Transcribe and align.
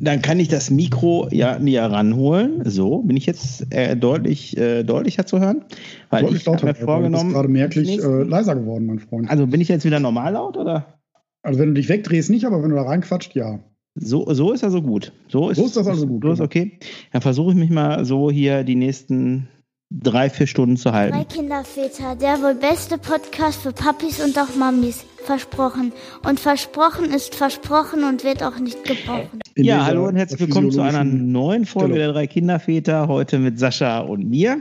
Dann 0.00 0.22
kann 0.22 0.40
ich 0.40 0.48
das 0.48 0.70
Mikro 0.70 1.28
ja 1.30 1.58
näher 1.58 1.90
ranholen. 1.90 2.62
So, 2.64 3.02
bin 3.02 3.16
ich 3.16 3.26
jetzt 3.26 3.72
äh, 3.72 3.96
deutlich 3.96 4.56
äh, 4.56 4.82
deutlicher 4.82 5.26
zu 5.26 5.40
hören? 5.40 5.64
Weil 6.10 6.22
deutlich 6.22 6.40
ich 6.40 6.46
lauter, 6.46 6.66
mir 6.66 6.74
vorgenommen, 6.74 7.28
du 7.28 7.34
gerade 7.34 7.48
merklich 7.48 8.02
äh, 8.02 8.22
leiser 8.22 8.56
geworden, 8.56 8.86
mein 8.86 8.98
Freund. 8.98 9.30
Also 9.30 9.46
bin 9.46 9.60
ich 9.60 9.68
jetzt 9.68 9.84
wieder 9.84 10.00
normal 10.00 10.32
laut 10.32 10.56
oder? 10.56 10.98
Also 11.42 11.60
wenn 11.60 11.68
du 11.68 11.74
dich 11.74 11.88
wegdrehst, 11.88 12.30
nicht, 12.30 12.44
aber 12.44 12.62
wenn 12.62 12.70
du 12.70 12.76
da 12.76 12.82
reinquatscht, 12.82 13.34
ja. 13.34 13.60
So, 13.94 14.32
so 14.32 14.52
ist 14.52 14.64
also 14.64 14.82
gut. 14.82 15.12
So 15.28 15.50
ist, 15.50 15.58
so 15.58 15.66
ist 15.66 15.76
das 15.76 15.86
also 15.86 16.06
gut. 16.06 16.24
So 16.24 16.32
ist 16.32 16.38
genau. 16.38 16.46
okay. 16.46 16.78
Dann 17.12 17.22
versuche 17.22 17.52
ich 17.52 17.56
mich 17.56 17.70
mal 17.70 18.04
so 18.04 18.30
hier 18.30 18.64
die 18.64 18.74
nächsten 18.74 19.48
drei, 19.90 20.30
vier 20.30 20.46
Stunden 20.46 20.76
zu 20.76 20.92
halten. 20.92 21.16
Drei 21.16 21.24
Kinderväter, 21.24 22.16
der 22.16 22.42
wohl 22.42 22.54
beste 22.54 22.98
Podcast 22.98 23.62
für 23.62 23.72
Papis 23.72 24.20
und 24.22 24.38
auch 24.38 24.54
Mamis. 24.56 25.04
Versprochen. 25.24 25.92
Und 26.28 26.38
versprochen 26.38 27.06
ist 27.06 27.34
versprochen 27.34 28.04
und 28.04 28.24
wird 28.24 28.42
auch 28.42 28.58
nicht 28.58 28.84
gebrochen. 28.84 29.40
In 29.54 29.64
ja, 29.64 29.86
hallo 29.86 30.06
und 30.06 30.16
herzlich 30.16 30.40
willkommen 30.40 30.70
zu 30.70 30.82
einer 30.82 31.02
neuen 31.02 31.64
Folge 31.64 31.94
der 31.94 32.12
drei 32.12 32.26
Kinderväter. 32.26 33.08
Heute 33.08 33.38
mit 33.38 33.58
Sascha 33.58 34.00
und 34.00 34.28
mir. 34.28 34.60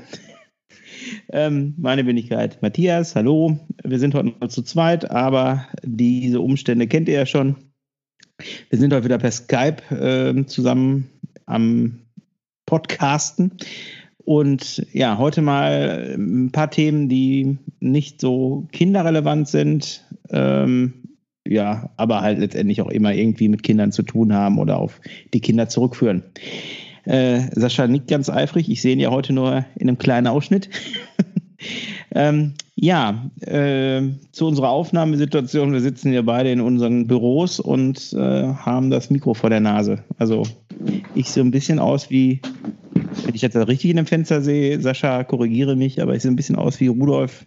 Ähm, 1.34 1.74
meine 1.77 2.05
Wenigkeit 2.05 2.62
Matthias, 2.62 3.16
hallo. 3.16 3.60
Wir 3.84 3.99
sind 3.99 4.16
heute 4.16 4.34
noch 4.40 4.48
zu 4.48 4.62
zweit, 4.62 5.12
aber 5.12 5.68
diese 5.84 6.40
Umstände 6.40 6.88
kennt 6.88 7.10
ihr 7.10 7.16
ja 7.16 7.26
schon. 7.26 7.55
Wir 8.70 8.80
sind 8.80 8.94
heute 8.94 9.04
wieder 9.04 9.18
per 9.18 9.32
Skype 9.32 9.82
äh, 9.91 10.46
zusammen 10.46 11.10
am 11.46 11.99
Podcasten. 12.66 13.58
Und 14.26 14.86
ja, 14.94 15.18
heute 15.18 15.41
mal 15.41 16.16
ein 16.18 16.52
paar 16.52 16.70
Themen, 16.70 17.09
die 17.09 17.58
nicht 17.80 18.22
so 18.22 18.68
kinderrelevant 18.72 19.48
sind, 19.49 20.04
ähm, 20.30 20.94
ja, 21.46 21.90
aber 21.98 22.22
halt 22.22 22.40
letztendlich 22.40 22.82
auch 22.82 22.90
immer 22.90 23.13
irgendwie 23.13 23.49
mit 23.49 23.63
Kindern 23.63 23.91
zu 23.91 24.04
tun 24.04 24.34
haben 24.34 24.59
oder 24.59 24.77
auf 24.77 25.02
die 25.34 25.41
Kinder 25.41 25.68
zurückführen. 25.68 26.23
Äh, 27.04 27.41
Sascha 27.52 27.86
nickt 27.88 28.08
ganz 28.08 28.30
eifrig. 28.30 28.70
Ich 28.70 28.82
sehe 28.82 28.94
ihn 28.94 28.99
ja 29.01 29.12
heute 29.12 29.34
nur 29.34 29.66
in 29.76 29.90
einem 29.90 29.98
kleinen 29.98 30.27
Ausschnitt. 30.27 30.70
ähm, 32.16 32.54
ja, 32.76 33.29
äh, 33.41 34.04
zu 34.32 34.48
unserer 34.48 34.70
Aufnahmesituation. 34.70 35.74
Wir 35.74 35.82
sitzen 35.82 36.12
hier 36.12 36.24
beide 36.24 36.51
in 36.51 36.62
unseren 36.62 37.07
Büros 37.07 37.60
und 37.60 38.13
äh, 38.13 38.54
haben 38.54 38.90
das 38.90 39.10
Mikro 39.10 39.34
vor 39.34 39.49
der 39.49 39.60
Nase. 39.60 40.04
Also 40.18 40.44
ich 41.13 41.29
sehe 41.29 41.44
ein 41.44 41.51
bisschen 41.51 41.79
aus 41.79 42.10
wie 42.10 42.41
wenn 43.26 43.35
ich 43.35 43.41
jetzt 43.41 43.55
richtig 43.55 43.90
in 43.90 43.98
dem 43.98 44.05
Fenster 44.05 44.41
sehe, 44.41 44.79
Sascha, 44.82 45.24
korrigiere 45.24 45.76
mich, 45.76 46.02
aber 46.02 46.16
ich 46.16 46.21
sehe 46.21 46.32
ein 46.32 46.35
bisschen 46.35 46.55
aus 46.55 46.79
wie 46.79 46.88
Rudolf 46.88 47.46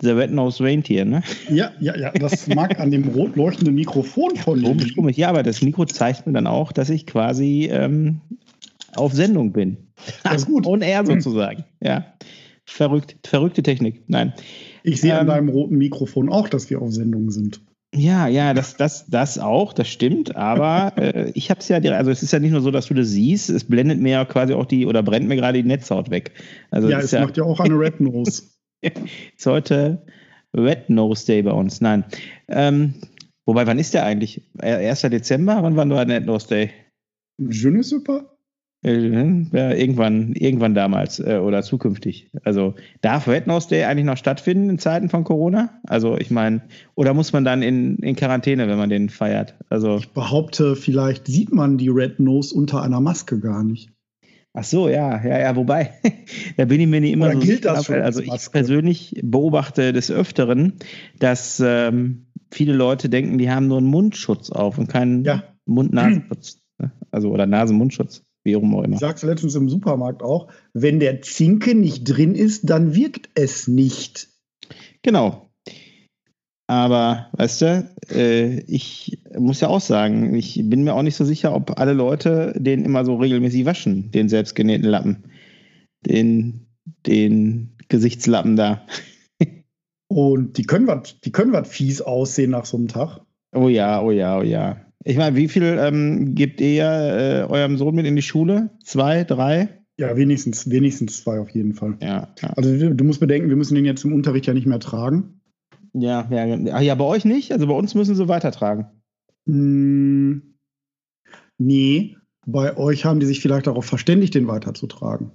The 0.00 0.10
Red-Nosed 0.10 0.60
Reindeer, 0.60 1.04
ne? 1.04 1.22
Ja, 1.48 1.72
ja, 1.80 1.96
ja. 1.96 2.12
Das 2.12 2.46
mag 2.46 2.78
an 2.78 2.90
dem 2.90 3.08
rot 3.08 3.36
leuchtenden 3.36 3.74
Mikrofon 3.74 4.36
von 4.36 4.58
dir. 4.60 4.68
Komisch, 4.68 4.94
komisch. 4.94 5.16
Ja, 5.16 5.30
aber 5.30 5.42
das 5.42 5.62
Mikro 5.62 5.86
zeigt 5.86 6.26
mir 6.26 6.34
dann 6.34 6.46
auch, 6.46 6.72
dass 6.72 6.90
ich 6.90 7.06
quasi 7.06 7.70
ähm, 7.72 8.20
auf 8.94 9.14
Sendung 9.14 9.52
bin. 9.52 9.78
Das 10.24 10.42
ist 10.42 10.46
gut. 10.46 10.66
Und 10.66 10.82
er 10.82 11.06
sozusagen. 11.06 11.64
Ja. 11.80 12.04
Verrückt, 12.66 13.16
verrückte 13.26 13.62
Technik. 13.62 14.02
Nein. 14.08 14.34
Ich 14.82 15.00
sehe 15.00 15.12
ähm, 15.12 15.20
an 15.20 15.26
deinem 15.26 15.48
roten 15.48 15.78
Mikrofon 15.78 16.28
auch, 16.28 16.48
dass 16.48 16.68
wir 16.68 16.82
auf 16.82 16.92
Sendung 16.92 17.30
sind. 17.30 17.60
Ja, 17.94 18.28
ja, 18.28 18.52
das, 18.52 18.76
das, 18.76 19.06
das 19.06 19.38
auch, 19.38 19.72
das 19.72 19.88
stimmt. 19.88 20.36
Aber 20.36 20.92
äh, 20.96 21.30
ich 21.34 21.50
habe 21.50 21.60
es 21.60 21.68
ja, 21.68 21.78
also 21.78 22.10
es 22.10 22.22
ist 22.22 22.32
ja 22.32 22.38
nicht 22.38 22.52
nur 22.52 22.60
so, 22.60 22.70
dass 22.70 22.86
du 22.86 22.94
das 22.94 23.08
siehst, 23.08 23.48
es 23.48 23.64
blendet 23.64 23.98
mir 23.98 24.12
ja 24.12 24.24
quasi 24.24 24.52
auch 24.52 24.66
die 24.66 24.86
oder 24.86 25.02
brennt 25.02 25.26
mir 25.26 25.36
gerade 25.36 25.62
die 25.62 25.68
Netzhaut 25.68 26.10
weg. 26.10 26.32
Also 26.70 26.88
ja, 26.90 26.98
es 26.98 27.12
ja, 27.12 27.22
macht 27.22 27.38
ja 27.38 27.44
auch 27.44 27.60
eine 27.60 27.78
Red 27.78 28.00
Nose. 28.00 28.42
ist 28.82 29.46
heute 29.46 30.04
Red 30.54 30.90
Nose 30.90 31.24
Day 31.26 31.42
bei 31.42 31.52
uns. 31.52 31.80
Nein. 31.80 32.04
Ähm, 32.48 32.94
wobei, 33.46 33.66
wann 33.66 33.78
ist 33.78 33.94
der 33.94 34.04
eigentlich? 34.04 34.42
1. 34.58 35.00
Dezember? 35.02 35.62
Wann 35.62 35.76
war 35.76 35.86
nur 35.86 35.98
Red 35.98 36.26
Nose 36.26 36.46
Day? 36.46 36.70
Je 37.38 37.70
ne 37.70 37.82
sais 37.82 38.02
pas. 38.02 38.22
Äh, 38.84 39.44
ja, 39.52 39.72
irgendwann, 39.72 40.34
irgendwann 40.34 40.74
damals 40.74 41.18
äh, 41.18 41.38
oder 41.38 41.62
zukünftig. 41.62 42.30
Also 42.44 42.74
darf 43.00 43.26
Nose 43.46 43.68
Day 43.68 43.84
eigentlich 43.84 44.04
noch 44.04 44.16
stattfinden 44.16 44.70
in 44.70 44.78
Zeiten 44.78 45.08
von 45.08 45.24
Corona? 45.24 45.80
Also 45.84 46.16
ich 46.16 46.30
meine, 46.30 46.62
oder 46.94 47.12
muss 47.12 47.32
man 47.32 47.44
dann 47.44 47.62
in, 47.62 47.96
in 47.96 48.14
Quarantäne, 48.14 48.68
wenn 48.68 48.78
man 48.78 48.88
den 48.88 49.08
feiert? 49.08 49.56
Also 49.68 49.96
ich 49.96 50.12
behaupte, 50.12 50.76
vielleicht 50.76 51.26
sieht 51.26 51.52
man 51.52 51.76
die 51.76 51.88
Red 51.88 52.20
Nose 52.20 52.54
unter 52.54 52.82
einer 52.82 53.00
Maske 53.00 53.40
gar 53.40 53.64
nicht. 53.64 53.90
Ach 54.54 54.64
so, 54.64 54.88
ja, 54.88 55.22
ja, 55.24 55.38
ja, 55.38 55.56
wobei, 55.56 55.92
da 56.56 56.64
bin 56.64 56.80
ich 56.80 56.86
mir 56.86 57.00
nicht 57.00 57.12
immer 57.12 57.26
oder 57.26 57.34
so 57.34 57.40
gilt 57.40 57.62
sicher, 57.62 57.74
das 57.74 57.84
schon 57.84 58.00
Also 58.00 58.22
ich 58.22 58.50
persönlich 58.50 59.20
beobachte 59.22 59.92
des 59.92 60.10
Öfteren, 60.10 60.74
dass 61.18 61.62
ähm, 61.64 62.26
viele 62.50 62.72
Leute 62.72 63.08
denken, 63.08 63.38
die 63.38 63.50
haben 63.50 63.66
nur 63.66 63.78
einen 63.78 63.88
Mundschutz 63.88 64.50
auf 64.50 64.78
und 64.78 64.88
keinen 64.88 65.24
ja. 65.24 65.42
Mund-Nasenschutz. 65.66 66.60
Ne? 66.78 66.92
Also 67.10 67.30
oder 67.30 67.46
Nasen-Mundschutz. 67.46 68.24
Wie 68.48 68.56
auch 68.56 68.62
immer. 68.62 68.88
Ich 68.88 68.98
sag's 68.98 69.22
letztens 69.22 69.54
im 69.56 69.68
Supermarkt 69.68 70.22
auch, 70.22 70.48
wenn 70.72 71.00
der 71.00 71.20
Zinke 71.20 71.74
nicht 71.74 72.04
drin 72.04 72.34
ist, 72.34 72.70
dann 72.70 72.94
wirkt 72.94 73.28
es 73.34 73.68
nicht. 73.68 74.28
Genau. 75.02 75.50
Aber, 76.66 77.28
weißt 77.32 77.60
du, 77.60 77.90
äh, 78.10 78.60
ich 78.60 79.20
muss 79.38 79.60
ja 79.60 79.68
auch 79.68 79.82
sagen, 79.82 80.34
ich 80.34 80.62
bin 80.64 80.82
mir 80.82 80.94
auch 80.94 81.02
nicht 81.02 81.16
so 81.16 81.26
sicher, 81.26 81.54
ob 81.54 81.78
alle 81.78 81.92
Leute 81.92 82.54
den 82.56 82.86
immer 82.86 83.04
so 83.04 83.16
regelmäßig 83.16 83.66
waschen, 83.66 84.10
den 84.12 84.30
selbstgenähten 84.30 84.88
Lappen. 84.88 85.24
Den, 86.06 86.68
den 87.06 87.76
Gesichtslappen 87.88 88.56
da. 88.56 88.86
Und 90.08 90.56
die 90.56 90.64
können 90.64 90.86
was, 90.86 91.20
die 91.20 91.32
können 91.32 91.52
was 91.52 91.68
fies 91.68 92.00
aussehen 92.00 92.52
nach 92.52 92.64
so 92.64 92.78
einem 92.78 92.88
Tag. 92.88 93.20
Oh 93.54 93.68
ja, 93.68 94.00
oh 94.00 94.10
ja, 94.10 94.38
oh 94.38 94.42
ja. 94.42 94.87
Ich 95.08 95.16
meine, 95.16 95.36
wie 95.36 95.48
viel 95.48 95.62
ähm, 95.62 96.34
gebt 96.34 96.60
ihr 96.60 96.84
äh, 96.84 97.50
eurem 97.50 97.78
Sohn 97.78 97.94
mit 97.94 98.04
in 98.04 98.14
die 98.14 98.20
Schule? 98.20 98.68
Zwei, 98.84 99.24
drei? 99.24 99.80
Ja, 99.98 100.14
wenigstens, 100.18 100.68
wenigstens 100.68 101.22
zwei 101.22 101.40
auf 101.40 101.48
jeden 101.48 101.72
Fall. 101.72 101.96
Ja. 102.02 102.28
Also 102.56 102.90
du 102.92 103.04
musst 103.04 103.18
bedenken, 103.18 103.48
wir 103.48 103.56
müssen 103.56 103.74
den 103.74 103.86
jetzt 103.86 104.04
im 104.04 104.12
Unterricht 104.12 104.44
ja 104.44 104.52
nicht 104.52 104.66
mehr 104.66 104.80
tragen. 104.80 105.40
Ja, 105.94 106.28
ja. 106.30 106.58
Ach 106.74 106.82
ja, 106.82 106.94
bei 106.94 107.06
euch 107.06 107.24
nicht? 107.24 107.52
Also 107.52 107.66
bei 107.66 107.72
uns 107.72 107.94
müssen 107.94 108.14
sie 108.16 108.28
weitertragen. 108.28 108.86
Mm, 109.46 110.40
nee, 111.56 112.18
bei 112.46 112.76
euch 112.76 113.06
haben 113.06 113.18
die 113.18 113.26
sich 113.26 113.40
vielleicht 113.40 113.66
darauf 113.66 113.86
verständigt, 113.86 114.34
den 114.34 114.46
weiterzutragen. 114.46 115.30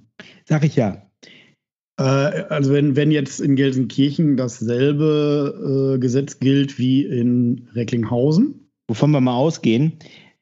Sag 0.45 0.63
ich 0.63 0.75
ja. 0.75 1.09
Äh, 1.99 2.03
also 2.03 2.73
wenn, 2.73 2.95
wenn 2.95 3.09
jetzt 3.09 3.41
in 3.41 3.55
Gelsenkirchen 3.55 4.37
dasselbe 4.37 5.95
äh, 5.95 5.99
Gesetz 5.99 6.39
gilt 6.39 6.77
wie 6.77 7.03
in 7.05 7.69
Recklinghausen, 7.73 8.62
wovon 8.87 9.11
wir 9.11 9.21
mal 9.21 9.35
ausgehen. 9.35 9.93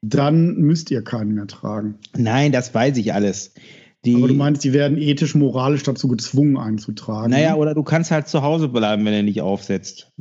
Dann 0.01 0.55
müsst 0.55 0.89
ihr 0.91 1.03
keinen 1.03 1.35
mehr 1.35 1.47
tragen. 1.47 1.99
Nein, 2.17 2.51
das 2.51 2.73
weiß 2.73 2.97
ich 2.97 3.13
alles. 3.13 3.53
Die, 4.03 4.15
Aber 4.15 4.27
du 4.27 4.33
meinst, 4.33 4.63
die 4.63 4.73
werden 4.73 4.97
ethisch, 4.97 5.35
moralisch 5.35 5.83
dazu 5.83 6.07
gezwungen 6.07 6.57
einzutragen? 6.57 7.29
Naja, 7.29 7.55
oder 7.55 7.75
du 7.75 7.83
kannst 7.83 8.09
halt 8.09 8.27
zu 8.27 8.41
Hause 8.41 8.67
bleiben, 8.67 9.05
wenn 9.05 9.13
er 9.13 9.21
nicht 9.21 9.41
aufsetzt. 9.41 10.11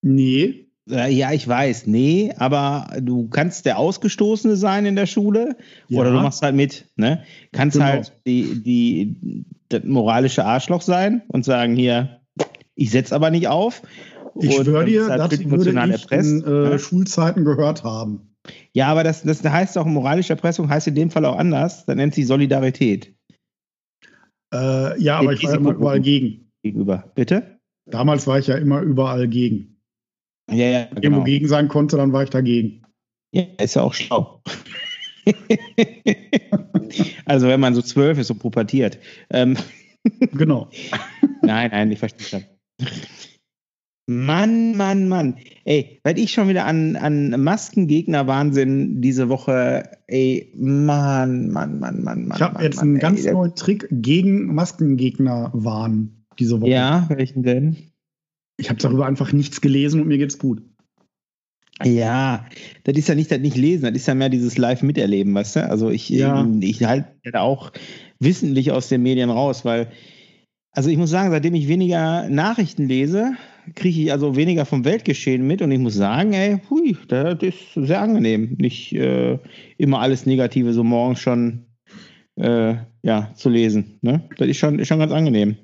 Nee. 0.00 0.68
Ja, 0.86 1.32
ich 1.32 1.48
weiß, 1.48 1.86
nee, 1.86 2.34
aber 2.36 2.88
du 3.00 3.28
kannst 3.28 3.64
der 3.64 3.78
Ausgestoßene 3.78 4.54
sein 4.54 4.84
in 4.84 4.96
der 4.96 5.06
Schule 5.06 5.56
ja. 5.88 5.98
oder 5.98 6.12
du 6.12 6.20
machst 6.20 6.42
halt 6.42 6.54
mit, 6.54 6.90
ne? 6.96 7.24
Kannst 7.52 7.78
genau. 7.78 7.86
halt 7.86 8.12
die, 8.26 8.62
die, 8.62 9.46
das 9.70 9.82
moralische 9.84 10.44
Arschloch 10.44 10.82
sein 10.82 11.22
und 11.28 11.46
sagen, 11.46 11.74
hier, 11.74 12.20
ich 12.74 12.90
setze 12.90 13.14
aber 13.14 13.30
nicht 13.30 13.48
auf. 13.48 13.80
Ich 14.40 14.54
schwöre 14.54 14.84
dir, 14.84 15.06
das 15.08 15.30
würde 15.44 15.70
ich 15.70 15.76
erpresst, 15.76 16.30
in 16.30 16.44
äh, 16.44 16.70
ja. 16.70 16.78
Schulzeiten 16.78 17.44
gehört 17.44 17.84
haben. 17.84 18.34
Ja, 18.72 18.88
aber 18.88 19.04
das, 19.04 19.22
das 19.22 19.42
heißt 19.42 19.78
auch, 19.78 19.86
moralische 19.86 20.32
Erpressung 20.32 20.68
heißt 20.68 20.88
in 20.88 20.94
dem 20.94 21.10
Fall 21.10 21.24
auch 21.24 21.36
anders. 21.36 21.86
Dann 21.86 21.96
nennt 21.96 22.14
sich 22.14 22.26
Solidarität. 22.26 23.14
Äh, 24.52 25.00
ja, 25.00 25.18
aber 25.18 25.32
ich 25.32 25.42
war 25.44 25.54
immer 25.54 25.72
überall 25.72 26.00
gegen. 26.00 26.50
Gegenüber. 26.62 27.10
Bitte? 27.14 27.58
Damals 27.86 28.26
war 28.26 28.38
ich 28.38 28.46
ja 28.46 28.56
immer 28.56 28.80
überall 28.80 29.28
gegen. 29.28 29.80
Ja, 30.50 30.66
ja. 30.66 30.84
Genau. 30.86 31.00
Irgendwo 31.02 31.24
gegen 31.24 31.48
sein 31.48 31.68
konnte, 31.68 31.96
dann 31.96 32.12
war 32.12 32.22
ich 32.22 32.30
dagegen. 32.30 32.82
Ja, 33.32 33.44
ist 33.60 33.74
ja 33.74 33.82
auch 33.82 33.94
schlau. 33.94 34.42
also, 37.24 37.48
wenn 37.48 37.60
man 37.60 37.74
so 37.74 37.82
zwölf 37.82 38.18
ist, 38.18 38.28
so 38.28 38.34
pubertiert. 38.34 38.98
Ähm. 39.30 39.56
genau. 40.32 40.70
nein, 41.42 41.70
nein, 41.70 41.90
ich 41.90 41.98
verstehe 41.98 42.44
das. 42.78 42.88
Mann, 44.06 44.76
Mann, 44.76 45.08
Mann. 45.08 45.36
Ey, 45.64 46.00
weil 46.02 46.18
ich 46.18 46.32
schon 46.32 46.48
wieder 46.48 46.66
an, 46.66 46.96
an 46.96 47.30
Maskengegner-Wahnsinn 47.42 49.00
diese 49.00 49.30
Woche, 49.30 49.90
ey, 50.06 50.52
Mann, 50.54 51.48
Mann, 51.48 51.78
Mann, 51.78 52.02
Mann, 52.02 52.26
Mann. 52.26 52.36
Ich 52.36 52.42
habe 52.42 52.62
jetzt 52.62 52.76
Mann, 52.76 52.88
einen 52.88 52.96
ey, 52.96 53.00
ganz 53.00 53.24
neuen 53.24 53.54
Trick 53.54 53.88
gegen 53.90 54.54
Maskengegner-Wahn 54.54 56.24
diese 56.38 56.60
Woche. 56.60 56.70
Ja, 56.70 57.06
welchen 57.08 57.42
denn? 57.42 57.76
Ich 58.58 58.68
habe 58.68 58.78
darüber 58.78 59.06
einfach 59.06 59.32
nichts 59.32 59.60
gelesen 59.60 60.02
und 60.02 60.08
mir 60.08 60.18
geht's 60.18 60.38
gut. 60.38 60.62
Ja, 61.82 62.46
das 62.84 62.96
ist 62.96 63.08
ja 63.08 63.16
nicht 63.16 63.32
das 63.32 63.40
nicht 63.40 63.56
lesen, 63.56 63.86
das 63.86 63.94
ist 63.94 64.06
ja 64.06 64.14
mehr 64.14 64.28
dieses 64.28 64.58
Live-Miterleben, 64.58 65.34
weißt 65.34 65.56
du? 65.56 65.68
Also 65.68 65.90
ich, 65.90 66.08
ja. 66.08 66.46
ich, 66.60 66.80
ich 66.80 66.86
halte 66.86 67.40
auch 67.40 67.72
wissentlich 68.20 68.70
aus 68.70 68.88
den 68.88 69.02
Medien 69.02 69.30
raus, 69.30 69.64
weil, 69.64 69.90
also 70.70 70.88
ich 70.88 70.98
muss 70.98 71.10
sagen, 71.10 71.32
seitdem 71.32 71.54
ich 71.54 71.66
weniger 71.66 72.28
Nachrichten 72.28 72.86
lese, 72.86 73.32
kriege 73.74 74.02
ich 74.02 74.12
also 74.12 74.36
weniger 74.36 74.64
vom 74.64 74.84
Weltgeschehen 74.84 75.46
mit 75.46 75.62
und 75.62 75.70
ich 75.70 75.78
muss 75.78 75.94
sagen, 75.94 76.32
ey, 76.32 76.60
hui, 76.70 76.96
das 77.08 77.42
ist 77.42 77.74
sehr 77.74 78.00
angenehm. 78.00 78.56
Nicht 78.58 78.92
äh, 78.92 79.38
immer 79.78 80.00
alles 80.00 80.26
Negative 80.26 80.72
so 80.72 80.84
morgens 80.84 81.20
schon 81.20 81.66
äh, 82.36 82.74
ja, 83.02 83.32
zu 83.34 83.48
lesen. 83.48 83.98
Ne? 84.02 84.28
Das 84.36 84.48
ist 84.48 84.58
schon, 84.58 84.78
ist 84.78 84.88
schon 84.88 84.98
ganz 84.98 85.12
angenehm. 85.12 85.56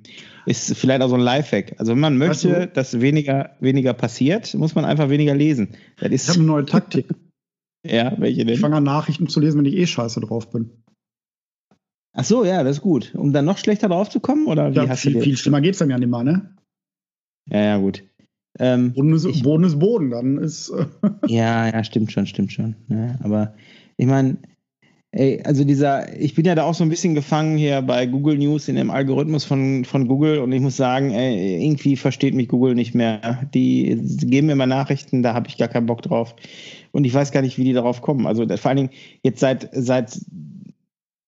Ist 0.47 0.77
vielleicht 0.77 1.03
auch 1.03 1.09
so 1.09 1.17
ein 1.17 1.21
Lifehack. 1.21 1.75
Also 1.79 1.93
wenn 1.93 2.01
man 2.01 2.17
möchte, 2.17 2.51
weißt 2.51 2.61
du, 2.61 2.69
dass 2.69 3.01
weniger, 3.01 3.57
weniger 3.61 3.93
passiert, 3.93 4.55
muss 4.55 4.75
man 4.75 4.85
einfach 4.85 5.11
weniger 5.11 5.35
lesen. 5.35 5.77
Das 5.99 6.11
ist 6.11 6.25
ich 6.25 6.29
habe 6.31 6.39
eine 6.41 6.47
neue 6.47 6.65
Taktik. 6.65 7.07
ja, 7.87 8.15
welche 8.19 8.45
denn? 8.45 8.55
Ich 8.55 8.61
fange 8.61 8.77
an, 8.77 8.85
Nachrichten 8.85 9.29
zu 9.29 9.41
lesen, 9.41 9.59
wenn 9.59 9.67
ich 9.67 9.77
eh 9.77 9.87
scheiße 9.87 10.21
drauf 10.21 10.51
bin. 10.51 10.71
Ach 12.13 12.25
so, 12.25 12.45
ja, 12.45 12.65
das 12.65 12.79
ist 12.79 12.83
gut. 12.83 13.15
Um 13.15 13.33
dann 13.33 13.45
noch 13.45 13.59
schlechter 13.59 13.89
drauf 13.89 14.11
zu 14.11 14.21
kommen? 14.21 14.47
Oder 14.47 14.73
wie 14.73 14.77
ja, 14.77 14.89
hast 14.89 15.03
viel, 15.03 15.13
du 15.13 15.21
viel 15.21 15.37
schlimmer 15.37 15.61
geht 15.61 15.75
es 15.75 15.79
dann 15.79 15.91
ja 15.91 15.99
nicht 15.99 16.11
mehr, 16.11 16.25
ne? 16.25 16.57
Ja, 17.51 17.61
ja, 17.61 17.79
gut. 17.79 18.05
Ähm, 18.59 18.93
Boden, 18.93 19.13
ist, 19.13 19.25
ich, 19.25 19.43
Boden 19.43 19.65
ist 19.65 19.79
Boden, 19.79 20.11
dann 20.11 20.39
ist. 20.39 20.73
ja, 21.27 21.69
ja, 21.69 21.85
stimmt 21.85 22.13
schon, 22.13 22.27
stimmt 22.27 22.53
schon. 22.53 22.77
Ja, 22.89 22.97
ne? 22.97 23.19
aber 23.23 23.55
ich 23.97 24.07
meine, 24.07 24.39
Ey, 25.13 25.43
also 25.43 25.65
dieser, 25.65 26.17
ich 26.21 26.37
bin 26.37 26.45
ja 26.45 26.55
da 26.55 26.63
auch 26.63 26.75
so 26.75 26.85
ein 26.85 26.89
bisschen 26.89 27.17
gefangen 27.17 27.57
hier 27.57 27.83
bei 27.83 28.07
Google 28.07 28.39
News 28.39 28.69
in 28.69 28.77
dem 28.77 28.93
Algorithmus 28.93 29.45
von, 29.45 29.85
von 29.85 30.07
Google 30.07 30.39
und 30.39 30.53
ich 30.53 30.61
muss 30.61 30.77
sagen, 30.77 31.11
ey, 31.11 31.65
irgendwie 31.65 31.97
versteht 31.97 32.33
mich 32.33 32.47
Google 32.47 32.77
nicht 32.77 32.95
mehr. 32.95 33.41
Die 33.53 34.01
geben 34.21 34.47
mir 34.47 34.55
mal 34.55 34.67
Nachrichten, 34.67 35.25
da 35.25 35.35
habe 35.35 35.49
ich 35.49 35.59
gar 35.59 35.67
keinen 35.67 35.87
Bock 35.87 36.03
drauf. 36.03 36.37
Und 36.93 37.05
ich 37.05 37.13
weiß 37.13 37.33
gar 37.33 37.43
nicht, 37.43 37.59
wie 37.59 37.65
die 37.65 37.73
darauf 37.73 38.03
kommen. 38.03 38.25
Also 38.25 38.47
vor 38.57 38.69
allen 38.69 38.77
Dingen 38.77 38.91
jetzt 39.25 39.41
seit, 39.41 39.69
seit 39.73 40.17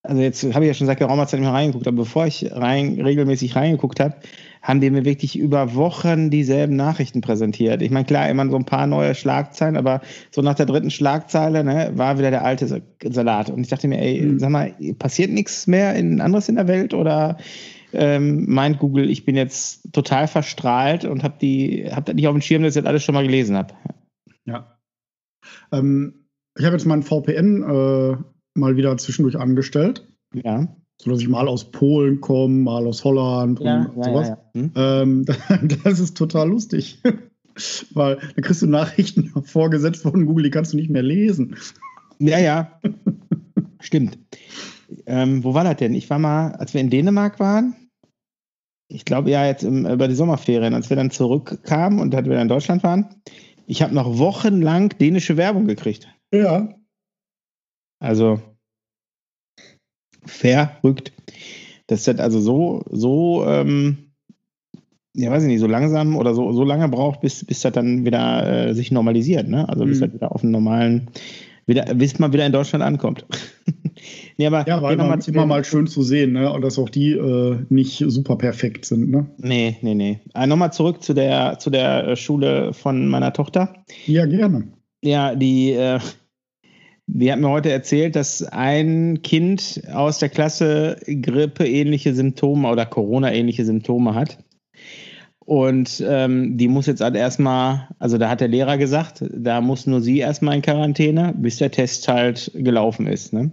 also 0.05 0.21
jetzt 0.21 0.43
habe 0.55 0.65
ich 0.65 0.69
ja 0.69 0.75
schon 0.75 0.89
seit 0.89 0.99
geraumer 0.99 1.27
Zeit 1.27 1.39
nicht 1.39 1.49
mehr 1.49 1.55
reingeguckt, 1.55 1.87
aber 1.87 1.99
bevor 1.99 2.27
ich 2.27 2.51
rein, 2.51 3.01
regelmäßig 3.01 3.55
reingeguckt 3.55 4.01
habe, 4.01 4.17
haben 4.61 4.81
die 4.81 4.91
mir 4.91 5.05
wirklich 5.05 5.39
über 5.39 5.75
Wochen 5.75 6.29
dieselben 6.29 6.75
Nachrichten 6.75 7.21
präsentiert. 7.21 7.83
Ich 7.83 7.91
meine, 7.91 8.05
klar, 8.05 8.29
immer 8.29 8.49
so 8.49 8.57
ein 8.57 8.65
paar 8.65 8.89
neue 8.89 9.15
Schlagzeilen, 9.15 9.77
aber 9.77 10.01
so 10.31 10.43
nach 10.43 10.55
der 10.55 10.67
dritten 10.67 10.91
Schlagzeile 10.91 11.63
ne, 11.63 11.93
war 11.95 12.19
wieder 12.19 12.31
der 12.31 12.45
alte 12.45 12.83
Salat. 13.03 13.51
Und 13.51 13.61
ich 13.61 13.69
dachte 13.69 13.87
mir, 13.87 14.01
ey, 14.01 14.23
mhm. 14.23 14.39
sag 14.41 14.51
mal, 14.51 14.73
passiert 14.99 15.31
nichts 15.31 15.69
mehr 15.69 15.95
in 15.95 16.21
anderes 16.21 16.49
in 16.49 16.57
der 16.57 16.67
Welt 16.69 16.95
oder 16.95 17.37
ähm, 17.93 18.47
meint 18.49 18.79
Google, 18.79 19.09
ich 19.09 19.25
bin 19.25 19.37
jetzt 19.37 19.93
total 19.93 20.27
verstrahlt 20.27 21.05
und 21.05 21.23
habe 21.23 21.35
die, 21.41 21.89
hab 21.91 22.07
das 22.07 22.15
nicht 22.15 22.27
auf 22.27 22.35
dem 22.35 22.41
Schirm, 22.41 22.63
dass 22.63 22.75
ich 22.75 22.83
das 22.83 22.89
alles 22.89 23.05
schon 23.05 23.15
mal 23.15 23.25
gelesen 23.25 23.57
habe. 23.57 23.75
Ja. 24.47 24.79
Ähm, 25.71 26.27
ich 26.57 26.65
habe 26.65 26.77
jetzt 26.77 26.87
meinen 26.87 27.03
VPN 27.03 27.63
äh, 27.63 28.17
mal 28.55 28.77
wieder 28.77 28.97
zwischendurch 28.99 29.39
angestellt. 29.39 30.07
Ja 30.35 30.69
so 31.03 31.11
dass 31.11 31.21
ich 31.21 31.29
mal 31.29 31.49
aus 31.49 31.71
Polen 31.71 32.21
komme, 32.21 32.63
mal 32.63 32.87
aus 32.87 33.03
Holland 33.03 33.61
ja, 33.61 33.83
und 33.83 33.97
ja, 33.97 34.05
sowas. 34.05 34.29
Ja, 34.29 34.39
hm? 34.55 34.73
ähm, 34.77 35.25
das 35.85 35.99
ist 35.99 36.17
total 36.17 36.49
lustig. 36.49 37.01
Weil 37.93 38.19
da 38.35 38.41
kriegst 38.41 38.63
du 38.63 38.67
Nachrichten 38.67 39.29
vorgesetzt 39.45 40.03
von 40.03 40.27
Google, 40.27 40.45
die 40.45 40.51
kannst 40.51 40.73
du 40.73 40.77
nicht 40.77 40.91
mehr 40.91 41.03
lesen. 41.03 41.57
Ja, 42.19 42.39
ja. 42.39 42.81
Stimmt. 43.81 44.19
Ähm, 45.07 45.43
wo 45.43 45.55
war 45.55 45.65
das 45.65 45.77
denn? 45.77 45.95
Ich 45.95 46.09
war 46.09 46.19
mal, 46.19 46.53
als 46.53 46.73
wir 46.73 46.81
in 46.81 46.89
Dänemark 46.89 47.41
waren, 47.41 47.75
ich 48.89 49.05
glaube 49.05 49.31
ja 49.31 49.45
jetzt 49.45 49.65
im, 49.65 49.87
über 49.87 50.07
die 50.07 50.15
Sommerferien, 50.15 50.75
als 50.75 50.89
wir 50.89 50.97
dann 50.97 51.11
zurückkamen 51.11 51.99
und 51.99 52.15
als 52.15 52.27
wir 52.27 52.35
dann 52.35 52.43
in 52.43 52.49
Deutschland 52.49 52.85
waren, 52.85 53.07
ich 53.67 53.83
habe 53.83 53.95
noch 53.95 54.19
wochenlang 54.19 54.91
dänische 54.91 55.37
Werbung 55.37 55.67
gekriegt. 55.67 56.09
Ja. 56.33 56.69
Also, 58.03 58.41
verrückt. 60.27 61.13
Das 61.87 62.07
ist 62.09 62.21
also 62.21 62.41
so, 62.41 62.83
so, 62.91 63.45
ähm, 63.47 64.13
ja, 65.15 65.31
weiß 65.31 65.45
ich 65.45 65.49
nicht, 65.49 65.61
so 65.61 65.69
langsam 65.69 66.17
oder 66.17 66.35
so, 66.35 66.53
so 66.53 66.65
lange 66.65 66.89
braucht, 66.89 67.21
bis, 67.21 67.45
bis 67.45 67.61
das 67.61 67.73
dann 67.73 68.05
wieder 68.05 68.69
äh, 68.69 68.75
sich 68.75 68.91
normalisiert, 68.91 69.47
ne? 69.47 69.69
Also 69.69 69.85
bis 69.85 69.99
mhm. 69.99 70.07
das 70.07 70.15
wieder 70.15 70.33
auf 70.33 70.43
einen 70.43 70.51
normalen, 70.51 71.11
wieder, 71.67 71.95
bis 71.95 72.19
man 72.19 72.33
wieder 72.33 72.45
in 72.45 72.53
Deutschland 72.53 72.83
ankommt. 72.83 73.25
nee, 74.37 74.47
aber 74.47 74.67
ja, 74.67 74.83
war 74.83 74.93
immer, 74.93 75.17
immer 75.29 75.47
mal 75.47 75.65
schön 75.65 75.87
zu 75.87 76.03
sehen, 76.03 76.33
ne? 76.33 76.53
Und 76.53 76.63
dass 76.63 76.81
auch 76.81 76.89
die 76.89 77.13
äh, 77.13 77.59
nicht 77.69 78.03
super 78.09 78.35
perfekt 78.35 78.85
sind, 78.85 79.11
ne? 79.11 79.29
Nee, 79.39 79.77
nee, 79.83 79.95
nee. 79.95 80.19
Äh, 80.35 80.49
Nochmal 80.49 80.73
zurück 80.73 81.05
zu 81.05 81.15
der, 81.15 81.61
zu 81.61 81.71
der 81.71 82.09
äh, 82.09 82.17
Schule 82.17 82.73
von 82.73 83.07
meiner 83.07 83.33
Tochter. 83.33 83.75
Ja, 84.07 84.27
gerne. 84.27 84.73
Ja, 85.05 85.37
die, 85.37 85.73
äh, 85.73 86.01
die 87.07 87.33
hat 87.33 87.41
mir 87.41 87.51
heute 87.51 87.71
erzählt, 87.71 88.17
dass 88.17 88.43
ein 88.43 89.23
Kind 89.23 89.83
aus 89.93 90.19
der 90.19 90.29
Klasse 90.29 90.97
grippeähnliche 91.07 92.15
Symptome 92.15 92.69
oder 92.69 92.87
Corona-ähnliche 92.87 93.65
Symptome 93.65 94.15
hat. 94.15 94.39
Und 95.45 96.03
ähm, 96.07 96.57
die 96.57 96.69
muss 96.69 96.87
jetzt 96.87 97.01
halt 97.01 97.17
erstmal, 97.17 97.89
also 97.99 98.17
da 98.17 98.31
hat 98.31 98.41
der 98.41 98.49
Lehrer 98.49 98.79
gesagt, 98.79 99.25
da 99.31 99.61
muss 99.61 99.87
nur 99.87 100.01
sie 100.01 100.19
erstmal 100.19 100.55
in 100.55 100.63
Quarantäne, 100.63 101.35
bis 101.37 101.57
der 101.57 101.73
Test 101.73 102.07
halt 102.07 102.53
gelaufen 102.55 103.07
ist. 103.07 103.33
Ne? 103.33 103.51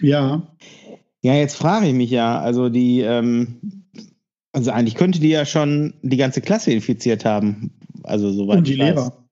Ja. 0.00 0.42
Ja, 1.22 1.34
jetzt 1.34 1.56
frage 1.56 1.88
ich 1.88 1.94
mich 1.94 2.10
ja, 2.10 2.40
also 2.40 2.68
die, 2.70 3.00
ähm, 3.00 3.84
also 4.52 4.70
eigentlich 4.70 4.94
könnte 4.94 5.20
die 5.20 5.28
ja 5.28 5.44
schon 5.44 5.94
die 6.02 6.16
ganze 6.16 6.40
Klasse 6.40 6.72
infiziert 6.72 7.24
haben. 7.24 7.72
Also 8.02 8.30
soweit. 8.32 8.58
Und 8.58 8.68
die 8.68 8.74
Lehrer. 8.74 9.26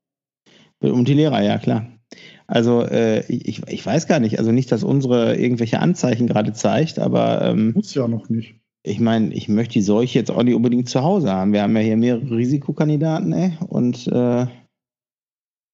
Und 0.81 1.08
die 1.08 1.14
Lehrer, 1.14 1.43
ja 1.43 1.56
klar. 1.58 1.94
Also 2.46 2.82
äh, 2.82 3.20
ich, 3.32 3.62
ich 3.67 3.87
weiß 3.87 4.06
gar 4.06 4.20
nicht, 4.20 4.38
also 4.38 4.52
nicht, 4.52 4.70
dass 4.70 4.85
unsere 4.85 5.37
irgendwelche 5.37 5.81
Anzeichen 5.81 6.26
gerade 6.26 6.52
zeigt, 6.52 6.99
aber 6.99 7.43
ähm, 7.43 7.73
muss 7.75 7.94
ja 7.94 8.06
noch 8.06 8.29
nicht. 8.29 8.56
Ich 8.82 9.00
meine, 9.00 9.32
ich 9.32 9.49
möchte 9.49 9.75
die 9.75 9.82
Seuche 9.82 10.19
jetzt 10.19 10.31
auch 10.31 10.43
nicht 10.43 10.55
unbedingt 10.55 10.91
zu 10.91 11.02
Hause 11.02 11.32
haben. 11.32 11.55
Wir 11.55 11.62
haben 11.62 11.75
ja 11.75 11.82
hier 11.82 11.96
mehrere 11.96 12.37
Risikokandidaten, 12.37 13.32
ey, 13.32 13.52
und 13.67 14.06
äh, 14.08 14.46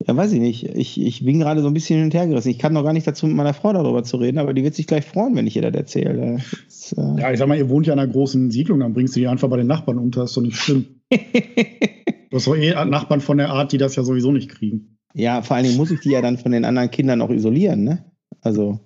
ja, 0.06 0.17
weiß 0.17 0.32
ich 0.32 0.40
nicht. 0.40 0.64
Ich, 0.64 1.00
ich 1.00 1.25
bin 1.25 1.40
gerade 1.40 1.61
so 1.61 1.67
ein 1.67 1.75
bisschen 1.75 1.96
hin 1.96 2.06
und 2.06 2.14
her 2.14 2.26
gerissen. 2.26 2.50
Ich 2.50 2.58
kann 2.58 2.72
noch 2.72 2.84
gar 2.84 2.93
nicht 2.93 3.06
dazu 3.06 3.26
mit 3.26 3.37
meiner 3.37 3.52
Frau 3.52 3.72
darüber 3.72 4.02
zu 4.02 4.17
reden, 4.17 4.38
aber 4.38 4.55
die 4.55 4.62
wird 4.62 4.75
sich 4.75 4.87
gleich 4.87 5.05
freuen, 5.05 5.34
wenn 5.34 5.46
ich 5.46 5.56
ihr 5.56 5.62
das 5.62 5.75
erzähle. 5.75 6.38
Das, 6.67 6.93
äh 6.93 7.20
ja, 7.20 7.32
ich 7.32 7.38
sag 7.38 7.49
mal, 7.49 7.58
ihr 7.58 7.69
wohnt 7.69 7.87
ja 7.87 7.93
in 7.93 7.99
einer 7.99 8.11
großen 8.11 8.50
Siedlung, 8.50 8.81
dann 8.81 8.94
bringst 8.94 9.17
du 9.17 9.20
die 9.20 9.26
einfach 9.26 9.49
bei 9.49 9.58
den 9.58 9.67
Nachbarn 9.67 9.99
unter, 9.99 10.25
ist 10.25 10.37
doch 10.37 10.43
nicht 10.43 10.56
schlimm. 10.56 10.87
du 11.11 12.37
hast 12.37 12.46
doch 12.46 12.56
eh 12.56 12.72
Nachbarn 12.87 13.20
von 13.20 13.38
der 13.38 13.50
Art, 13.50 13.72
die 13.72 13.78
das 13.78 13.96
ja 13.96 14.05
sowieso 14.05 14.32
nicht 14.32 14.49
kriegen. 14.49 15.00
Ja, 15.14 15.42
vor 15.42 15.56
allen 15.56 15.64
Dingen 15.64 15.76
muss 15.76 15.90
ich 15.90 16.00
die 16.00 16.10
ja 16.10 16.22
dann 16.22 16.38
von 16.38 16.52
den 16.52 16.64
anderen 16.64 16.90
Kindern 16.90 17.22
auch 17.22 17.30
isolieren, 17.30 17.84
ne? 17.84 18.04
Also. 18.40 18.80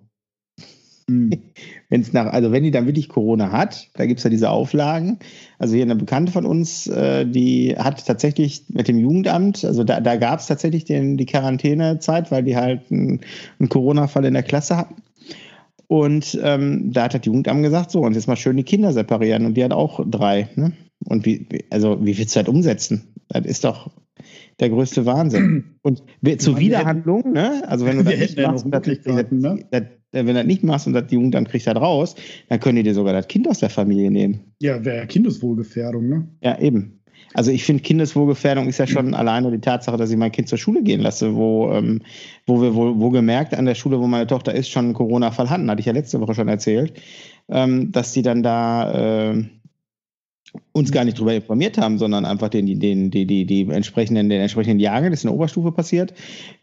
Hm. 1.08 1.30
Wenn's 1.90 2.12
nach, 2.12 2.26
also 2.32 2.50
wenn 2.50 2.64
die 2.64 2.70
dann 2.70 2.86
wirklich 2.86 3.08
Corona 3.08 3.52
hat, 3.52 3.90
da 3.94 4.06
gibt 4.06 4.18
es 4.18 4.24
ja 4.24 4.30
diese 4.30 4.50
Auflagen. 4.50 5.18
Also 5.58 5.74
hier 5.74 5.84
eine 5.84 5.96
Bekannte 5.96 6.32
von 6.32 6.46
uns, 6.46 6.86
äh, 6.86 7.26
die 7.26 7.76
hat 7.76 8.04
tatsächlich 8.06 8.64
mit 8.68 8.88
dem 8.88 8.98
Jugendamt, 8.98 9.64
also 9.64 9.84
da, 9.84 10.00
da 10.00 10.16
gab 10.16 10.40
es 10.40 10.46
tatsächlich 10.46 10.84
den, 10.84 11.16
die 11.16 11.26
Quarantänezeit, 11.26 12.32
weil 12.32 12.42
die 12.42 12.56
halt 12.56 12.90
einen, 12.90 13.20
einen 13.60 13.68
Corona-Fall 13.68 14.24
in 14.24 14.34
der 14.34 14.42
Klasse 14.42 14.76
hatten. 14.76 14.96
Und 15.86 16.38
ähm, 16.43 16.93
da 16.93 17.04
hat 17.04 17.14
das 17.14 17.24
Jugendamt 17.24 17.62
gesagt, 17.62 17.90
so, 17.90 18.00
und 18.00 18.14
jetzt 18.14 18.26
mal 18.26 18.36
schön 18.36 18.56
die 18.56 18.64
Kinder 18.64 18.93
separieren. 18.93 19.46
Und 19.46 19.54
die 19.54 19.64
hat 19.64 19.72
auch 19.72 20.00
drei. 20.04 20.48
Ne? 20.56 20.72
Und 21.04 21.26
wie, 21.26 21.46
also 21.70 22.04
wie 22.04 22.16
willst 22.16 22.34
du 22.34 22.40
das 22.40 22.48
umsetzen? 22.48 23.14
Das 23.28 23.44
ist 23.44 23.64
doch, 23.64 23.90
der 24.61 24.70
größte 24.70 25.06
Wahnsinn. 25.06 25.77
Und 25.82 26.03
zur 26.39 26.58
Wiederhandlung, 26.58 27.32
ne? 27.32 27.63
Also 27.67 27.87
wenn 27.87 27.99
du 27.99 28.05
das 28.05 28.19
nicht 28.19 28.39
machst, 28.39 28.67
das, 28.70 28.87
ne? 29.31 29.65
das, 29.70 29.82
wenn 30.13 30.27
du 30.27 30.34
das 30.34 30.46
nicht 30.46 30.63
machst 30.65 30.87
und 30.87 30.93
das 30.93 31.06
die 31.06 31.15
Jugendamt 31.15 31.49
kriegt 31.49 31.67
das 31.67 31.77
raus, 31.77 32.15
dann 32.49 32.61
können 32.61 32.77
die 32.77 32.82
dir 32.82 32.94
sogar 32.94 33.13
das 33.13 33.29
Kind 33.29 33.49
aus 33.49 33.58
der 33.58 33.70
Familie 33.70 34.11
nehmen. 34.11 34.41
Ja, 34.61 34.84
wäre 34.84 34.99
ja 34.99 35.06
Kindeswohlgefährdung, 35.06 36.08
ne? 36.08 36.29
Ja, 36.41 36.58
eben. 36.58 37.01
Also 37.32 37.51
ich 37.51 37.65
finde, 37.65 37.82
Kindeswohlgefährdung 37.82 38.69
ist 38.69 38.79
ja 38.79 38.87
schon 38.87 39.08
mhm. 39.08 39.15
alleine 39.15 39.51
die 39.51 39.61
Tatsache, 39.61 39.96
dass 39.96 40.11
ich 40.11 40.17
mein 40.17 40.32
Kind 40.32 40.49
zur 40.49 40.58
Schule 40.58 40.82
gehen 40.82 41.01
lasse, 41.01 41.34
wo, 41.34 41.70
ähm, 41.73 42.01
wo 42.46 42.63
wir 42.63 42.75
wo, 42.75 42.99
wo 42.99 43.11
gemerkt 43.11 43.55
an 43.55 43.67
der 43.67 43.75
Schule, 43.75 44.01
wo 44.01 44.06
meine 44.06 44.27
Tochter 44.27 44.55
ist, 44.55 44.70
schon 44.70 44.87
einen 44.87 44.94
Corona-Fall 44.94 45.51
hatten, 45.51 45.70
hatte 45.70 45.81
ich 45.81 45.87
ja 45.87 45.93
letzte 45.93 46.20
Woche 46.20 46.34
schon 46.34 46.49
erzählt, 46.49 46.94
ähm, 47.49 47.91
dass 47.93 48.13
die 48.13 48.23
dann 48.23 48.43
da 48.43 49.32
äh, 49.32 49.44
uns 50.73 50.91
gar 50.91 51.05
nicht 51.05 51.19
darüber 51.19 51.34
informiert 51.34 51.79
haben, 51.79 51.99
sondern 51.99 52.25
einfach 52.25 52.49
den, 52.49 52.81
den, 52.81 53.11
die, 53.11 53.27
die, 53.27 53.46
die 53.46 53.63
entsprechenden, 53.69 54.29
den 54.29 54.41
entsprechenden 54.41 54.81
Jahrgang, 54.81 55.11
das 55.11 55.20
ist 55.20 55.25
in 55.25 55.29
der 55.29 55.37
Oberstufe 55.37 55.73
passiert, 55.73 56.15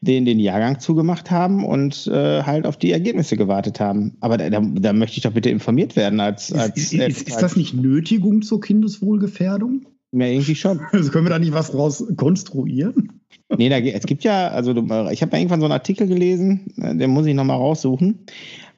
den, 0.01 0.25
den 0.25 0.39
Jahrgang 0.39 0.79
zugemacht 0.79 1.31
haben 1.31 1.63
und 1.65 2.07
äh, 2.07 2.43
halt 2.43 2.65
auf 2.65 2.77
die 2.77 2.91
Ergebnisse 2.91 3.37
gewartet 3.37 3.79
haben. 3.79 4.17
Aber 4.19 4.37
da, 4.37 4.49
da, 4.49 4.61
da 4.61 4.93
möchte 4.93 5.17
ich 5.17 5.23
doch 5.23 5.31
bitte 5.31 5.49
informiert 5.49 5.95
werden 5.95 6.19
als. 6.19 6.51
als 6.53 6.77
ist, 6.77 6.93
ist, 6.93 7.07
ist, 7.07 7.29
ist 7.29 7.41
das 7.41 7.55
nicht 7.55 7.73
Nötigung 7.73 8.41
zur 8.41 8.59
Kindeswohlgefährdung? 8.59 9.85
Ja, 10.13 10.25
irgendwie 10.25 10.55
schon. 10.55 10.81
Also 10.91 11.09
können 11.11 11.25
wir 11.25 11.29
da 11.29 11.39
nicht 11.39 11.53
was 11.53 11.71
draus 11.71 12.05
konstruieren? 12.17 13.21
Nee, 13.57 13.69
da, 13.69 13.77
es 13.79 14.05
gibt 14.05 14.23
ja, 14.23 14.49
also 14.49 14.71
ich 15.11 15.21
habe 15.21 15.37
irgendwann 15.37 15.59
so 15.59 15.65
einen 15.65 15.73
Artikel 15.73 16.07
gelesen, 16.07 16.73
äh, 16.77 16.95
den 16.95 17.11
muss 17.11 17.25
ich 17.25 17.33
nochmal 17.33 17.57
raussuchen 17.57 18.25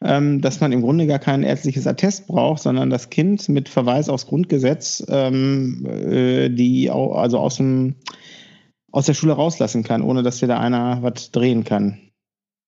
ähm, 0.04 0.42
dass 0.42 0.60
man 0.60 0.72
im 0.72 0.82
Grunde 0.82 1.08
gar 1.08 1.20
kein 1.20 1.44
ärztliches 1.44 1.88
Attest 1.88 2.28
braucht, 2.28 2.62
sondern 2.62 2.90
das 2.90 3.10
Kind 3.10 3.48
mit 3.50 3.70
Verweis 3.70 4.10
aufs 4.10 4.28
Grundgesetz 4.28 5.04
ähm, 5.08 5.86
äh, 5.86 6.50
die 6.50 6.92
auch, 6.92 7.16
also 7.16 7.40
aus, 7.40 7.58
dem, 7.58 7.96
aus 8.92 9.06
der 9.06 9.14
Schule 9.14 9.34
rauslassen 9.34 9.84
kann, 9.84 10.02
ohne 10.02 10.24
dass 10.24 10.40
dir 10.40 10.48
da 10.48 10.60
einer 10.60 11.02
was 11.02 11.32
drehen 11.32 11.64
kann. 11.64 12.00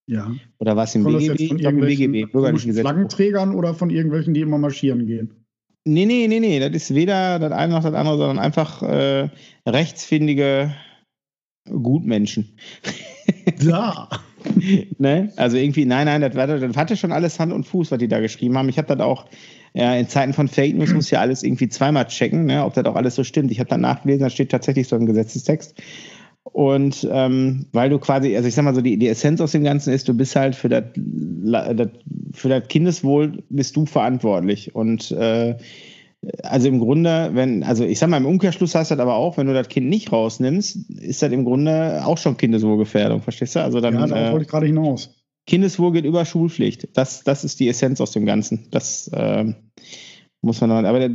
Ja. 0.08 0.34
Oder 0.60 0.76
was 0.76 0.96
im 0.96 1.04
BGB? 1.04 1.48
Von 1.48 1.60
irgendwelchen 1.60 2.12
BGB, 2.12 2.80
Flaggenträgern 2.80 3.56
oder 3.56 3.74
von 3.74 3.90
irgendwelchen, 3.90 4.34
die 4.34 4.42
immer 4.42 4.58
marschieren 4.58 5.06
gehen? 5.08 5.46
Nee, 5.84 6.06
nee, 6.06 6.28
nee, 6.28 6.40
nee. 6.40 6.60
Das 6.60 6.72
ist 6.72 6.96
weder 6.96 7.40
das 7.40 7.52
eine 7.52 7.74
noch 7.74 7.84
das 7.84 7.94
andere, 7.94 8.18
sondern 8.18 8.40
einfach 8.40 8.82
äh, 8.82 9.30
rechtsfindige 9.68 10.74
Gutmenschen. 11.70 12.58
Ja. 13.60 14.10
ne? 14.98 15.32
Also 15.36 15.58
irgendwie, 15.58 15.86
nein, 15.86 16.06
nein, 16.06 16.22
das, 16.22 16.34
das 16.34 16.78
hatte 16.78 16.98
schon 16.98 17.12
alles 17.12 17.40
Hand 17.40 17.54
und 17.54 17.66
Fuß, 17.66 17.92
was 17.92 18.00
die 18.00 18.08
da 18.08 18.20
geschrieben 18.20 18.58
haben. 18.58 18.70
Ich 18.70 18.78
habe 18.78 18.88
das 18.88 19.06
auch, 19.06 19.26
ja, 19.74 19.96
in 19.96 20.08
Zeiten 20.08 20.34
von 20.34 20.48
Fake 20.48 20.76
News 20.76 20.94
muss 20.94 21.12
ja 21.12 21.20
alles 21.20 21.44
irgendwie 21.44 21.70
zweimal 21.70 22.08
checken, 22.08 22.46
ne, 22.46 22.64
ob 22.64 22.74
das 22.74 22.86
auch 22.86 22.96
alles 22.96 23.16
so 23.16 23.24
stimmt. 23.24 23.52
Ich 23.52 23.60
habe 23.60 23.70
dann 23.70 23.82
nachgelesen, 23.82 24.24
da 24.24 24.30
steht 24.30 24.52
tatsächlich 24.52 24.88
so 24.88 24.96
ein 24.96 25.06
Gesetzestext. 25.06 25.76
Und 26.44 27.08
ähm, 27.12 27.66
weil 27.72 27.90
du 27.90 27.98
quasi, 27.98 28.36
also 28.36 28.48
ich 28.48 28.54
sag 28.54 28.64
mal 28.64 28.76
so, 28.76 28.82
die, 28.82 28.98
die 28.98 29.08
Essenz 29.08 29.42
aus 29.42 29.52
dem 29.52 29.64
Ganzen 29.64 29.92
ist, 29.92 30.08
du 30.08 30.14
bist 30.14 30.36
halt 30.36 30.56
für 30.56 30.70
das, 30.70 30.84
für 32.34 32.50
das 32.50 32.68
Kindeswohl 32.68 33.44
bist 33.50 33.76
du 33.76 33.86
verantwortlich. 33.86 34.76
Und 34.76 35.12
äh, 35.12 35.56
also 36.44 36.68
im 36.68 36.80
Grunde, 36.80 37.32
wenn, 37.34 37.64
also 37.64 37.84
ich 37.84 38.00
sag 38.00 38.10
mal, 38.10 38.18
im 38.18 38.26
Umkehrschluss 38.26 38.76
heißt 38.76 38.92
das 38.92 39.00
aber 39.00 39.16
auch, 39.16 39.38
wenn 39.38 39.48
du 39.48 39.54
das 39.54 39.70
Kind 39.70 39.88
nicht 39.88 40.12
rausnimmst, 40.12 40.90
ist 41.02 41.22
das 41.22 41.32
im 41.32 41.46
Grunde 41.46 42.02
auch 42.06 42.18
schon 42.18 42.38
Kindeswohlgefährdung, 42.38 43.22
verstehst 43.22 43.56
du? 43.56 43.62
Also 43.62 43.82
dann, 43.82 43.96
ja, 43.96 44.08
darauf 44.08 44.28
äh, 44.28 44.32
wollte 44.32 44.46
ich 44.46 44.50
gerade 44.50 44.66
hinaus. 44.66 45.16
Kindeswohl 45.48 45.92
geht 45.92 46.06
über 46.06 46.26
Schulpflicht. 46.26 46.90
Das, 46.94 47.24
das 47.24 47.44
ist 47.44 47.60
die 47.60 47.70
Essenz 47.70 48.02
aus 48.02 48.12
dem 48.12 48.26
Ganzen. 48.26 48.68
Das 48.72 49.08
äh, 49.10 49.54
muss 50.42 50.62
man 50.62 50.70
noch, 50.70 50.90
aber 50.90 51.10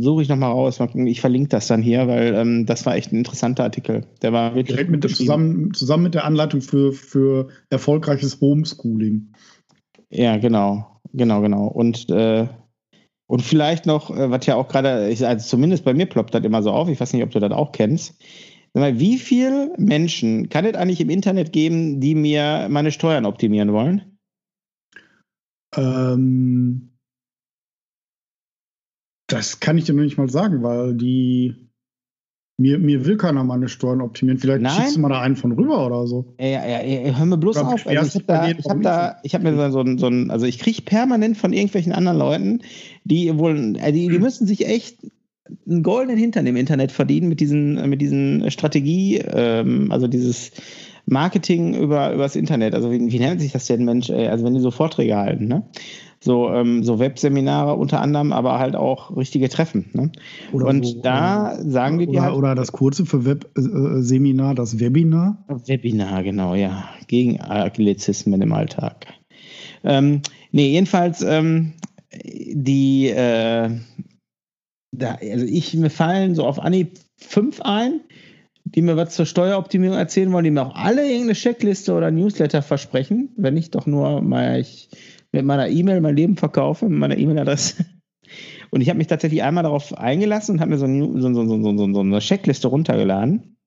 suche 0.00 0.22
ich 0.22 0.28
nochmal 0.28 0.52
raus. 0.52 0.78
Ich 1.06 1.20
verlinke 1.20 1.48
das 1.48 1.66
dann 1.66 1.82
hier, 1.82 2.06
weil 2.06 2.34
ähm, 2.34 2.66
das 2.66 2.86
war 2.86 2.96
echt 2.96 3.12
ein 3.12 3.16
interessanter 3.16 3.64
Artikel. 3.64 4.06
Der 4.22 4.32
war 4.32 4.54
wirklich 4.54 4.76
Direkt 4.76 4.90
mit 4.90 5.08
zusammen, 5.08 5.72
zusammen 5.74 6.04
mit 6.04 6.14
der 6.14 6.24
Anleitung 6.24 6.60
für, 6.60 6.92
für 6.92 7.48
erfolgreiches 7.70 8.40
Homeschooling. 8.40 9.32
Ja, 10.10 10.36
genau. 10.36 11.00
Genau, 11.12 11.40
genau. 11.42 11.66
Und 11.66 12.08
äh, 12.10 12.48
und 13.32 13.40
vielleicht 13.40 13.86
noch, 13.86 14.10
äh, 14.10 14.30
was 14.30 14.44
ja 14.44 14.56
auch 14.56 14.68
gerade, 14.68 14.90
also 14.90 15.36
zumindest 15.38 15.86
bei 15.86 15.94
mir 15.94 16.04
ploppt 16.04 16.34
das 16.34 16.44
immer 16.44 16.62
so 16.62 16.70
auf, 16.70 16.90
ich 16.90 17.00
weiß 17.00 17.14
nicht, 17.14 17.22
ob 17.22 17.30
du 17.30 17.40
das 17.40 17.50
auch 17.50 17.72
kennst. 17.72 18.22
Wie 18.74 19.16
viele 19.16 19.72
Menschen 19.78 20.50
kann 20.50 20.66
es 20.66 20.74
eigentlich 20.74 21.00
im 21.00 21.08
Internet 21.08 21.50
geben, 21.50 21.98
die 21.98 22.14
mir 22.14 22.66
meine 22.68 22.92
Steuern 22.92 23.24
optimieren 23.24 23.72
wollen? 23.72 24.18
Ähm, 25.74 26.90
das 29.28 29.60
kann 29.60 29.78
ich 29.78 29.84
dir 29.84 29.94
noch 29.94 30.02
nicht 30.02 30.18
mal 30.18 30.28
sagen, 30.28 30.62
weil 30.62 30.94
die 30.94 31.61
mir, 32.62 32.78
mir 32.78 33.04
will 33.04 33.16
keiner 33.16 33.44
meine 33.44 33.68
Steuern 33.68 34.00
optimieren. 34.00 34.38
Vielleicht 34.38 34.62
Nein. 34.62 34.72
schickst 34.72 34.96
du 34.96 35.00
mal 35.00 35.08
da 35.08 35.20
einen 35.20 35.36
von 35.36 35.52
rüber 35.52 35.84
oder 35.84 36.06
so. 36.06 36.34
Ja, 36.38 36.46
ja, 36.46 36.82
ja 36.82 37.18
hör 37.18 37.26
mir 37.26 37.36
bloß 37.36 37.56
oder 37.58 37.68
auf. 37.68 37.86
Also 37.86 38.06
ich 38.06 38.14
habe 38.14 38.24
da, 38.26 38.48
ich 38.48 38.64
hab 38.64 38.82
da, 38.82 39.16
ich 39.22 39.34
habe 39.34 39.44
mir 39.50 39.70
so 39.70 39.80
ein, 39.80 39.98
so 39.98 40.06
ein, 40.06 40.30
also 40.30 40.46
ich 40.46 40.58
kriege 40.58 40.82
permanent 40.82 41.36
von 41.36 41.52
irgendwelchen 41.52 41.92
anderen 41.92 42.18
Leuten, 42.18 42.60
die 43.04 43.36
wohl, 43.36 43.76
äh, 43.76 43.92
die, 43.92 44.08
die 44.08 44.18
müssen 44.18 44.46
sich 44.46 44.66
echt 44.66 44.98
einen 45.66 45.82
goldenen 45.82 46.16
Hintern 46.16 46.46
im 46.46 46.56
Internet 46.56 46.92
verdienen 46.92 47.28
mit 47.28 47.40
diesen, 47.40 47.90
mit 47.90 48.00
diesen 48.00 48.50
Strategie, 48.50 49.18
ähm, 49.18 49.90
also 49.90 50.06
dieses 50.06 50.52
Marketing 51.04 51.74
über 51.74 52.12
übers 52.14 52.36
Internet. 52.36 52.74
Also 52.74 52.92
wie, 52.92 53.12
wie 53.12 53.18
nennt 53.18 53.40
sich 53.40 53.52
das 53.52 53.66
denn, 53.66 53.84
Mensch? 53.84 54.08
Ey? 54.08 54.28
Also 54.28 54.44
wenn 54.44 54.54
die 54.54 54.60
so 54.60 54.70
Vorträge 54.70 55.16
halten, 55.16 55.46
ne? 55.46 55.64
So, 56.22 56.50
ähm, 56.50 56.84
so 56.84 56.98
Webseminare 56.98 57.74
unter 57.74 58.00
anderem, 58.00 58.32
aber 58.32 58.58
halt 58.58 58.76
auch 58.76 59.16
richtige 59.16 59.48
Treffen. 59.48 59.90
Ne? 59.92 60.12
und 60.52 60.86
so, 60.86 61.00
da 61.02 61.54
oder, 61.54 61.70
sagen 61.70 61.98
die 61.98 62.06
dir 62.06 62.22
halt, 62.22 62.34
oder 62.34 62.54
das 62.54 62.70
kurze 62.70 63.04
für 63.04 63.24
Webseminar, 63.24 64.54
das 64.54 64.78
Webinar. 64.78 65.44
Webinar, 65.66 66.22
genau, 66.22 66.54
ja. 66.54 66.88
Gegen 67.08 67.40
Anglizismen 67.40 68.40
im 68.40 68.52
Alltag. 68.52 69.06
Ähm, 69.82 70.22
nee, 70.52 70.68
jedenfalls 70.68 71.22
ähm, 71.22 71.72
die, 72.14 73.08
äh, 73.08 73.70
da, 74.92 75.18
also 75.20 75.44
ich, 75.44 75.74
mir 75.74 75.90
fallen 75.90 76.34
so 76.36 76.46
auf 76.46 76.60
Anhieb 76.60 76.98
fünf 77.16 77.60
ein, 77.62 78.00
die 78.64 78.82
mir 78.82 78.96
was 78.96 79.14
zur 79.14 79.26
Steueroptimierung 79.26 79.96
erzählen 79.96 80.30
wollen, 80.32 80.44
die 80.44 80.50
mir 80.52 80.62
auch 80.62 80.76
alle 80.76 81.02
irgendeine 81.02 81.32
Checkliste 81.32 81.94
oder 81.94 82.12
Newsletter 82.12 82.62
versprechen, 82.62 83.30
wenn 83.36 83.56
ich 83.56 83.70
doch 83.70 83.86
nur 83.86 84.22
mal 84.22 84.60
ich 84.60 84.88
mit 85.32 85.44
meiner 85.44 85.68
E-Mail 85.68 86.00
mein 86.00 86.16
Leben 86.16 86.36
verkaufe, 86.36 86.88
mit 86.88 86.98
meiner 86.98 87.18
E-Mail-Adresse. 87.18 87.84
Und 88.70 88.80
ich 88.80 88.88
habe 88.88 88.96
mich 88.98 89.08
tatsächlich 89.08 89.42
einmal 89.42 89.64
darauf 89.64 89.98
eingelassen 89.98 90.54
und 90.54 90.60
habe 90.60 90.70
mir 90.70 90.78
so, 90.78 90.86
ein, 90.86 91.20
so, 91.20 91.34
so, 91.34 91.92
so, 91.92 92.00
eine 92.00 92.18
Checkliste 92.20 92.68
runtergeladen 92.68 93.58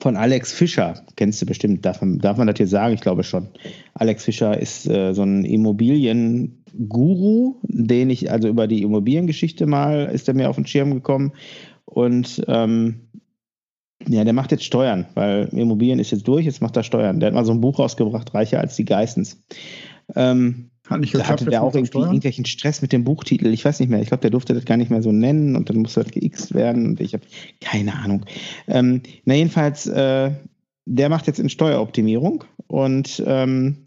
von 0.00 0.16
Alex 0.16 0.52
Fischer. 0.52 1.04
Kennst 1.16 1.42
du 1.42 1.46
bestimmt, 1.46 1.84
darf 1.84 2.00
man, 2.00 2.18
darf 2.18 2.36
man 2.36 2.46
das 2.46 2.56
hier 2.56 2.68
sagen? 2.68 2.94
Ich 2.94 3.00
glaube 3.00 3.24
schon. 3.24 3.48
Alex 3.94 4.22
Fischer 4.24 4.60
ist 4.60 4.86
äh, 4.86 5.12
so 5.14 5.22
ein 5.22 5.44
Immobilienguru, 5.44 7.56
den 7.62 8.10
ich, 8.10 8.30
also 8.30 8.46
über 8.48 8.68
die 8.68 8.82
Immobiliengeschichte 8.82 9.66
mal, 9.66 10.10
ist 10.12 10.28
er 10.28 10.34
mir 10.34 10.50
auf 10.50 10.56
den 10.56 10.66
Schirm 10.66 10.92
gekommen. 10.94 11.32
Und 11.84 12.44
ähm, 12.46 13.08
ja, 14.06 14.24
der 14.24 14.32
macht 14.32 14.52
jetzt 14.52 14.64
Steuern, 14.64 15.06
weil 15.14 15.48
Immobilien 15.52 15.98
ist 15.98 16.10
jetzt 16.10 16.28
durch, 16.28 16.44
jetzt 16.44 16.60
macht 16.60 16.76
er 16.76 16.82
Steuern. 16.82 17.20
Der 17.20 17.28
hat 17.28 17.34
mal 17.34 17.44
so 17.44 17.52
ein 17.52 17.60
Buch 17.60 17.78
rausgebracht, 17.78 18.34
Reicher 18.34 18.60
als 18.60 18.76
die 18.76 18.84
Geissens. 18.84 19.42
Ähm, 20.14 20.70
hat 20.88 21.00
nicht 21.00 21.12
geklappt, 21.12 21.30
hatte 21.40 21.44
der 21.46 21.62
auch 21.62 21.74
irgendwie 21.74 21.98
irgendwelchen 21.98 22.44
Stress 22.44 22.82
mit 22.82 22.92
dem 22.92 23.04
Buchtitel. 23.04 23.46
Ich 23.46 23.64
weiß 23.64 23.80
nicht 23.80 23.88
mehr. 23.88 24.02
Ich 24.02 24.08
glaube, 24.08 24.20
der 24.20 24.30
durfte 24.30 24.52
das 24.52 24.66
gar 24.66 24.76
nicht 24.76 24.90
mehr 24.90 25.02
so 25.02 25.12
nennen 25.12 25.56
und 25.56 25.70
dann 25.70 25.78
musste 25.78 26.04
das 26.04 26.12
geixt 26.12 26.54
werden 26.54 26.86
und 26.86 27.00
ich 27.00 27.14
habe 27.14 27.24
keine 27.60 27.94
Ahnung. 27.94 28.26
Ähm, 28.68 29.00
na, 29.24 29.34
jedenfalls, 29.34 29.86
äh, 29.86 30.30
der 30.84 31.08
macht 31.08 31.26
jetzt 31.26 31.40
in 31.40 31.48
Steueroptimierung 31.48 32.44
und 32.66 33.22
ähm, 33.26 33.78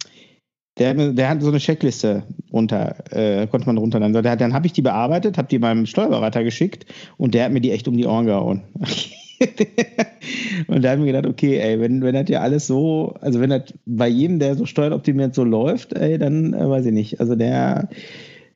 der, 0.79 0.93
der, 1.13 1.29
hat 1.29 1.41
so 1.41 1.49
eine 1.49 1.59
Checkliste 1.59 2.23
runter, 2.51 2.95
äh, 3.11 3.47
konnte 3.47 3.67
man 3.67 3.77
runterladen. 3.77 4.13
So, 4.13 4.21
dann 4.21 4.53
habe 4.53 4.67
ich 4.67 4.73
die 4.73 4.81
bearbeitet, 4.81 5.37
habe 5.37 5.47
die 5.47 5.59
meinem 5.59 5.85
Steuerberater 5.85 6.43
geschickt 6.43 6.85
und 7.17 7.33
der 7.33 7.45
hat 7.45 7.51
mir 7.51 7.61
die 7.61 7.71
echt 7.71 7.87
um 7.87 7.97
die 7.97 8.05
Ohren 8.05 8.25
gehauen. 8.25 8.63
und 10.67 10.83
da 10.83 10.91
haben 10.91 11.05
wir 11.05 11.13
gedacht, 11.13 11.27
okay, 11.27 11.57
ey, 11.59 11.79
wenn, 11.79 12.01
wenn 12.01 12.15
das 12.15 12.29
ja 12.29 12.41
alles 12.41 12.67
so, 12.67 13.15
also 13.21 13.39
wenn 13.39 13.49
das 13.49 13.73
bei 13.85 14.07
jedem, 14.07 14.39
der 14.39 14.55
so 14.55 14.65
steueroptimiert 14.65 15.35
so 15.35 15.43
läuft, 15.43 15.93
ey, 15.93 16.17
dann 16.17 16.53
äh, 16.53 16.69
weiß 16.69 16.85
ich 16.85 16.93
nicht. 16.93 17.19
Also 17.19 17.35
der, 17.35 17.89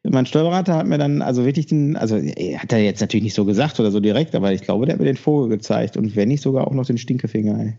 mein 0.03 0.25
Steuerberater 0.25 0.75
hat 0.75 0.87
mir 0.87 0.97
dann, 0.97 1.21
also 1.21 1.45
wirklich 1.45 1.67
den, 1.67 1.95
also 1.95 2.17
hat 2.17 2.73
er 2.73 2.79
jetzt 2.79 3.01
natürlich 3.01 3.23
nicht 3.23 3.35
so 3.35 3.45
gesagt 3.45 3.79
oder 3.79 3.91
so 3.91 3.99
direkt, 3.99 4.35
aber 4.35 4.51
ich 4.51 4.61
glaube, 4.61 4.85
der 4.85 4.93
hat 4.93 4.99
mir 4.99 5.05
den 5.05 5.17
Vogel 5.17 5.49
gezeigt 5.49 5.97
und 5.97 6.15
wenn 6.15 6.29
nicht 6.29 6.41
sogar 6.41 6.67
auch 6.67 6.73
noch 6.73 6.85
den 6.85 6.97
Stinkefinger, 6.97 7.59
ey. 7.59 7.73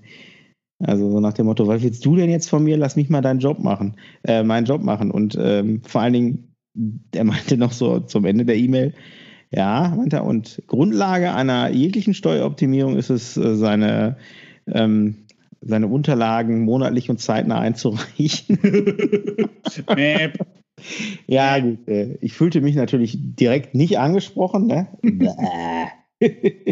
Also 0.84 1.10
so 1.10 1.20
nach 1.20 1.32
dem 1.32 1.46
Motto, 1.46 1.68
was 1.68 1.82
willst 1.82 2.04
du 2.04 2.16
denn 2.16 2.28
jetzt 2.28 2.50
von 2.50 2.64
mir? 2.64 2.76
Lass 2.76 2.96
mich 2.96 3.08
mal 3.08 3.20
deinen 3.20 3.38
Job 3.38 3.60
machen, 3.60 3.96
äh, 4.24 4.42
meinen 4.42 4.66
Job 4.66 4.82
machen. 4.82 5.12
Und 5.12 5.38
ähm, 5.40 5.80
vor 5.84 6.00
allen 6.00 6.12
Dingen, 6.12 6.54
der 6.74 7.24
meinte 7.24 7.56
noch 7.56 7.72
so 7.72 8.00
zum 8.00 8.24
Ende 8.24 8.44
der 8.44 8.56
E-Mail, 8.56 8.92
ja, 9.52 9.92
meint 9.96 10.12
er. 10.12 10.24
Und 10.24 10.62
Grundlage 10.66 11.34
einer 11.34 11.70
jeglichen 11.70 12.14
Steueroptimierung 12.14 12.96
ist 12.96 13.10
es, 13.10 13.36
äh, 13.36 13.54
seine, 13.54 14.16
ähm, 14.66 15.26
seine 15.60 15.86
Unterlagen 15.86 16.64
monatlich 16.64 17.10
und 17.10 17.20
zeitnah 17.20 17.60
einzureichen. 17.60 18.58
ja, 21.26 21.58
gut. 21.60 21.86
Äh, 21.86 22.16
ich 22.20 22.32
fühlte 22.32 22.60
mich 22.60 22.74
natürlich 22.74 23.18
direkt 23.20 23.74
nicht 23.74 23.98
angesprochen. 23.98 24.66
Ne? 24.66 24.88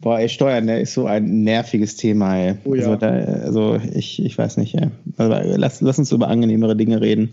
Boah, 0.00 0.18
ey, 0.18 0.28
Steuern, 0.28 0.64
ne, 0.66 0.80
ist 0.80 0.94
so 0.94 1.06
ein 1.06 1.44
nerviges 1.44 1.96
Thema, 1.96 2.36
ey. 2.36 2.54
Oh, 2.64 2.74
ja. 2.74 2.82
also, 2.84 2.96
da, 2.96 3.08
also, 3.08 3.80
ich, 3.94 4.22
ich 4.22 4.36
weiß 4.36 4.56
nicht, 4.58 4.74
ey. 4.74 4.88
Also, 5.16 5.56
lass, 5.56 5.80
lass 5.80 5.98
uns 5.98 6.12
über 6.12 6.28
angenehmere 6.28 6.76
Dinge 6.76 7.00
reden. 7.00 7.30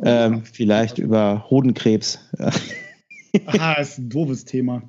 Ähm, 0.00 0.42
vielleicht 0.44 0.98
über 0.98 1.46
Hodenkrebs. 1.50 2.20
Aha, 3.46 3.74
ist 3.74 3.98
ein 3.98 4.08
doofes 4.08 4.44
Thema. 4.44 4.82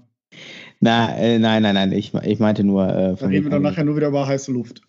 Na, 0.79 1.15
äh, 1.17 1.39
nein, 1.39 1.63
nein, 1.63 1.75
nein, 1.75 1.91
ich, 1.91 2.13
ich 2.13 2.39
meinte 2.39 2.63
nur. 2.63 2.88
Äh, 2.88 3.15
da 3.15 3.27
reden 3.27 3.46
wir 3.46 3.51
dann 3.51 3.63
nachher 3.63 3.84
nur 3.84 3.96
wieder 3.96 4.08
über 4.08 4.27
heiße 4.27 4.51
Luft. 4.51 4.81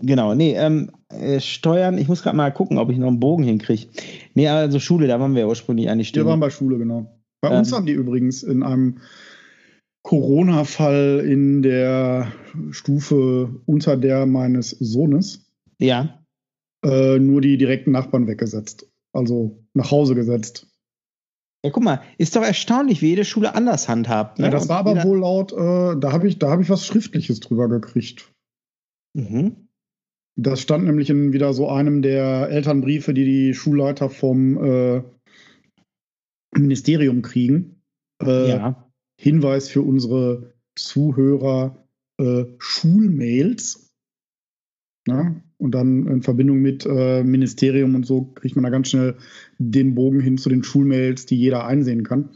Genau, 0.00 0.34
nee, 0.34 0.54
ähm, 0.54 0.90
äh, 1.10 1.40
Steuern, 1.40 1.98
ich 1.98 2.08
muss 2.08 2.22
gerade 2.22 2.36
mal 2.36 2.50
gucken, 2.50 2.78
ob 2.78 2.90
ich 2.90 2.98
noch 2.98 3.08
einen 3.08 3.20
Bogen 3.20 3.44
hinkriege. 3.44 3.86
Nee, 4.34 4.48
also 4.48 4.80
Schule, 4.80 5.06
da 5.06 5.20
waren 5.20 5.34
wir 5.34 5.46
ursprünglich 5.46 5.90
eigentlich 5.90 6.08
stehen. 6.08 6.24
Wir 6.24 6.30
waren 6.30 6.40
bei 6.40 6.50
Schule, 6.50 6.78
genau. 6.78 7.20
Bei 7.40 7.50
ähm, 7.50 7.58
uns 7.58 7.72
haben 7.72 7.86
die 7.86 7.92
übrigens 7.92 8.42
in 8.42 8.62
einem 8.62 8.98
Corona-Fall 10.02 11.24
in 11.26 11.62
der 11.62 12.32
Stufe 12.70 13.60
unter 13.66 13.96
der 13.96 14.26
meines 14.26 14.70
Sohnes. 14.70 15.50
Ja. 15.78 16.20
Äh, 16.84 17.18
nur 17.18 17.40
die 17.40 17.58
direkten 17.58 17.92
Nachbarn 17.92 18.26
weggesetzt. 18.26 18.88
Also 19.12 19.64
nach 19.74 19.90
Hause 19.90 20.14
gesetzt. 20.14 20.68
Ja, 21.66 21.72
guck 21.72 21.82
mal, 21.82 22.00
ist 22.16 22.36
doch 22.36 22.42
erstaunlich, 22.42 23.02
wie 23.02 23.08
jede 23.08 23.24
Schule 23.24 23.54
anders 23.54 23.88
handhabt. 23.88 24.38
Ne? 24.38 24.46
Ja, 24.46 24.50
das 24.52 24.68
war 24.68 24.78
aber 24.78 25.02
wohl 25.02 25.18
laut, 25.18 25.52
äh, 25.52 25.98
da 25.98 26.12
habe 26.12 26.28
ich, 26.28 26.38
hab 26.40 26.60
ich 26.60 26.70
was 26.70 26.86
Schriftliches 26.86 27.40
drüber 27.40 27.68
gekriegt. 27.68 28.32
Mhm. 29.14 29.68
Das 30.38 30.60
stand 30.60 30.84
nämlich 30.84 31.10
in 31.10 31.32
wieder 31.32 31.52
so 31.54 31.68
einem 31.68 32.02
der 32.02 32.50
Elternbriefe, 32.50 33.14
die 33.14 33.24
die 33.24 33.54
Schulleiter 33.54 34.10
vom 34.10 34.62
äh, 34.62 35.02
Ministerium 36.54 37.22
kriegen. 37.22 37.82
Äh, 38.22 38.50
ja. 38.50 38.90
Hinweis 39.20 39.68
für 39.68 39.82
unsere 39.82 40.52
Zuhörer: 40.76 41.88
äh, 42.20 42.44
Schulmails. 42.58 43.90
Na? 45.06 45.42
Und 45.58 45.72
dann 45.72 46.06
in 46.06 46.22
Verbindung 46.22 46.58
mit 46.58 46.84
äh, 46.84 47.24
Ministerium 47.24 47.94
und 47.94 48.04
so 48.04 48.24
kriegt 48.34 48.56
man 48.56 48.64
da 48.64 48.70
ganz 48.70 48.90
schnell 48.90 49.16
den 49.58 49.94
Bogen 49.94 50.20
hin 50.20 50.36
zu 50.36 50.50
den 50.50 50.62
Schulmails, 50.62 51.24
die 51.24 51.36
jeder 51.36 51.66
einsehen 51.66 52.04
kann. 52.04 52.30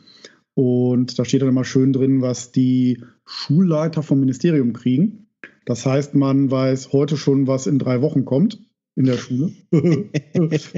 Und 0.54 1.18
da 1.18 1.24
steht 1.24 1.42
dann 1.42 1.48
immer 1.48 1.64
schön 1.64 1.92
drin, 1.92 2.22
was 2.22 2.50
die 2.52 3.02
Schulleiter 3.26 4.02
vom 4.02 4.20
Ministerium 4.20 4.72
kriegen. 4.72 5.26
Das 5.66 5.86
heißt, 5.86 6.14
man 6.14 6.50
weiß 6.50 6.92
heute 6.92 7.16
schon, 7.16 7.46
was 7.46 7.66
in 7.66 7.78
drei 7.78 8.00
Wochen 8.00 8.24
kommt 8.24 8.58
in 8.96 9.04
der 9.04 9.16
Schule. 9.16 9.52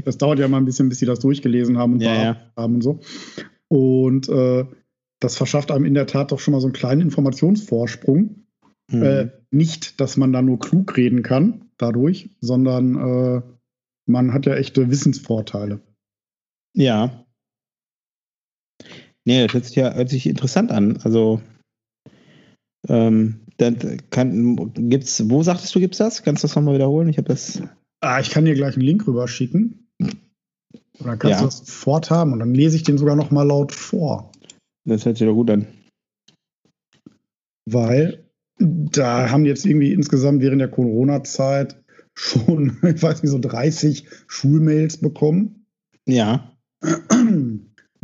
das 0.05 0.19
dauert 0.19 0.39
ja 0.39 0.49
mal 0.49 0.59
ein 0.59 0.65
bisschen, 0.65 0.89
bis 0.89 0.99
sie 0.99 1.07
das 1.07 1.21
durchgelesen 1.21 1.79
haben 1.79 1.95
und 1.95 2.01
ja, 2.01 2.23
ja. 2.23 2.37
haben 2.57 2.77
und 2.77 2.83
so. 2.83 3.01
Und 3.69 4.29
äh, 4.29 4.67
das 5.19 5.37
verschafft 5.37 5.71
einem 5.71 5.85
in 5.85 5.95
der 5.95 6.07
Tat 6.07 6.33
doch 6.33 6.39
schon 6.39 6.53
mal 6.53 6.61
so 6.61 6.67
einen 6.67 6.75
kleinen 6.75 7.01
Informationsvorsprung. 7.01 8.42
Mhm. 8.93 9.03
Äh, 9.03 9.31
nicht, 9.51 10.01
dass 10.01 10.17
man 10.17 10.33
da 10.33 10.43
nur 10.43 10.59
klug 10.59 10.97
reden 10.97 11.23
kann 11.23 11.71
dadurch, 11.79 12.31
sondern 12.41 12.97
äh, 12.97 13.43
man 14.07 14.33
hat 14.33 14.47
ja 14.47 14.55
echte 14.55 14.91
Wissensvorteile. 14.91 15.81
Ja. 16.75 17.25
Nee, 19.25 19.43
das 19.47 19.55
hört 19.55 19.65
sich 19.67 19.77
ja 19.77 19.95
hört 19.95 20.09
sich 20.09 20.27
interessant 20.27 20.73
an. 20.73 20.99
Also 21.03 21.41
ähm, 22.89 23.41
dann 23.59 24.01
kann, 24.11 24.73
gibt's, 24.75 25.29
wo 25.29 25.43
sagtest 25.43 25.75
du, 25.75 25.81
gibt's 25.81 25.99
das? 25.99 26.23
Kannst 26.23 26.43
du 26.43 26.49
das 26.49 26.57
nochmal 26.57 26.75
wiederholen? 26.75 27.09
Ich 27.09 27.19
habe 27.19 27.29
das. 27.29 27.63
Ah, 28.01 28.19
ich 28.19 28.31
kann 28.31 28.45
dir 28.45 28.55
gleich 28.55 28.75
einen 28.75 28.85
Link 28.85 29.07
rüber 29.07 29.29
schicken. 29.29 29.89
Und 30.01 31.07
dann 31.07 31.19
kannst 31.19 31.37
ja. 31.37 31.39
du 31.41 31.45
das 31.45 31.59
sofort 31.59 32.11
haben 32.11 32.33
und 32.33 32.41
dann 32.41 32.55
lese 32.55 32.77
ich 32.77 32.83
den 32.83 32.99
sogar 32.99 33.17
nochmal 33.17 33.47
laut 33.47 33.73
vor. 33.73 34.33
Das 34.85 35.05
hört 35.05 35.17
sich 35.17 35.27
doch 35.27 35.35
gut 35.35 35.51
an. 35.51 35.67
Weil 37.65 38.22
da 38.59 39.31
haben 39.31 39.45
jetzt 39.45 39.67
irgendwie 39.67 39.93
insgesamt 39.93 40.43
während 40.43 40.61
der 40.61 40.69
Corona-Zeit 40.69 41.83
schon, 42.15 42.79
ich 42.83 43.03
weiß 43.03 43.23
nicht, 43.23 43.33
so 43.33 43.39
30 43.39 44.07
Schulmails 44.27 44.99
bekommen. 44.99 45.67
Ja. 46.07 46.53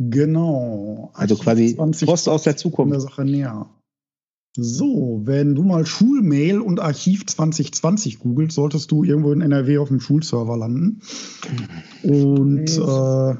Genau. 0.01 1.11
Also 1.13 1.35
quasi 1.35 1.75
Post 1.75 2.29
aus 2.29 2.43
der 2.43 2.55
Zukunft. 2.55 2.93
Der 2.93 3.01
Sache 3.01 3.25
näher. 3.25 3.69
So, 4.57 5.21
wenn 5.25 5.55
du 5.55 5.63
mal 5.63 5.85
Schulmail 5.85 6.59
und 6.59 6.79
Archiv 6.79 7.25
2020 7.25 8.19
googelst, 8.19 8.55
solltest 8.55 8.91
du 8.91 9.03
irgendwo 9.03 9.31
in 9.31 9.41
NRW 9.41 9.77
auf 9.77 9.89
dem 9.89 9.99
Schulserver 9.99 10.57
landen. 10.57 11.01
Und 12.01 12.77
äh, 12.77 13.35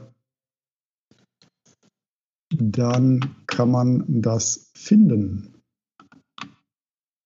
dann 2.55 3.35
kann 3.47 3.71
man 3.71 4.03
das 4.07 4.71
finden. 4.75 5.48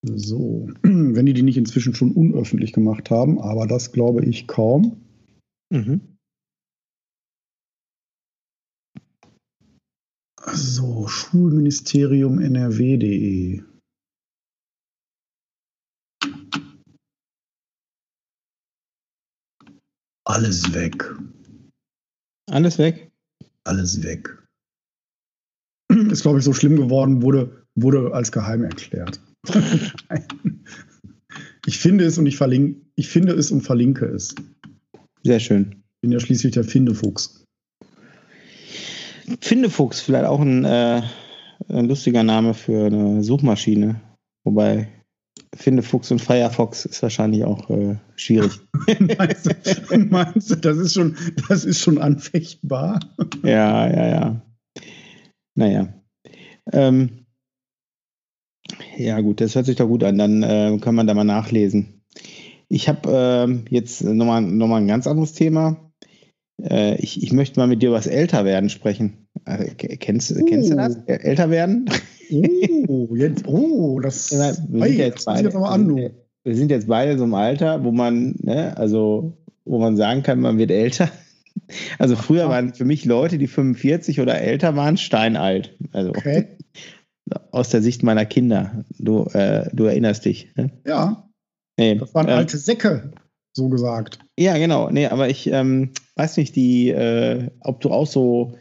So, 0.04 0.68
wenn 0.84 1.26
die 1.26 1.34
die 1.34 1.44
nicht 1.44 1.58
inzwischen 1.58 1.96
schon 1.96 2.12
unöffentlich 2.12 2.74
gemacht 2.74 3.10
haben, 3.10 3.40
aber 3.40 3.68
das 3.68 3.94
glaube 3.94 4.26
ich 4.26 4.48
kaum. 4.48 5.02
Mhm. 5.72 6.18
So, 10.52 11.08
Schulministerium 11.08 12.40
NRW.de. 12.40 13.64
Alles 20.26 20.74
weg. 20.74 21.16
Alles 22.50 22.78
weg? 22.78 23.12
Alles 23.64 24.04
weg. 24.04 24.46
Ist, 25.90 26.24
glaube 26.24 26.40
ich, 26.40 26.46
so 26.46 26.54
schlimm 26.54 26.76
geworden, 26.76 27.22
wurde, 27.22 27.66
wurde 27.76 28.14
als 28.14 28.34
geheim 28.34 28.64
erklärt. 28.64 29.22
ich 31.66 31.78
finde 31.78 32.06
es 32.06 32.18
und 32.18 32.26
ich 32.26 32.38
verlinke, 32.38 32.82
ich 32.96 33.10
finde 33.10 33.34
es 33.34 33.52
und 33.52 33.62
verlinke 33.62 34.06
es. 34.06 34.36
Sehr 35.24 35.40
schön. 35.40 35.84
Ich 35.96 36.02
bin 36.02 36.12
ja 36.12 36.20
schließlich 36.20 36.54
der 36.54 36.64
Findefuchs. 36.64 37.44
Findefuchs, 39.42 40.02
vielleicht 40.02 40.26
auch 40.26 40.42
ein, 40.42 40.66
äh, 40.66 41.02
ein 41.70 41.86
lustiger 41.86 42.24
Name 42.24 42.54
für 42.54 42.88
eine 42.88 43.24
Suchmaschine. 43.24 44.02
Wobei 44.44 44.90
Findefuchs 45.56 46.12
und 46.12 46.20
Firefox 46.20 46.86
ist 46.86 47.02
wahrscheinlich 47.02 47.44
auch 47.44 47.70
äh, 47.70 47.96
schwierig. 48.16 48.60
meinst, 49.00 49.46
du, 49.46 49.98
meinst, 50.10 50.52
du, 50.52 50.56
das 50.56 50.78
ist 50.78 50.94
schon, 50.94 51.16
das 51.48 51.64
ist 51.64 51.80
schon 51.80 52.00
anfechtbar? 52.00 53.00
ja, 53.44 53.88
ja, 53.90 54.08
ja. 54.08 54.42
Naja. 55.56 55.94
Ähm, 56.72 57.23
ja, 58.98 59.20
gut, 59.22 59.42
das 59.42 59.56
hört 59.56 59.66
sich 59.66 59.76
doch 59.76 59.88
gut 59.88 60.04
an. 60.04 60.18
Dann 60.18 60.44
äh, 60.44 60.78
kann 60.80 60.96
man 60.96 61.08
da 61.08 61.14
mal 61.14 61.24
nachlesen. 61.24 62.02
Ich 62.70 62.88
habe 62.90 63.64
äh, 63.70 63.74
jetzt 63.74 64.04
nochmal 64.04 64.42
noch 64.42 64.68
mal 64.68 64.78
ein 64.78 64.88
ganz 64.88 65.08
anderes 65.08 65.34
Thema. 65.34 65.92
Äh, 66.62 66.96
ich, 66.98 67.22
ich 67.22 67.32
möchte 67.34 67.60
mal 67.60 67.68
mit 67.68 67.82
dir 67.82 67.90
über 67.90 67.98
das 67.98 68.08
Älterwerden 68.08 68.70
sprechen. 68.70 69.28
Äh, 69.46 69.66
kennst, 69.76 70.32
uh. 70.32 70.46
kennst 70.46 70.72
du 70.72 70.76
das? 70.76 70.96
Älter 71.06 71.50
werden? 71.50 71.90
Oh, 72.88 73.16
jetzt, 73.16 73.48
oh, 73.48 74.00
das 74.00 74.32
wir 74.70 74.88
sind 74.88 74.98
jetzt 74.98 75.26
beide, 75.26 75.44
jetzt 75.44 75.56
an, 75.56 75.88
du. 75.88 76.10
Wir 76.44 76.56
sind 76.56 76.72
jetzt 76.72 76.88
beide 76.88 77.18
so 77.18 77.26
im 77.26 77.34
Alter, 77.34 77.84
wo 77.84 77.92
man, 77.92 78.36
ne, 78.42 78.76
also 78.78 79.38
wo 79.66 79.80
man 79.80 79.96
sagen 79.98 80.24
kann, 80.24 80.42
man 80.42 80.58
wird 80.58 80.72
älter. 80.72 81.10
Also 82.00 82.16
früher 82.16 82.50
waren 82.50 82.74
für 82.74 82.86
mich 82.86 83.06
Leute, 83.06 83.38
die 83.38 83.48
45 83.48 84.20
oder 84.20 84.40
älter 84.40 84.76
waren, 84.76 84.98
steinalt. 84.98 85.78
Also 85.92 86.10
okay. 86.10 86.48
Aus 87.52 87.70
der 87.70 87.82
Sicht 87.82 88.04
meiner 88.04 88.26
Kinder. 88.26 88.84
Du, 89.00 89.26
äh, 89.34 89.70
du 89.74 89.86
erinnerst 89.86 90.26
dich. 90.26 90.54
Ne? 90.56 90.72
Ja. 90.86 91.30
Nee, 91.78 91.96
das 91.96 92.14
waren 92.14 92.28
äh, 92.28 92.34
alte 92.34 92.58
Säcke, 92.58 93.12
so 93.56 93.70
gesagt. 93.70 94.20
Ja, 94.40 94.58
genau. 94.58 94.90
Nee, 94.90 95.08
aber 95.08 95.30
ich 95.30 95.48
ähm, 95.48 95.92
weiß 96.16 96.38
nicht, 96.38 96.56
die, 96.56 96.90
äh, 96.90 97.50
ob 97.62 97.82
du 97.82 97.90
auch 97.90 98.08
so 98.08 98.54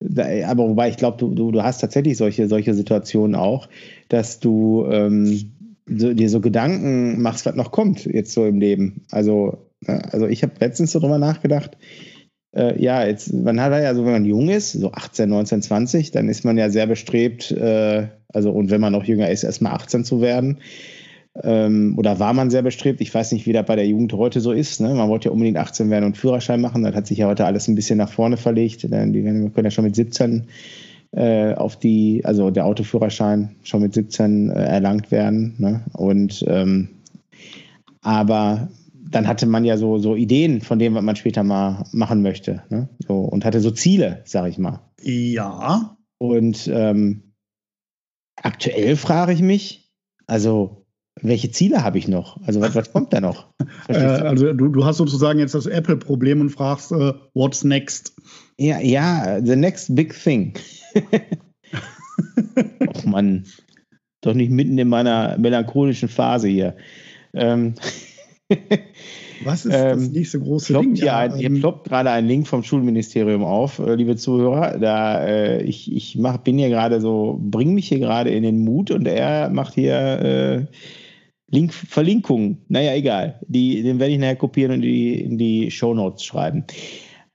aber 0.00 0.68
wobei 0.68 0.88
ich 0.88 0.96
glaube, 0.96 1.16
du, 1.18 1.34
du, 1.34 1.50
du 1.50 1.62
hast 1.62 1.80
tatsächlich 1.80 2.16
solche, 2.16 2.48
solche 2.48 2.74
Situationen 2.74 3.34
auch, 3.34 3.68
dass 4.08 4.38
du 4.38 4.86
ähm, 4.90 5.52
so, 5.86 6.14
dir 6.14 6.30
so 6.30 6.40
Gedanken 6.40 7.20
machst, 7.20 7.46
was 7.46 7.56
noch 7.56 7.72
kommt 7.72 8.04
jetzt 8.04 8.32
so 8.32 8.46
im 8.46 8.60
Leben. 8.60 9.04
Also, 9.10 9.58
ne, 9.80 10.02
also 10.12 10.26
ich 10.26 10.42
habe 10.42 10.52
letztens 10.60 10.92
so 10.92 11.00
drüber 11.00 11.18
nachgedacht, 11.18 11.76
äh, 12.58 12.82
ja, 12.82 13.06
jetzt, 13.06 13.32
man 13.32 13.60
hat 13.60 13.72
ja, 13.72 13.94
so 13.94 14.04
wenn 14.04 14.12
man 14.12 14.24
jung 14.24 14.48
ist, 14.48 14.72
so 14.72 14.92
18, 14.92 15.28
19, 15.28 15.62
20, 15.62 16.10
dann 16.10 16.28
ist 16.28 16.44
man 16.44 16.58
ja 16.58 16.70
sehr 16.70 16.86
bestrebt, 16.86 17.52
äh, 17.52 18.08
also 18.32 18.50
und 18.50 18.70
wenn 18.70 18.80
man 18.80 18.92
noch 18.92 19.04
jünger 19.04 19.30
ist, 19.30 19.44
erstmal 19.44 19.72
18 19.72 20.04
zu 20.04 20.20
werden 20.20 20.58
ähm, 21.42 21.94
oder 21.96 22.18
war 22.18 22.32
man 22.32 22.50
sehr 22.50 22.62
bestrebt. 22.62 23.00
Ich 23.00 23.14
weiß 23.14 23.32
nicht, 23.32 23.46
wie 23.46 23.52
das 23.52 23.66
bei 23.66 23.76
der 23.76 23.86
Jugend 23.86 24.12
heute 24.12 24.40
so 24.40 24.52
ist. 24.52 24.80
Ne? 24.80 24.94
Man 24.94 25.08
wollte 25.08 25.26
ja 25.26 25.32
unbedingt 25.32 25.56
18 25.56 25.90
werden 25.90 26.04
und 26.04 26.16
Führerschein 26.16 26.60
machen. 26.60 26.82
Das 26.82 26.94
hat 26.94 27.06
sich 27.06 27.18
ja 27.18 27.28
heute 27.28 27.44
alles 27.44 27.68
ein 27.68 27.74
bisschen 27.74 27.98
nach 27.98 28.12
vorne 28.12 28.36
verlegt. 28.36 28.82
Die 28.82 28.88
können 28.88 29.52
ja 29.54 29.70
schon 29.70 29.84
mit 29.84 29.94
17 29.94 30.48
äh, 31.12 31.54
auf 31.54 31.78
die, 31.78 32.22
also 32.24 32.50
der 32.50 32.66
Autoführerschein 32.66 33.56
schon 33.62 33.82
mit 33.82 33.94
17 33.94 34.50
äh, 34.50 34.54
erlangt 34.54 35.10
werden. 35.10 35.54
Ne? 35.58 35.82
Und 35.92 36.44
ähm, 36.48 36.88
aber 38.02 38.68
dann 39.10 39.26
hatte 39.26 39.46
man 39.46 39.64
ja 39.64 39.76
so, 39.76 39.98
so 39.98 40.14
Ideen 40.16 40.60
von 40.60 40.78
dem, 40.78 40.94
was 40.94 41.02
man 41.02 41.16
später 41.16 41.42
mal 41.42 41.84
machen 41.92 42.22
möchte. 42.22 42.62
Ne? 42.68 42.88
So, 43.06 43.20
und 43.20 43.44
hatte 43.44 43.60
so 43.60 43.70
Ziele, 43.70 44.22
sag 44.24 44.48
ich 44.48 44.58
mal. 44.58 44.80
Ja. 45.02 45.96
Und 46.18 46.68
ähm, 46.72 47.34
aktuell 48.36 48.96
frage 48.96 49.32
ich 49.32 49.42
mich, 49.42 49.92
also 50.26 50.86
welche 51.22 51.50
Ziele 51.50 51.82
habe 51.82 51.98
ich 51.98 52.08
noch? 52.08 52.40
Also 52.42 52.60
was, 52.60 52.74
was 52.74 52.92
kommt 52.92 53.12
da 53.12 53.20
noch? 53.20 53.52
Äh, 53.88 53.96
also 53.96 54.52
du, 54.52 54.68
du, 54.68 54.84
hast 54.84 54.98
sozusagen 54.98 55.38
jetzt 55.38 55.54
das 55.54 55.66
Apple-Problem 55.66 56.40
und 56.40 56.50
fragst, 56.50 56.92
uh, 56.92 57.14
what's 57.34 57.64
next? 57.64 58.14
Ja, 58.58 58.78
ja, 58.80 59.40
the 59.42 59.56
next 59.56 59.94
big 59.94 60.14
thing. 60.14 60.54
Och 62.86 63.04
Mann, 63.04 63.46
doch 64.20 64.34
nicht 64.34 64.50
mitten 64.50 64.78
in 64.78 64.88
meiner 64.88 65.38
melancholischen 65.38 66.08
Phase 66.08 66.48
hier. 66.48 66.76
Ähm, 67.34 67.74
Was 69.44 69.64
ist 69.64 69.74
das 69.74 70.02
ähm, 70.02 70.12
nächste 70.12 70.40
große 70.40 70.72
Ding? 70.72 70.94
Hier, 70.94 71.16
ein, 71.16 71.36
hier 71.36 71.48
ähm, 71.48 71.60
ploppt 71.60 71.88
gerade 71.88 72.10
ein 72.10 72.26
Link 72.26 72.46
vom 72.46 72.62
Schulministerium 72.62 73.44
auf, 73.44 73.78
äh, 73.78 73.94
liebe 73.94 74.16
Zuhörer. 74.16 74.78
Da 74.78 75.24
äh, 75.24 75.62
ich, 75.62 75.94
ich 75.94 76.16
mach, 76.16 76.38
bin 76.38 76.58
hier 76.58 76.68
gerade 76.68 77.00
so, 77.00 77.38
bring 77.40 77.74
mich 77.74 77.88
hier 77.88 77.98
gerade 77.98 78.30
in 78.30 78.42
den 78.42 78.64
Mut 78.64 78.90
und 78.90 79.06
er 79.06 79.50
macht 79.50 79.74
hier 79.74 79.94
äh, 79.94 80.66
Link, 81.50 81.72
Verlinkungen, 81.72 82.58
naja, 82.68 82.94
egal. 82.94 83.40
Die, 83.46 83.82
den 83.82 83.98
werde 83.98 84.12
ich 84.12 84.18
nachher 84.18 84.36
kopieren 84.36 84.72
und 84.72 84.82
die, 84.82 85.20
in 85.20 85.38
die 85.38 85.70
Show 85.70 85.94
Notes 85.94 86.24
schreiben. 86.24 86.64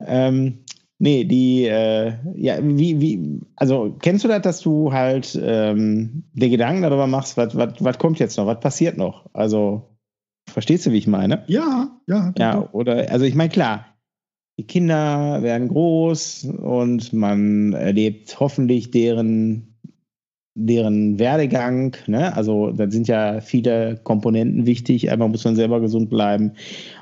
Ähm, 0.06 0.60
nee, 0.99 1.23
die, 1.23 1.65
äh, 1.65 2.13
ja, 2.36 2.58
wie, 2.62 3.02
wie, 3.02 3.39
also 3.56 3.95
kennst 3.99 4.23
du 4.23 4.28
das, 4.28 4.41
dass 4.41 4.62
du 4.62 4.93
halt 4.93 5.39
ähm, 5.41 6.23
dir 6.34 6.49
Gedanken 6.49 6.84
darüber 6.84 7.08
machst, 7.08 7.38
was 7.38 7.97
kommt 7.97 8.19
jetzt 8.19 8.38
noch, 8.38 8.45
was 8.45 8.60
passiert 8.60 8.97
noch? 8.97 9.26
Also, 9.34 9.93
verstehst 10.54 10.86
du, 10.86 10.92
wie 10.92 10.98
ich 10.98 11.08
meine? 11.08 11.44
Ja, 11.48 11.89
ja. 12.08 12.34
Ja, 12.38 12.70
oder, 12.72 13.12
also 13.12 13.26
ich 13.26 13.36
meine, 13.36 13.50
klar, 13.50 13.86
die 14.58 14.66
Kinder 14.66 15.42
werden 15.42 15.68
groß 15.68 16.46
und 16.46 17.12
man 17.12 17.74
erlebt 17.74 18.39
hoffentlich 18.39 18.92
deren 18.92 19.74
deren 20.56 21.18
Werdegang, 21.18 21.96
ne? 22.06 22.36
also 22.36 22.72
da 22.72 22.89
sind 22.89 23.08
ja 23.08 23.42
viele 23.42 24.00
Komponenten 24.04 24.68
wichtig. 24.68 25.10
Einmal 25.10 25.30
muss 25.30 25.46
man 25.46 25.56
selber 25.56 25.82
gesund 25.82 26.10
bleiben 26.10 26.54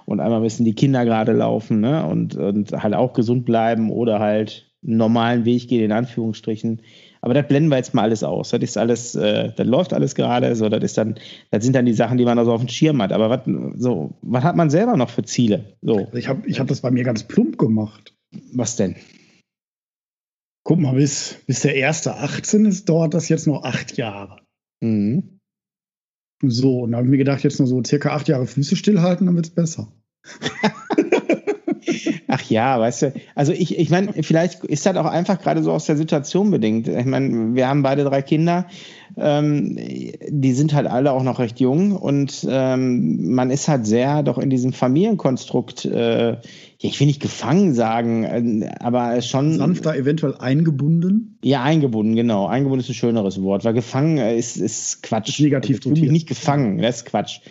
und 0.05 0.21
einmal 0.21 0.39
müssen 0.39 0.63
die 0.63 0.73
Kinder 0.73 1.03
gerade 1.03 1.33
laufen 1.33 1.81
ne? 1.81 2.05
und, 2.05 2.35
und 2.35 2.71
halt 2.71 2.93
auch 2.93 3.11
gesund 3.11 3.45
bleiben 3.45 3.91
oder 3.91 4.19
halt 4.19 4.71
einen 4.85 4.97
normalen 4.97 5.43
Weg 5.45 5.67
gehen, 5.67 5.83
in 5.83 5.91
Anführungsstrichen. 5.91 6.81
Aber 7.21 7.35
das 7.35 7.47
blenden 7.47 7.69
wir 7.69 7.77
jetzt 7.77 7.93
mal 7.93 8.01
alles 8.01 8.23
aus. 8.23 8.49
Das 8.49 8.61
ist 8.61 8.77
alles, 8.77 9.15
äh, 9.15 9.53
das 9.55 9.67
läuft 9.67 9.93
alles 9.93 10.15
gerade. 10.15 10.55
So, 10.55 10.69
das 10.69 10.83
ist 10.83 10.97
dann, 10.97 11.15
das 11.51 11.63
sind 11.63 11.75
dann 11.75 11.85
die 11.85 11.93
Sachen, 11.93 12.17
die 12.17 12.25
man 12.25 12.37
da 12.37 12.45
so 12.45 12.53
auf 12.53 12.61
dem 12.61 12.69
Schirm 12.69 13.01
hat. 13.01 13.11
Aber 13.11 13.29
was, 13.29 13.41
so, 13.79 14.11
was 14.21 14.43
hat 14.43 14.55
man 14.55 14.71
selber 14.71 14.97
noch 14.97 15.11
für 15.11 15.23
Ziele? 15.23 15.77
So. 15.81 16.07
Ich 16.13 16.27
habe 16.27 16.47
ich 16.47 16.59
hab 16.59 16.67
das 16.67 16.81
bei 16.81 16.89
mir 16.89 17.03
ganz 17.03 17.23
plump 17.23 17.59
gemacht. 17.59 18.15
Was 18.53 18.75
denn? 18.75 18.95
Guck 20.63 20.79
mal, 20.79 20.95
bis, 20.95 21.37
bis 21.45 21.61
der 21.61 21.75
erste 21.75 22.15
18 22.15 22.65
ist, 22.65 22.89
dauert 22.89 23.13
das 23.13 23.29
jetzt 23.29 23.47
noch 23.47 23.63
acht 23.63 23.97
Jahre. 23.97 24.41
Mhm. 24.81 25.39
So, 26.43 26.81
und 26.81 26.91
da 26.91 26.97
habe 26.97 27.07
ich 27.07 27.11
mir 27.11 27.17
gedacht, 27.17 27.43
jetzt 27.43 27.59
nur 27.59 27.67
so 27.67 27.83
circa 27.83 28.11
acht 28.11 28.27
Jahre 28.27 28.47
Füße 28.47 28.75
stillhalten, 28.75 29.27
dann 29.27 29.35
wird 29.35 29.47
es 29.47 29.53
besser. 29.53 29.91
Ach 32.33 32.41
ja, 32.49 32.79
weißt 32.79 33.01
du, 33.01 33.13
also 33.35 33.51
ich, 33.51 33.77
ich 33.77 33.89
meine, 33.89 34.13
vielleicht 34.23 34.63
ist 34.63 34.85
das 34.85 34.95
auch 34.95 35.05
einfach 35.05 35.41
gerade 35.41 35.61
so 35.63 35.73
aus 35.73 35.85
der 35.85 35.97
Situation 35.97 36.49
bedingt. 36.49 36.87
Ich 36.87 37.05
meine, 37.05 37.55
wir 37.55 37.67
haben 37.67 37.83
beide 37.83 38.05
drei 38.05 38.21
Kinder, 38.21 38.67
ähm, 39.17 39.77
die 40.29 40.53
sind 40.53 40.73
halt 40.73 40.87
alle 40.87 41.11
auch 41.11 41.23
noch 41.23 41.39
recht 41.39 41.59
jung 41.59 41.91
und 41.91 42.47
ähm, 42.49 43.33
man 43.33 43.51
ist 43.51 43.67
halt 43.67 43.85
sehr 43.85 44.23
doch 44.23 44.37
in 44.37 44.49
diesem 44.49 44.71
Familienkonstrukt, 44.71 45.83
äh, 45.83 46.29
ja, 46.31 46.39
ich 46.79 46.97
will 47.01 47.07
nicht 47.07 47.21
gefangen 47.21 47.73
sagen, 47.73 48.23
äh, 48.23 48.69
aber 48.79 49.21
schon. 49.21 49.57
Sanfter 49.57 49.93
eventuell 49.97 50.35
eingebunden? 50.39 51.37
Ja, 51.43 51.63
eingebunden, 51.63 52.15
genau. 52.15 52.47
Eingebunden 52.47 52.81
ist 52.81 52.89
ein 52.89 52.95
schöneres 52.95 53.41
Wort, 53.41 53.65
weil 53.65 53.73
gefangen 53.73 54.19
ist, 54.19 54.55
ist 54.55 55.03
Quatsch. 55.03 55.27
Ist 55.27 55.41
negativ 55.41 55.81
also, 55.85 56.01
ich 56.01 56.09
nicht 56.09 56.29
gefangen, 56.29 56.77
das 56.77 56.97
ist 56.97 57.05
Quatsch. 57.07 57.41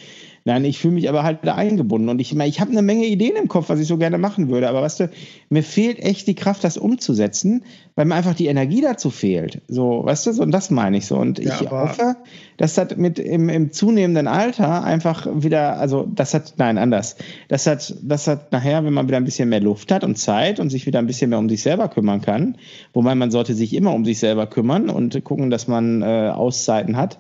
Nein, 0.45 0.65
ich 0.65 0.79
fühle 0.79 0.95
mich 0.95 1.09
aber 1.09 1.23
halt 1.23 1.41
da 1.43 1.55
eingebunden. 1.55 2.09
Und 2.09 2.19
ich, 2.21 2.35
ich 2.35 2.61
habe 2.61 2.71
eine 2.71 2.83
Menge 2.83 3.05
Ideen 3.05 3.37
im 3.37 3.49
Kopf, 3.49 3.69
was 3.69 3.79
ich 3.79 3.87
so 3.87 3.99
gerne 3.99 4.17
machen 4.17 4.49
würde. 4.49 4.69
Aber 4.69 4.81
weißt 4.83 5.01
du, 5.01 5.11
mir 5.51 5.63
fehlt 5.63 5.99
echt 5.99 6.27
die 6.27 6.35
Kraft, 6.35 6.65
das 6.65 6.79
umzusetzen, 6.79 7.65
weil 7.95 8.07
mir 8.07 8.15
einfach 8.15 8.35
die 8.35 8.47
Energie 8.47 8.81
dazu 8.81 9.11
fehlt. 9.11 9.61
So, 9.69 10.05
weißt 10.05 10.27
du, 10.27 10.33
so, 10.33 10.43
und 10.43 10.51
das 10.51 10.71
meine 10.71 10.97
ich 10.97 11.07
so. 11.07 11.17
Und 11.17 11.39
ja, 11.39 11.61
ich 11.61 11.71
hoffe, 11.71 12.17
dass 12.57 12.75
das 12.75 12.97
mit 12.97 13.19
im, 13.19 13.51
im 13.51 13.73
zunehmenden 13.73 14.27
Alter 14.29 14.83
einfach 14.83 15.27
wieder, 15.31 15.79
also 15.79 16.09
das 16.15 16.33
hat, 16.33 16.55
nein, 16.57 16.79
anders. 16.79 17.17
Das 17.49 17.67
hat, 17.67 17.95
das 18.03 18.27
hat 18.27 18.51
nachher, 18.51 18.83
wenn 18.85 18.95
man 18.95 19.09
wieder 19.09 19.19
ein 19.19 19.25
bisschen 19.25 19.51
mehr 19.51 19.61
Luft 19.61 19.93
hat 19.93 20.05
und 20.05 20.17
Zeit 20.17 20.59
und 20.59 20.71
sich 20.71 20.87
wieder 20.87 21.01
ein 21.01 21.07
bisschen 21.07 21.31
mehr 21.31 21.39
um 21.39 21.51
sich 21.51 21.63
selber 21.63 21.89
kümmern 21.89 22.23
kann, 22.23 22.57
wobei 22.95 23.15
man 23.15 23.31
sollte 23.31 23.55
sich 23.55 23.75
immer 23.75 23.93
um 23.93 24.07
sich 24.07 24.19
selber 24.19 24.47
kümmern 24.47 24.89
und 24.89 25.23
gucken, 25.23 25.51
dass 25.51 25.69
man 25.69 26.01
äh, 26.01 26.31
Auszeiten 26.35 26.97
hat 26.97 27.19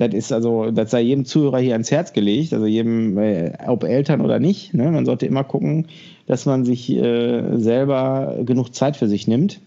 das 0.00 0.14
ist 0.14 0.32
also, 0.32 0.70
das 0.70 0.90
sei 0.90 1.02
jedem 1.02 1.26
Zuhörer 1.26 1.58
hier 1.58 1.74
ans 1.74 1.90
Herz 1.90 2.14
gelegt, 2.14 2.54
also 2.54 2.64
jedem, 2.64 3.18
äh, 3.18 3.52
ob 3.66 3.84
Eltern 3.84 4.22
oder 4.22 4.38
nicht. 4.38 4.72
Ne? 4.72 4.90
Man 4.90 5.04
sollte 5.04 5.26
immer 5.26 5.44
gucken, 5.44 5.88
dass 6.26 6.46
man 6.46 6.64
sich 6.64 6.90
äh, 6.90 7.58
selber 7.58 8.40
genug 8.46 8.74
Zeit 8.74 8.96
für 8.96 9.08
sich 9.08 9.28
nimmt. 9.28 9.60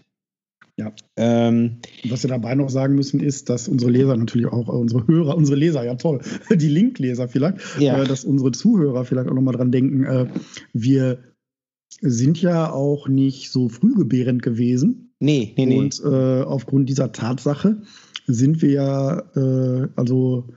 Ja. 0.76 0.92
Ähm, 1.16 1.76
was 2.08 2.24
wir 2.24 2.30
dabei 2.30 2.56
noch 2.56 2.68
sagen 2.68 2.96
müssen, 2.96 3.20
ist, 3.20 3.48
dass 3.48 3.68
unsere 3.68 3.92
Leser 3.92 4.16
natürlich 4.16 4.46
auch, 4.46 4.68
äh, 4.68 4.72
unsere 4.72 5.06
Hörer, 5.06 5.36
unsere 5.36 5.56
Leser, 5.56 5.84
ja 5.84 5.94
toll, 5.94 6.20
die 6.50 6.68
Linkleser 6.68 7.28
vielleicht, 7.28 7.58
ja. 7.78 8.02
äh, 8.02 8.04
dass 8.04 8.24
unsere 8.24 8.50
Zuhörer 8.50 9.04
vielleicht 9.04 9.28
auch 9.28 9.34
nochmal 9.34 9.54
dran 9.54 9.70
denken, 9.70 10.02
äh, 10.04 10.26
wir 10.72 11.18
sind 12.00 12.42
ja 12.42 12.72
auch 12.72 13.06
nicht 13.06 13.52
so 13.52 13.68
frühgebärend 13.68 14.42
gewesen. 14.42 15.12
Nee, 15.20 15.54
nee, 15.56 15.66
nee. 15.66 15.78
Und 15.78 16.02
äh, 16.04 16.42
aufgrund 16.42 16.88
dieser 16.88 17.12
Tatsache 17.12 17.82
sind 18.26 18.62
wir 18.62 18.70
ja, 18.70 19.18
äh, 19.36 19.88
also 19.96 20.48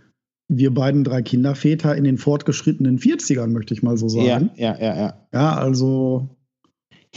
wir 0.47 0.73
beiden 0.73 1.03
drei 1.03 1.21
Kinderväter 1.21 1.95
in 1.95 2.03
den 2.03 2.17
fortgeschrittenen 2.17 2.99
40ern, 2.99 3.47
möchte 3.47 3.73
ich 3.73 3.83
mal 3.83 3.97
so 3.97 4.07
sagen. 4.07 4.51
Ja, 4.55 4.77
ja, 4.77 4.79
ja, 4.79 4.97
ja. 4.97 5.27
Ja, 5.33 5.57
also. 5.57 6.29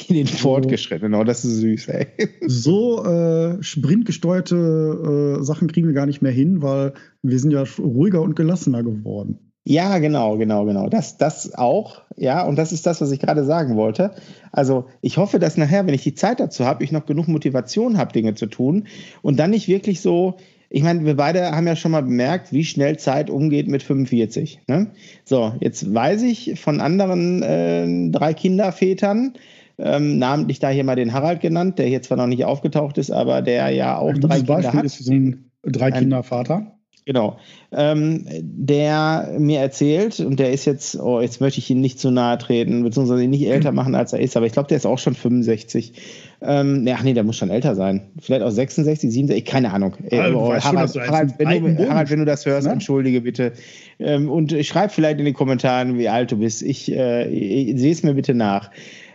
In 0.08 0.14
den 0.14 0.26
fortgeschrittenen, 0.26 1.14
oh, 1.14 1.24
das 1.24 1.44
ist 1.44 1.58
süß, 1.58 1.88
ey. 1.88 2.06
So 2.46 3.04
äh, 3.04 3.62
sprintgesteuerte 3.62 5.38
äh, 5.40 5.44
Sachen 5.44 5.68
kriegen 5.68 5.88
wir 5.88 5.94
gar 5.94 6.06
nicht 6.06 6.22
mehr 6.22 6.32
hin, 6.32 6.62
weil 6.62 6.94
wir 7.22 7.38
sind 7.38 7.52
ja 7.52 7.64
ruhiger 7.78 8.22
und 8.22 8.34
gelassener 8.34 8.82
geworden. 8.82 9.49
Ja, 9.64 9.98
genau, 9.98 10.38
genau, 10.38 10.64
genau. 10.64 10.88
Das, 10.88 11.18
das 11.18 11.54
auch, 11.54 12.02
ja, 12.16 12.42
und 12.44 12.56
das 12.56 12.72
ist 12.72 12.86
das, 12.86 13.00
was 13.00 13.10
ich 13.10 13.20
gerade 13.20 13.44
sagen 13.44 13.76
wollte. 13.76 14.12
Also 14.52 14.86
ich 15.02 15.18
hoffe, 15.18 15.38
dass 15.38 15.58
nachher, 15.58 15.86
wenn 15.86 15.94
ich 15.94 16.02
die 16.02 16.14
Zeit 16.14 16.40
dazu 16.40 16.64
habe, 16.64 16.82
ich 16.82 16.92
noch 16.92 17.04
genug 17.04 17.28
Motivation 17.28 17.98
habe, 17.98 18.12
Dinge 18.12 18.34
zu 18.34 18.46
tun 18.46 18.86
und 19.20 19.38
dann 19.38 19.50
nicht 19.50 19.68
wirklich 19.68 20.00
so, 20.00 20.36
ich 20.70 20.82
meine, 20.82 21.04
wir 21.04 21.16
beide 21.16 21.50
haben 21.50 21.66
ja 21.66 21.76
schon 21.76 21.90
mal 21.92 22.02
bemerkt, 22.02 22.52
wie 22.52 22.64
schnell 22.64 22.98
Zeit 22.98 23.28
umgeht 23.28 23.68
mit 23.68 23.82
45. 23.82 24.60
Ne? 24.66 24.92
So, 25.24 25.52
jetzt 25.60 25.92
weiß 25.92 26.22
ich 26.22 26.58
von 26.58 26.80
anderen 26.80 27.42
äh, 27.42 28.10
drei 28.10 28.32
Kindervätern, 28.32 29.34
ähm, 29.78 30.18
namentlich 30.18 30.58
da 30.58 30.70
hier 30.70 30.84
mal 30.84 30.96
den 30.96 31.12
Harald 31.12 31.40
genannt, 31.40 31.78
der 31.78 31.86
hier 31.86 32.02
zwar 32.02 32.16
noch 32.16 32.28
nicht 32.28 32.44
aufgetaucht 32.44 32.98
ist, 32.98 33.10
aber 33.10 33.42
der 33.42 33.68
ja 33.70 33.98
auch 33.98 34.08
ein 34.08 34.20
drei 34.20 34.36
Kinder 34.36 34.54
Beispiel 34.54 34.78
hat. 34.78 34.84
Ist 34.86 35.08
ein 35.08 35.50
drei 35.62 35.90
Kindervater. 35.90 36.79
Genau. 37.06 37.38
Ähm, 37.72 38.26
der 38.40 39.34
mir 39.38 39.60
erzählt, 39.60 40.20
und 40.20 40.38
der 40.38 40.52
ist 40.52 40.64
jetzt, 40.64 40.98
oh, 40.98 41.20
jetzt 41.20 41.40
möchte 41.40 41.58
ich 41.58 41.70
ihn 41.70 41.80
nicht 41.80 41.98
zu 41.98 42.10
nahe 42.10 42.36
treten, 42.38 42.82
beziehungsweise 42.82 43.22
ihn 43.22 43.30
nicht 43.30 43.46
älter 43.46 43.72
machen, 43.72 43.94
als 43.94 44.12
er 44.12 44.20
ist, 44.20 44.36
aber 44.36 44.46
ich 44.46 44.52
glaube, 44.52 44.68
der 44.68 44.76
ist 44.76 44.86
auch 44.86 44.98
schon 44.98 45.14
65. 45.14 45.94
Ähm, 46.42 46.86
ach 46.92 47.02
nee, 47.02 47.14
der 47.14 47.24
muss 47.24 47.36
schon 47.36 47.50
älter 47.50 47.74
sein. 47.74 48.10
Vielleicht 48.20 48.42
auch 48.42 48.50
66, 48.50 49.10
67, 49.10 49.44
keine 49.44 49.72
Ahnung. 49.72 49.94
Also, 50.10 50.38
oh, 50.38 50.54
Harald, 50.54 50.92
schon, 50.92 51.02
Harald, 51.02 51.34
wenn 51.38 51.76
du, 51.76 51.88
Harald, 51.88 52.10
wenn 52.10 52.18
du 52.20 52.24
das 52.24 52.46
hörst, 52.46 52.66
ne? 52.66 52.74
entschuldige 52.74 53.22
bitte. 53.22 53.52
Ähm, 53.98 54.30
und 54.30 54.54
schreib 54.64 54.92
vielleicht 54.92 55.18
in 55.18 55.24
den 55.24 55.34
Kommentaren, 55.34 55.98
wie 55.98 56.08
alt 56.08 56.32
du 56.32 56.36
bist. 56.36 56.62
Ich, 56.62 56.90
äh, 56.92 57.28
ich 57.28 57.78
sehe 57.80 57.92
es 57.92 58.02
mir 58.02 58.14
bitte 58.14 58.34
nach. 58.34 58.70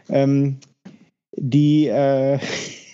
Ähm, 0.09 0.57
die, 1.37 1.87
äh, 1.87 2.39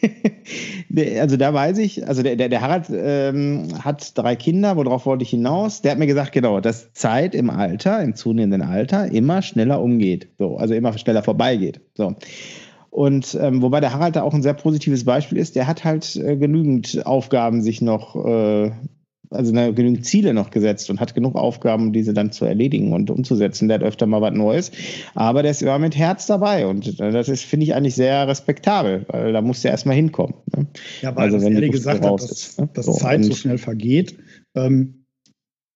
also 1.20 1.38
da 1.38 1.54
weiß 1.54 1.78
ich, 1.78 2.08
also 2.08 2.24
der, 2.24 2.36
der, 2.36 2.50
der 2.50 2.62
Harald 2.62 2.88
ähm, 2.92 3.70
hat 3.84 4.18
drei 4.18 4.36
Kinder, 4.36 4.76
worauf 4.78 5.06
wollte 5.06 5.24
ich 5.24 5.30
hinaus? 5.30 5.82
Der 5.82 5.92
hat 5.92 6.00
mir 6.00 6.08
gesagt, 6.08 6.32
genau, 6.32 6.60
dass 6.60 6.94
Zeit 6.94 7.36
im 7.36 7.50
Alter, 7.50 8.02
im 8.02 8.16
zunehmenden 8.16 8.62
Alter, 8.62 9.12
immer 9.12 9.42
schneller 9.42 9.82
umgeht. 9.82 10.30
So, 10.38 10.58
also 10.58 10.74
immer 10.74 10.98
schneller 10.98 11.24
vorbeigeht. 11.24 11.82
So. 11.96 12.16
Und 12.90 13.38
ähm, 13.40 13.62
wobei 13.62 13.80
der 13.80 13.94
Harald 13.94 14.18
da 14.18 14.22
auch 14.22 14.34
ein 14.34 14.44
sehr 14.44 14.54
positives 14.54 15.06
Beispiel 15.06 15.38
ist, 15.38 15.56
der 15.56 15.66
hat 15.66 15.86
halt 15.86 16.16
äh, 16.18 16.36
genügend 16.36 17.06
Aufgaben 17.06 17.62
sich 17.62 17.82
noch 17.82 18.16
äh, 18.26 18.72
also 19.32 19.54
ne, 19.54 19.74
genügend 19.74 20.06
Ziele 20.06 20.34
noch 20.34 20.52
gesetzt 20.52 20.90
und 20.90 21.00
hat 21.00 21.16
genug 21.16 21.36
Aufgaben, 21.36 21.88
um 21.88 21.94
diese 21.94 22.14
dann 22.14 22.32
zu 22.32 22.46
erledigen 22.46 22.94
und 22.94 23.10
umzusetzen. 23.10 23.68
Der 23.68 23.80
hat 23.80 23.84
öfter 23.84 24.06
mal 24.06 24.22
was 24.22 24.34
Neues. 24.34 24.72
Aber 25.16 25.42
der 25.42 25.52
ist 25.52 25.62
immer 25.62 25.80
mit 25.80 25.96
Herz 25.96 26.28
dabei. 26.28 26.68
Und 26.68 27.00
äh, 27.00 27.12
das 27.12 27.30
ist, 27.30 27.44
finde 27.44 27.66
ich, 27.66 27.74
eigentlich 27.74 27.96
sehr 27.96 28.28
respektabel, 28.28 29.06
weil 29.08 29.34
da 29.34 29.42
muss 29.42 29.62
der 29.62 29.72
erstmal 29.72 29.96
hinkommen. 29.96 30.36
Ne? 30.56 30.68
Ja, 31.02 31.16
weil 31.16 31.34
also, 31.34 31.42
wenn 31.42 31.54
ehrlich 31.54 31.72
gesagt 31.72 32.06
hat, 32.06 32.14
dass, 32.14 32.32
ist, 32.32 32.60
ne? 32.60 32.70
dass 32.74 32.86
so, 32.86 32.94
Zeit 32.94 33.24
so 33.24 33.34
schnell 33.34 33.58
vergeht. 33.58 34.18
Ähm, 34.56 35.06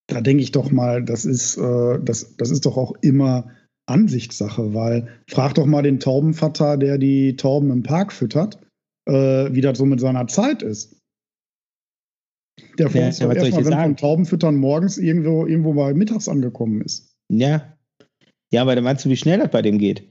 da 0.08 0.22
denke 0.22 0.44
ich 0.44 0.52
doch 0.52 0.72
mal, 0.72 1.04
das 1.04 1.26
ist, 1.26 1.58
äh, 1.58 2.00
das, 2.04 2.36
das 2.38 2.52
ist 2.52 2.66
doch 2.66 2.78
auch 2.78 2.94
immer 3.02 3.48
Ansichtssache, 3.88 4.74
weil 4.74 5.08
frag 5.28 5.54
doch 5.56 5.66
mal 5.66 5.82
den 5.82 6.00
Taubenvater, 6.00 6.78
der 6.78 6.98
die 6.98 7.36
Tauben 7.36 7.72
im 7.72 7.84
Park 7.84 8.12
füttert, 8.12 8.60
äh, 9.08 9.14
wie 9.52 9.62
das 9.62 9.78
so 9.78 9.86
mit 9.86 10.00
seiner 10.00 10.28
Zeit 10.28 10.62
ist. 10.62 10.95
Der 12.78 12.90
vor 12.90 13.02
ja, 13.02 13.08
uns 13.08 13.20
ja, 13.20 13.32
erstmal, 13.32 13.66
wenn 13.66 13.72
sagen? 13.72 13.84
von 13.84 13.98
Taubenfüttern 13.98 14.56
morgens 14.56 14.98
irgendwo, 14.98 15.46
irgendwo 15.46 15.74
mal 15.74 15.94
mittags 15.94 16.28
angekommen 16.28 16.82
ist. 16.82 17.16
Ja. 17.30 17.74
Ja, 18.52 18.62
aber 18.62 18.76
dann 18.76 18.84
meinst 18.84 19.04
du, 19.04 19.10
wie 19.10 19.18
schnell 19.18 19.40
das 19.40 19.50
bei 19.50 19.62
dem 19.62 19.78
geht? 19.78 20.04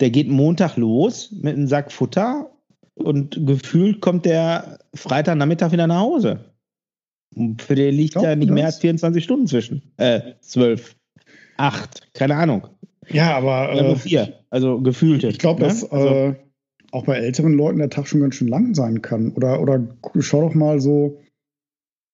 Der 0.00 0.10
geht 0.10 0.28
Montag 0.28 0.76
los 0.76 1.32
mit 1.32 1.56
einem 1.56 1.68
Sack 1.68 1.92
Futter 1.92 2.50
und 2.94 3.46
gefühlt 3.46 4.00
kommt 4.00 4.24
der 4.24 4.78
Freitagnachmittag 4.94 5.72
wieder 5.72 5.86
nach 5.86 6.00
Hause. 6.00 6.52
Und 7.34 7.62
für 7.62 7.74
den 7.74 7.94
liegt 7.94 8.14
ja 8.14 8.34
nicht 8.34 8.48
das. 8.48 8.54
mehr 8.54 8.66
als 8.66 8.78
24 8.78 9.22
Stunden 9.22 9.46
zwischen. 9.46 9.82
Äh, 9.98 10.20
12, 10.40 10.96
8, 11.58 12.14
keine 12.14 12.36
Ahnung. 12.36 12.66
Ja, 13.08 13.36
aber. 13.36 13.74
Ja, 13.74 13.92
äh, 13.92 13.96
vier, 13.96 14.40
also 14.50 14.80
gefühlte. 14.80 15.28
Ich 15.28 15.38
glaube, 15.38 15.60
ne? 15.60 15.68
dass 15.68 15.90
also, 15.90 16.08
äh, 16.08 16.34
auch 16.92 17.04
bei 17.04 17.16
älteren 17.16 17.52
Leuten 17.52 17.78
der 17.78 17.90
Tag 17.90 18.06
schon 18.08 18.20
ganz 18.20 18.36
schön 18.36 18.48
lang 18.48 18.74
sein 18.74 19.02
kann. 19.02 19.32
Oder, 19.32 19.60
oder 19.60 19.86
schau 20.20 20.40
doch 20.40 20.54
mal 20.54 20.80
so 20.80 21.18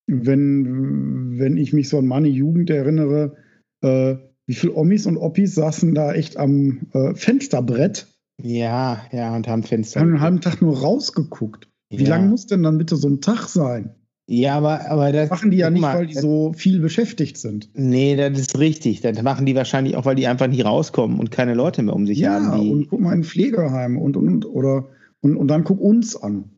wenn, 0.07 1.39
wenn 1.39 1.57
ich 1.57 1.73
mich 1.73 1.89
so 1.89 1.99
an 1.99 2.07
meine 2.07 2.29
Jugend 2.29 2.71
erinnere, 2.71 3.37
äh, 3.83 4.17
wie 4.47 4.55
viele 4.55 4.75
Omis 4.75 5.07
und 5.07 5.17
Oppis 5.17 5.55
saßen 5.55 5.95
da 5.95 6.13
echt 6.13 6.37
am 6.37 6.87
äh, 6.93 7.15
Fensterbrett. 7.15 8.09
Ja, 8.43 9.03
ja, 9.13 9.35
und 9.37 9.47
haben 9.47 9.63
Fenster. 9.63 10.01
Haben 10.01 10.09
einen 10.09 10.21
halben 10.21 10.41
Tag 10.41 10.61
nur 10.61 10.79
rausgeguckt. 10.79 11.69
Wie 11.91 12.05
ja. 12.05 12.11
lang 12.11 12.31
muss 12.31 12.47
denn 12.47 12.63
dann 12.63 12.79
bitte 12.79 12.97
so 12.97 13.09
ein 13.09 13.21
Tag 13.21 13.49
sein? 13.49 13.95
Ja, 14.27 14.57
aber, 14.57 14.89
aber 14.89 15.13
das 15.13 15.31
machen 15.31 15.51
die 15.51 15.59
ja 15.59 15.69
nicht, 15.69 15.83
mal, 15.83 15.99
weil 15.99 16.07
die 16.07 16.15
so 16.15 16.53
viel 16.55 16.81
beschäftigt 16.81 17.37
sind. 17.37 17.71
Nee, 17.75 18.17
das 18.17 18.39
ist 18.39 18.59
richtig. 18.59 19.01
Das 19.01 19.21
machen 19.23 19.47
die 19.47 19.55
wahrscheinlich 19.55 19.97
auch, 19.97 20.05
weil 20.05 20.15
die 20.15 20.27
einfach 20.27 20.47
nicht 20.47 20.65
rauskommen 20.65 21.19
und 21.19 21.31
keine 21.31 21.55
Leute 21.55 21.83
mehr 21.83 21.95
um 21.95 22.07
sich 22.07 22.19
ja, 22.19 22.41
haben. 22.41 22.63
Ja, 22.63 22.73
und 22.73 22.89
guck 22.89 23.01
mal 23.01 23.15
in 23.15 23.25
Pflegeheim 23.25 23.99
und, 23.99 24.17
und, 24.17 24.47
oder, 24.47 24.89
und, 25.21 25.37
und 25.37 25.49
dann 25.49 25.65
guck 25.65 25.81
uns 25.81 26.17
an. 26.17 26.51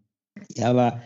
Ja, 0.54 0.70
aber 0.70 1.02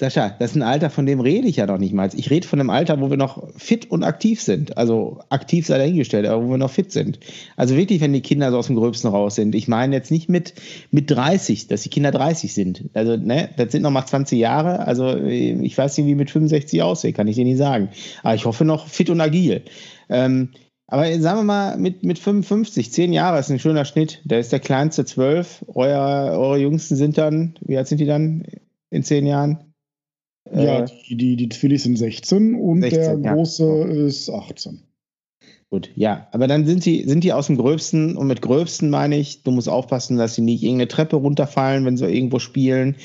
Sascha, 0.00 0.30
das 0.38 0.52
ist 0.52 0.56
ein 0.56 0.62
Alter, 0.62 0.90
von 0.90 1.06
dem 1.06 1.18
rede 1.18 1.48
ich 1.48 1.56
ja 1.56 1.66
noch 1.66 1.78
nicht 1.78 1.92
mal. 1.92 2.08
Ich 2.14 2.30
rede 2.30 2.46
von 2.46 2.60
einem 2.60 2.70
Alter, 2.70 3.00
wo 3.00 3.10
wir 3.10 3.16
noch 3.16 3.48
fit 3.56 3.90
und 3.90 4.04
aktiv 4.04 4.40
sind. 4.40 4.76
Also 4.76 5.18
aktiv 5.28 5.66
sei 5.66 5.76
dahingestellt, 5.76 6.24
aber 6.24 6.44
wo 6.44 6.50
wir 6.50 6.56
noch 6.56 6.70
fit 6.70 6.92
sind. 6.92 7.18
Also 7.56 7.76
wirklich, 7.76 8.00
wenn 8.00 8.12
die 8.12 8.20
Kinder 8.20 8.52
so 8.52 8.58
aus 8.58 8.68
dem 8.68 8.76
Gröbsten 8.76 9.10
raus 9.10 9.34
sind. 9.34 9.56
Ich 9.56 9.66
meine 9.66 9.96
jetzt 9.96 10.12
nicht 10.12 10.28
mit, 10.28 10.54
mit 10.92 11.10
30, 11.10 11.66
dass 11.66 11.82
die 11.82 11.88
Kinder 11.88 12.12
30 12.12 12.54
sind. 12.54 12.84
Also, 12.94 13.16
ne, 13.16 13.50
das 13.56 13.72
sind 13.72 13.82
noch 13.82 13.90
mal 13.90 14.06
20 14.06 14.38
Jahre. 14.38 14.86
Also 14.86 15.16
ich 15.16 15.76
weiß 15.76 15.98
nicht, 15.98 16.06
wie 16.06 16.14
mit 16.14 16.30
65 16.30 16.80
aussieht, 16.80 17.16
kann 17.16 17.26
ich 17.26 17.34
dir 17.34 17.44
nicht 17.44 17.58
sagen. 17.58 17.88
Aber 18.22 18.36
ich 18.36 18.46
hoffe 18.46 18.64
noch 18.64 18.86
fit 18.86 19.10
und 19.10 19.20
agil. 19.20 19.64
Ähm, 20.08 20.50
aber 20.86 21.06
sagen 21.18 21.40
wir 21.40 21.44
mal, 21.44 21.76
mit, 21.76 22.04
mit 22.04 22.20
55, 22.20 22.92
10 22.92 23.12
Jahre 23.12 23.40
ist 23.40 23.50
ein 23.50 23.58
schöner 23.58 23.84
Schnitt. 23.84 24.22
Da 24.24 24.38
ist 24.38 24.52
der 24.52 24.60
kleinste 24.60 25.04
12. 25.04 25.64
Euer, 25.74 26.38
eure 26.38 26.58
Jüngsten 26.58 26.94
sind 26.94 27.18
dann, 27.18 27.58
wie 27.62 27.76
alt 27.76 27.88
sind 27.88 28.00
die 28.00 28.06
dann 28.06 28.44
in 28.90 29.02
10 29.02 29.26
Jahren? 29.26 29.67
Ja, 30.52 30.84
äh, 30.84 30.86
die, 31.08 31.16
die, 31.16 31.36
die 31.36 31.48
Twillies 31.48 31.84
sind 31.84 31.96
16 31.96 32.54
und 32.54 32.82
16, 32.82 33.22
der 33.22 33.34
große 33.34 33.64
ja. 33.64 34.06
ist 34.06 34.30
18. 34.30 34.82
Gut, 35.70 35.90
ja, 35.96 36.28
aber 36.32 36.46
dann 36.46 36.64
sind 36.64 36.82
sie, 36.82 37.04
sind 37.04 37.24
die 37.24 37.34
aus 37.34 37.48
dem 37.48 37.58
Gröbsten 37.58 38.16
und 38.16 38.26
mit 38.26 38.40
Gröbsten 38.40 38.88
meine 38.88 39.18
ich, 39.18 39.42
du 39.42 39.50
musst 39.50 39.68
aufpassen, 39.68 40.16
dass 40.16 40.34
sie 40.34 40.40
nicht 40.40 40.62
irgendeine 40.62 40.88
Treppe 40.88 41.16
runterfallen, 41.16 41.84
wenn 41.84 41.98
sie 41.98 42.06
irgendwo 42.06 42.38
spielen. 42.38 42.96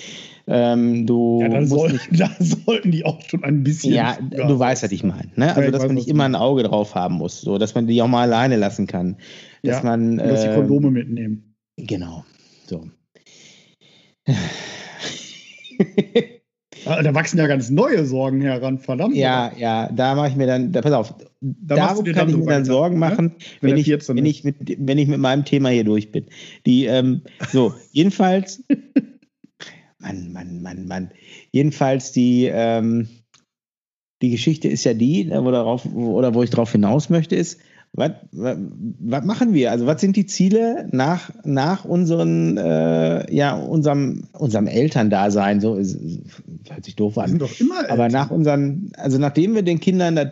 Ähm, 0.47 1.05
du 1.05 1.41
ja, 1.41 1.49
dann 1.49 1.67
soll, 1.67 1.91
nicht, 1.91 2.07
da 2.19 2.29
sollten 2.39 2.91
die 2.91 3.05
auch 3.05 3.21
schon 3.21 3.43
ein 3.43 3.63
bisschen. 3.63 3.93
Ja, 3.93 4.17
du 4.17 4.57
weißt, 4.57 4.83
was 4.83 4.91
ich 4.91 5.03
meine. 5.03 5.29
Ne? 5.35 5.55
Also, 5.55 5.71
dass 5.71 5.85
man 5.85 5.95
nicht 5.95 6.07
immer 6.07 6.23
ein 6.23 6.35
Auge 6.35 6.63
drauf 6.63 6.95
haben 6.95 7.15
muss, 7.15 7.41
so, 7.41 7.57
dass 7.57 7.75
man 7.75 7.87
die 7.87 8.01
auch 8.01 8.07
mal 8.07 8.23
alleine 8.23 8.55
lassen 8.55 8.87
kann. 8.87 9.17
Dass 9.61 9.77
ja, 9.77 9.83
man. 9.83 10.17
Dass 10.17 10.43
die 10.43 10.53
Kondome 10.53 10.91
mitnehmen. 10.91 11.55
Genau. 11.77 12.23
So. 12.65 12.87
Ah, 16.85 17.01
da 17.01 17.13
wachsen 17.13 17.37
ja 17.37 17.47
ganz 17.47 17.69
neue 17.69 18.05
Sorgen 18.05 18.41
heran, 18.41 18.79
verdammt. 18.79 19.15
Ja, 19.15 19.51
ja, 19.57 19.89
da 19.91 20.15
mache 20.15 20.29
ich 20.29 20.35
mir 20.35 20.47
dann, 20.47 20.71
da, 20.71 20.81
pass 20.81 20.93
auf, 20.93 21.15
da 21.41 21.75
darum 21.75 22.05
kann 22.05 22.29
ich 22.29 22.37
mir 22.37 22.45
dann 22.45 22.65
Sorgen 22.65 22.95
ne? 22.95 22.99
machen, 22.99 23.35
wenn, 23.61 23.71
wenn, 23.71 23.77
ich, 23.77 23.87
wenn, 23.89 24.25
ich 24.25 24.43
mit, 24.43 24.55
wenn 24.77 24.97
ich 24.97 25.07
mit 25.07 25.19
meinem 25.19 25.45
Thema 25.45 25.69
hier 25.69 25.83
durch 25.83 26.11
bin. 26.11 26.25
Die, 26.65 26.85
ähm, 26.85 27.21
so, 27.51 27.73
jedenfalls, 27.91 28.63
Mann, 29.99 30.33
Mann, 30.33 30.61
Mann, 30.61 30.87
Mann, 30.87 31.11
jedenfalls 31.51 32.11
die, 32.11 32.49
ähm, 32.51 33.07
die 34.21 34.29
Geschichte 34.29 34.67
ist 34.67 34.83
ja 34.83 34.93
die, 34.93 35.29
wo 35.29 35.51
darauf, 35.51 35.85
oder 35.85 36.33
wo 36.33 36.43
ich 36.43 36.49
darauf 36.49 36.71
hinaus 36.71 37.09
möchte, 37.09 37.35
ist, 37.35 37.59
was, 37.95 39.23
machen 39.23 39.53
wir? 39.53 39.71
Also 39.71 39.85
was 39.85 40.01
sind 40.01 40.15
die 40.15 40.25
Ziele 40.25 40.87
nach, 40.91 41.29
nach 41.43 41.85
unseren, 41.85 42.57
äh, 42.57 43.31
ja, 43.33 43.55
unserem, 43.55 44.23
unserem 44.33 44.65
Elterndasein? 44.65 45.61
So 45.61 45.75
hört 45.75 46.85
sich 46.85 46.95
doof 46.95 47.19
an. 47.19 47.25
Wir 47.25 47.29
sind 47.29 47.41
doch 47.41 47.59
immer 47.59 47.89
Aber 47.91 48.09
nach 48.09 48.31
unseren, 48.31 48.91
also 48.97 49.19
nachdem 49.19 49.53
wir 49.53 49.61
den 49.61 49.79
Kindern 49.79 50.15
das, 50.15 50.29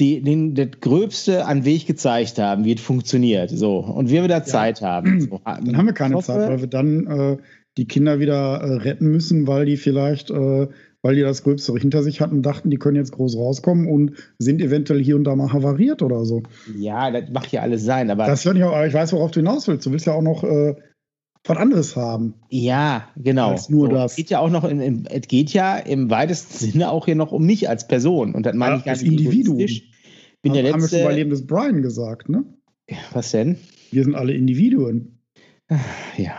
die, 0.00 0.20
den, 0.20 0.56
das 0.56 0.80
Gröbste 0.80 1.46
an 1.46 1.64
Weg 1.64 1.86
gezeigt 1.86 2.38
haben, 2.38 2.64
wie 2.64 2.74
es 2.74 2.80
funktioniert, 2.80 3.50
so 3.50 3.78
und 3.78 4.10
wir 4.10 4.24
wieder 4.24 4.38
ja. 4.38 4.44
Zeit 4.44 4.82
haben. 4.82 5.20
So. 5.20 5.40
Dann 5.44 5.76
haben 5.76 5.86
wir 5.86 5.92
keine 5.92 6.16
hoffe, 6.16 6.26
Zeit, 6.26 6.50
weil 6.50 6.60
wir 6.60 6.66
dann 6.66 7.06
äh, 7.06 7.36
die 7.76 7.86
Kinder 7.86 8.18
wieder 8.18 8.60
äh, 8.60 8.74
retten 8.78 9.12
müssen, 9.12 9.46
weil 9.46 9.64
die 9.64 9.76
vielleicht 9.76 10.30
äh, 10.30 10.66
weil 11.02 11.16
die 11.16 11.22
das 11.22 11.42
Gröbste 11.42 11.74
hinter 11.74 12.02
sich 12.02 12.20
hatten, 12.20 12.42
dachten, 12.42 12.70
die 12.70 12.78
können 12.78 12.96
jetzt 12.96 13.12
groß 13.12 13.36
rauskommen 13.36 13.88
und 13.88 14.12
sind 14.38 14.62
eventuell 14.62 15.02
hier 15.02 15.16
und 15.16 15.24
da 15.24 15.36
mal 15.36 15.52
havariert 15.52 16.00
oder 16.00 16.24
so. 16.24 16.42
Ja, 16.76 17.10
das 17.10 17.30
mag 17.30 17.50
ja 17.52 17.62
alles 17.62 17.84
sein, 17.84 18.10
aber. 18.10 18.26
Das 18.26 18.44
hört 18.44 18.54
nicht 18.54 18.64
auch, 18.64 18.72
aber 18.72 18.86
ich 18.86 18.94
weiß, 18.94 19.12
worauf 19.12 19.32
du 19.32 19.40
hinaus 19.40 19.68
willst. 19.68 19.84
Du 19.84 19.90
willst 19.90 20.06
ja 20.06 20.14
auch 20.14 20.22
noch 20.22 20.44
äh, 20.44 20.74
was 21.44 21.56
anderes 21.56 21.96
haben. 21.96 22.34
Ja, 22.50 23.08
genau. 23.16 23.50
Als 23.50 23.68
nur 23.68 23.88
so, 23.88 23.94
das. 23.94 24.12
Es 24.12 24.16
geht 24.16 24.30
ja 24.30 24.38
auch 24.38 24.50
noch 24.50 24.64
in, 24.64 24.80
in, 24.80 25.06
es 25.06 25.26
geht 25.26 25.52
ja 25.52 25.76
im 25.76 26.08
weitesten 26.08 26.54
Sinne 26.70 26.90
auch 26.90 27.06
hier 27.06 27.16
noch 27.16 27.32
um 27.32 27.44
mich 27.44 27.68
als 27.68 27.88
Person. 27.88 28.34
Und 28.34 28.46
das 28.46 28.54
meine 28.54 28.74
ja, 28.74 28.78
ich 28.78 28.84
gar 28.84 28.92
nicht 28.92 29.04
Individuum. 29.04 29.58
Bin 29.58 30.54
der 30.54 30.62
letzte, 30.62 30.74
haben 30.74 30.82
wir 30.82 30.88
schon 30.88 31.04
bei 31.04 31.14
Leben 31.14 31.30
des 31.30 31.46
Brian 31.46 31.82
gesagt, 31.82 32.28
ne? 32.28 32.44
Was 33.12 33.30
denn? 33.30 33.58
Wir 33.90 34.04
sind 34.04 34.14
alle 34.14 34.34
Individuen. 34.34 35.18
Ja. 36.16 36.34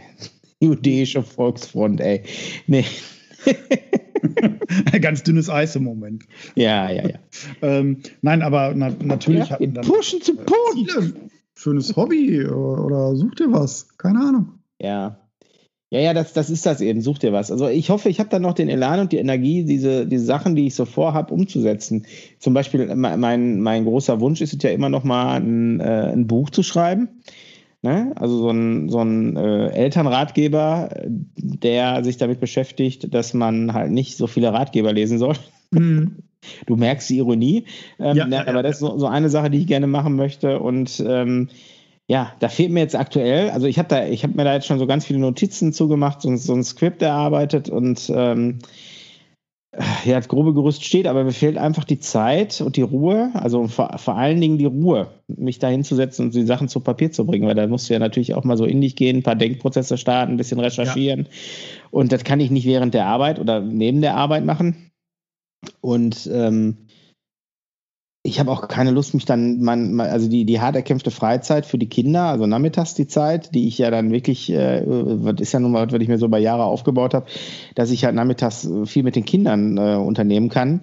Jüdische 0.60 1.22
Volksfront, 1.22 2.00
ey. 2.00 2.22
Nee. 2.66 2.84
Ganz 5.00 5.22
dünnes 5.22 5.48
Eis 5.48 5.76
im 5.76 5.84
Moment. 5.84 6.24
Ja, 6.54 6.90
ja, 6.90 7.08
ja. 7.08 7.18
ähm, 7.62 7.98
nein, 8.20 8.42
aber 8.42 8.74
na, 8.74 8.90
natürlich 9.02 9.48
ja, 9.48 9.50
hatten 9.50 9.74
dann 9.74 9.84
pushen 9.84 10.20
zu 10.20 10.34
Ziele. 10.36 11.14
Schönes 11.54 11.94
Hobby 11.96 12.44
oder, 12.46 12.84
oder 12.84 13.16
such 13.16 13.34
dir 13.36 13.52
was. 13.52 13.96
Keine 13.98 14.20
Ahnung. 14.20 14.58
Ja. 14.80 15.18
Ja, 15.90 16.00
ja, 16.00 16.14
das, 16.14 16.32
das 16.32 16.48
ist 16.48 16.64
das 16.64 16.80
eben. 16.80 17.02
Such 17.02 17.18
dir 17.18 17.34
was. 17.34 17.50
Also 17.50 17.68
ich 17.68 17.90
hoffe, 17.90 18.08
ich 18.08 18.18
habe 18.18 18.30
dann 18.30 18.40
noch 18.40 18.54
den 18.54 18.70
Elan 18.70 19.00
und 19.00 19.12
die 19.12 19.18
Energie, 19.18 19.64
diese, 19.64 20.06
diese 20.06 20.24
Sachen, 20.24 20.56
die 20.56 20.66
ich 20.66 20.74
so 20.74 20.86
vorhabe, 20.86 21.34
umzusetzen. 21.34 22.06
Zum 22.38 22.54
Beispiel, 22.54 22.94
mein, 22.96 23.60
mein 23.60 23.84
großer 23.84 24.18
Wunsch 24.18 24.40
ist 24.40 24.54
es 24.54 24.62
ja 24.62 24.70
immer 24.70 24.88
noch 24.88 25.04
mal 25.04 25.34
ein, 25.34 25.80
äh, 25.80 26.12
ein 26.12 26.26
Buch 26.26 26.48
zu 26.48 26.62
schreiben. 26.62 27.20
Ne? 27.82 28.12
Also 28.14 28.38
so 28.38 28.48
ein, 28.48 28.88
so 28.88 29.00
ein 29.00 29.36
äh, 29.36 29.68
Elternratgeber, 29.70 30.88
der 31.62 32.04
sich 32.04 32.16
damit 32.16 32.40
beschäftigt, 32.40 33.12
dass 33.14 33.34
man 33.34 33.72
halt 33.72 33.90
nicht 33.90 34.16
so 34.16 34.26
viele 34.26 34.52
Ratgeber 34.52 34.92
lesen 34.92 35.18
soll. 35.18 35.36
Mhm. 35.70 36.16
Du 36.66 36.74
merkst 36.74 37.08
die 37.08 37.18
Ironie. 37.18 37.66
Ähm, 38.00 38.16
ja, 38.16 38.26
ja, 38.26 38.48
aber 38.48 38.64
das 38.64 38.72
ist 38.72 38.80
so, 38.80 38.98
so, 38.98 39.06
eine 39.06 39.30
Sache, 39.30 39.48
die 39.48 39.58
ich 39.58 39.68
gerne 39.68 39.86
machen 39.86 40.16
möchte. 40.16 40.58
Und 40.58 41.00
ähm, 41.06 41.50
ja, 42.08 42.32
da 42.40 42.48
fehlt 42.48 42.72
mir 42.72 42.80
jetzt 42.80 42.96
aktuell, 42.96 43.50
also 43.50 43.68
ich 43.68 43.78
habe 43.78 43.88
da, 43.88 44.06
ich 44.06 44.24
habe 44.24 44.34
mir 44.34 44.42
da 44.42 44.54
jetzt 44.54 44.66
schon 44.66 44.80
so 44.80 44.88
ganz 44.88 45.06
viele 45.06 45.20
Notizen 45.20 45.72
zugemacht, 45.72 46.20
so, 46.20 46.34
so 46.34 46.52
ein 46.52 46.64
Skript 46.64 47.00
erarbeitet 47.00 47.68
und 47.68 48.12
ähm, 48.14 48.58
ja, 50.04 50.16
das 50.16 50.28
grobe 50.28 50.52
Gerüst 50.52 50.84
steht, 50.84 51.06
aber 51.06 51.24
mir 51.24 51.32
fehlt 51.32 51.56
einfach 51.56 51.84
die 51.84 51.98
Zeit 51.98 52.60
und 52.60 52.76
die 52.76 52.82
Ruhe, 52.82 53.30
also 53.32 53.68
vor, 53.68 53.96
vor 53.96 54.16
allen 54.16 54.40
Dingen 54.40 54.58
die 54.58 54.66
Ruhe, 54.66 55.08
mich 55.28 55.58
da 55.58 55.68
hinzusetzen 55.68 56.26
und 56.26 56.34
die 56.34 56.44
Sachen 56.44 56.68
zu 56.68 56.80
Papier 56.80 57.10
zu 57.10 57.24
bringen, 57.24 57.46
weil 57.46 57.54
da 57.54 57.66
musst 57.66 57.88
du 57.88 57.94
ja 57.94 57.98
natürlich 57.98 58.34
auch 58.34 58.44
mal 58.44 58.58
so 58.58 58.66
in 58.66 58.82
dich 58.82 58.96
gehen, 58.96 59.18
ein 59.18 59.22
paar 59.22 59.34
Denkprozesse 59.34 59.96
starten, 59.96 60.32
ein 60.32 60.36
bisschen 60.36 60.60
recherchieren. 60.60 61.20
Ja. 61.20 61.26
Und 61.90 62.12
das 62.12 62.22
kann 62.22 62.40
ich 62.40 62.50
nicht 62.50 62.66
während 62.66 62.92
der 62.92 63.06
Arbeit 63.06 63.38
oder 63.38 63.60
neben 63.60 64.02
der 64.02 64.16
Arbeit 64.16 64.44
machen. 64.44 64.90
Und 65.80 66.28
ähm, 66.30 66.76
ich 68.24 68.38
habe 68.38 68.52
auch 68.52 68.68
keine 68.68 68.92
Lust, 68.92 69.14
mich 69.14 69.24
dann, 69.24 69.60
man, 69.62 70.00
also 70.00 70.28
die, 70.28 70.44
die 70.44 70.60
hart 70.60 70.76
erkämpfte 70.76 71.10
Freizeit 71.10 71.66
für 71.66 71.76
die 71.76 71.88
Kinder, 71.88 72.26
also 72.26 72.46
nachmittags 72.46 72.94
die 72.94 73.08
Zeit, 73.08 73.52
die 73.52 73.66
ich 73.66 73.78
ja 73.78 73.90
dann 73.90 74.12
wirklich, 74.12 74.48
äh, 74.52 74.84
ist 75.40 75.52
ja 75.52 75.58
nun 75.58 75.72
mal, 75.72 75.90
was 75.90 76.00
ich 76.00 76.08
mir 76.08 76.18
so 76.18 76.28
bei 76.28 76.38
Jahre 76.38 76.64
aufgebaut 76.64 77.14
habe, 77.14 77.26
dass 77.74 77.90
ich 77.90 78.04
halt 78.04 78.14
nachmittags 78.14 78.68
viel 78.84 79.02
mit 79.02 79.16
den 79.16 79.24
Kindern 79.24 79.76
äh, 79.76 79.96
unternehmen 79.96 80.50
kann 80.50 80.82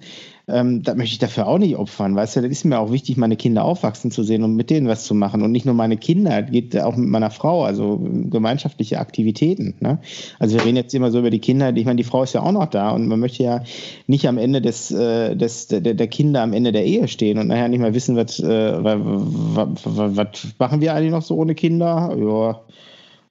ähm, 0.52 0.82
da 0.82 0.94
möchte 0.94 1.12
ich 1.12 1.18
dafür 1.18 1.46
auch 1.46 1.58
nicht 1.58 1.76
opfern. 1.76 2.16
Weißt 2.16 2.36
du, 2.36 2.42
das 2.42 2.50
ist 2.50 2.64
mir 2.64 2.78
auch 2.78 2.92
wichtig, 2.92 3.16
meine 3.16 3.36
Kinder 3.36 3.64
aufwachsen 3.64 4.10
zu 4.10 4.22
sehen 4.22 4.42
und 4.42 4.54
mit 4.54 4.70
denen 4.70 4.88
was 4.88 5.04
zu 5.04 5.14
machen. 5.14 5.42
Und 5.42 5.52
nicht 5.52 5.66
nur 5.66 5.74
meine 5.74 5.96
Kinder, 5.96 6.42
geht 6.42 6.78
auch 6.78 6.96
mit 6.96 7.08
meiner 7.08 7.30
Frau, 7.30 7.64
also 7.64 8.00
gemeinschaftliche 8.30 8.98
Aktivitäten. 8.98 9.74
Ne? 9.80 9.98
Also 10.38 10.56
wir 10.56 10.64
reden 10.64 10.76
jetzt 10.76 10.94
immer 10.94 11.10
so 11.10 11.18
über 11.18 11.30
die 11.30 11.38
Kinder, 11.38 11.74
ich 11.74 11.84
meine, 11.84 11.96
die 11.96 12.04
Frau 12.04 12.22
ist 12.22 12.34
ja 12.34 12.42
auch 12.42 12.52
noch 12.52 12.66
da 12.66 12.90
und 12.90 13.06
man 13.06 13.20
möchte 13.20 13.42
ja 13.42 13.62
nicht 14.06 14.26
am 14.28 14.38
Ende 14.38 14.60
des, 14.60 14.90
äh, 14.90 15.36
des 15.36 15.68
der, 15.68 15.80
der 15.80 16.08
Kinder 16.08 16.42
am 16.42 16.52
Ende 16.52 16.72
der 16.72 16.84
Ehe 16.84 17.08
stehen 17.08 17.38
und 17.38 17.48
nachher 17.48 17.68
nicht 17.68 17.80
mehr 17.80 17.94
wissen, 17.94 18.16
was, 18.16 18.40
äh, 18.40 18.84
was, 18.84 18.98
was, 19.84 20.16
was 20.16 20.28
machen 20.58 20.80
wir 20.80 20.94
eigentlich 20.94 21.12
noch 21.12 21.22
so 21.22 21.36
ohne 21.36 21.54
Kinder? 21.54 22.16
Ja 22.18 22.60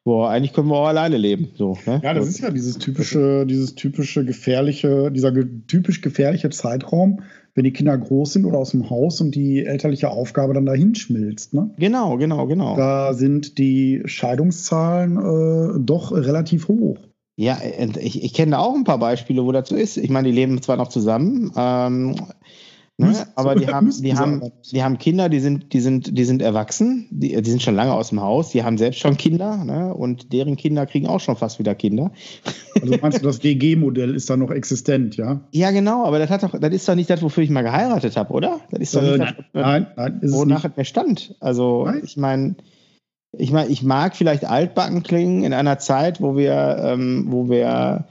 boah, 0.04 0.30
eigentlich 0.30 0.54
können 0.54 0.70
wir 0.70 0.76
auch 0.76 0.88
alleine 0.88 1.18
leben. 1.18 1.50
So, 1.56 1.78
ne? 1.86 2.02
Ja, 2.04 2.14
das 2.14 2.28
ist 2.28 2.40
ja 2.40 2.52
dieses 2.52 2.78
typische, 2.78 3.46
dieses 3.46 3.76
typische 3.76 4.26
gefährliche, 4.26 5.12
dieser 5.12 5.32
ge 5.32 5.46
typisch 5.68 6.02
gefährliche 6.02 6.50
Zeitraum, 6.50 7.22
wenn 7.56 7.64
die 7.64 7.74
Kinder 7.74 7.98
groß 7.98 8.34
sind 8.34 8.46
oder 8.46 8.58
aus 8.58 8.72
dem 8.72 8.90
Haus 8.90 9.22
und 9.22 9.36
die 9.36 9.66
elterliche 9.66 10.10
Aufgabe 10.10 10.54
dann 10.54 10.66
dahin 10.66 10.96
schmilzt. 10.96 11.54
Ne? 11.54 11.72
Genau, 11.78 12.18
genau, 12.18 12.48
genau. 12.48 12.76
Da 12.76 13.14
sind 13.14 13.58
die 13.58 14.02
Scheidungszahlen 14.06 15.18
äh, 15.18 15.80
doch 15.80 16.12
relativ 16.12 16.68
hoch. 16.68 16.98
Ja, 17.36 17.58
ich, 18.02 18.22
ich 18.22 18.34
kenne 18.34 18.52
da 18.52 18.58
auch 18.58 18.76
ein 18.76 18.84
paar 18.84 18.98
Beispiele, 18.98 19.46
wo 19.46 19.54
das 19.54 19.70
so 19.70 19.76
ist. 19.78 19.96
Ich 19.96 20.10
meine, 20.10 20.28
die 20.28 20.36
leben 20.36 20.62
zwar 20.62 20.76
noch 20.76 20.90
zusammen, 20.90 21.54
ähm, 21.56 22.16
Ne? 23.00 23.16
Aber 23.36 23.56
die 23.56 23.68
haben, 23.74 23.90
die, 24.02 24.14
haben, 24.14 24.52
die 24.74 24.84
haben 24.84 24.98
Kinder, 24.98 25.30
die 25.30 25.40
sind, 25.40 25.72
die 25.72 25.80
sind, 25.80 26.18
die 26.18 26.26
sind 26.26 26.42
erwachsen, 26.42 27.08
die, 27.12 27.42
die 27.42 27.50
sind 27.50 27.62
schon 27.62 27.76
lange 27.76 27.94
aus 27.94 28.10
dem 28.10 28.22
Haus, 28.22 28.50
die 28.50 28.64
haben 28.64 28.78
selbst 28.78 29.00
schon 29.00 29.16
Kinder 29.16 29.64
ne? 29.64 29.94
und 29.94 30.34
deren 30.34 30.58
Kinder 30.58 30.86
kriegen 30.86 31.08
auch 31.08 31.22
schon 31.22 31.38
fast 31.38 31.60
wieder 31.60 31.76
Kinder. 31.76 32.12
Also 32.82 32.96
meinst 33.02 33.20
du, 33.20 33.24
das 33.24 33.42
WG-Modell 33.44 34.16
ist 34.16 34.30
da 34.30 34.36
noch 34.36 34.52
existent, 34.52 35.16
ja? 35.16 35.40
Ja, 35.52 35.72
genau, 35.72 36.06
aber 36.06 36.20
das, 36.20 36.30
hat 36.30 36.44
doch, 36.44 36.60
das 36.60 36.74
ist 36.74 36.90
doch 36.90 36.96
nicht 36.96 37.10
das, 37.10 37.22
wofür 37.22 37.42
ich 37.42 37.50
mal 37.50 37.62
geheiratet 37.62 38.18
habe, 38.18 38.34
oder? 38.34 38.60
Das 38.70 38.82
ist 38.82 38.94
doch 38.94 39.02
nicht 39.02 39.14
äh, 39.14 39.18
das, 39.18 39.34
nein, 39.54 39.88
nein, 39.96 40.20
ist 40.22 40.34
wonach 40.34 40.66
es 40.66 40.72
mir 40.76 40.84
stand. 40.84 41.36
Also 41.40 41.86
nein. 41.86 42.02
ich 42.04 42.18
meine, 42.18 42.56
ich 43.32 43.54
meine, 43.54 43.70
ich 43.70 43.82
mag 43.82 44.18
vielleicht 44.18 44.44
altbacken 44.44 45.04
klingen 45.04 45.44
in 45.44 45.54
einer 45.54 45.80
Zeit, 45.80 46.20
wo 46.20 46.36
wir, 46.36 46.78
ähm, 46.84 47.28
wo 47.30 47.50
wir 47.50 48.08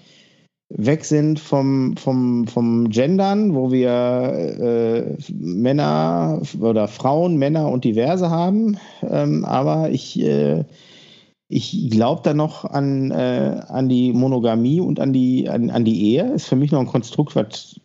weg 0.71 1.05
sind 1.05 1.41
vom, 1.41 1.97
vom, 1.97 2.47
vom 2.47 2.91
Gendern, 2.91 3.55
wo 3.55 3.73
wir 3.73 3.91
äh, 3.91 5.17
Männer 5.33 6.43
oder 6.61 6.89
Frauen, 6.89 7.37
Männer 7.37 7.69
und 7.71 7.85
diverse 7.85 8.31
haben. 8.31 8.77
Ähm, 9.03 9.45
aber 9.45 9.91
ich, 9.91 10.21
äh, 10.21 10.65
ich 11.49 11.89
glaube 11.91 12.21
da 12.23 12.35
noch 12.35 12.65
an, 12.67 13.11
äh, 13.11 13.63
an 13.67 13.89
die 13.89 14.13
Monogamie 14.13 14.81
und 14.81 15.01
an 15.01 15.13
die, 15.13 15.49
an, 15.49 15.71
an 15.71 15.85
die 15.85 16.13
Ehe. 16.13 16.33
Ist 16.35 16.47
für 16.47 16.57
mich 16.57 16.71
noch 16.71 16.81
ein 16.81 16.87
Konstrukt, 16.87 17.35
was, 17.35 17.77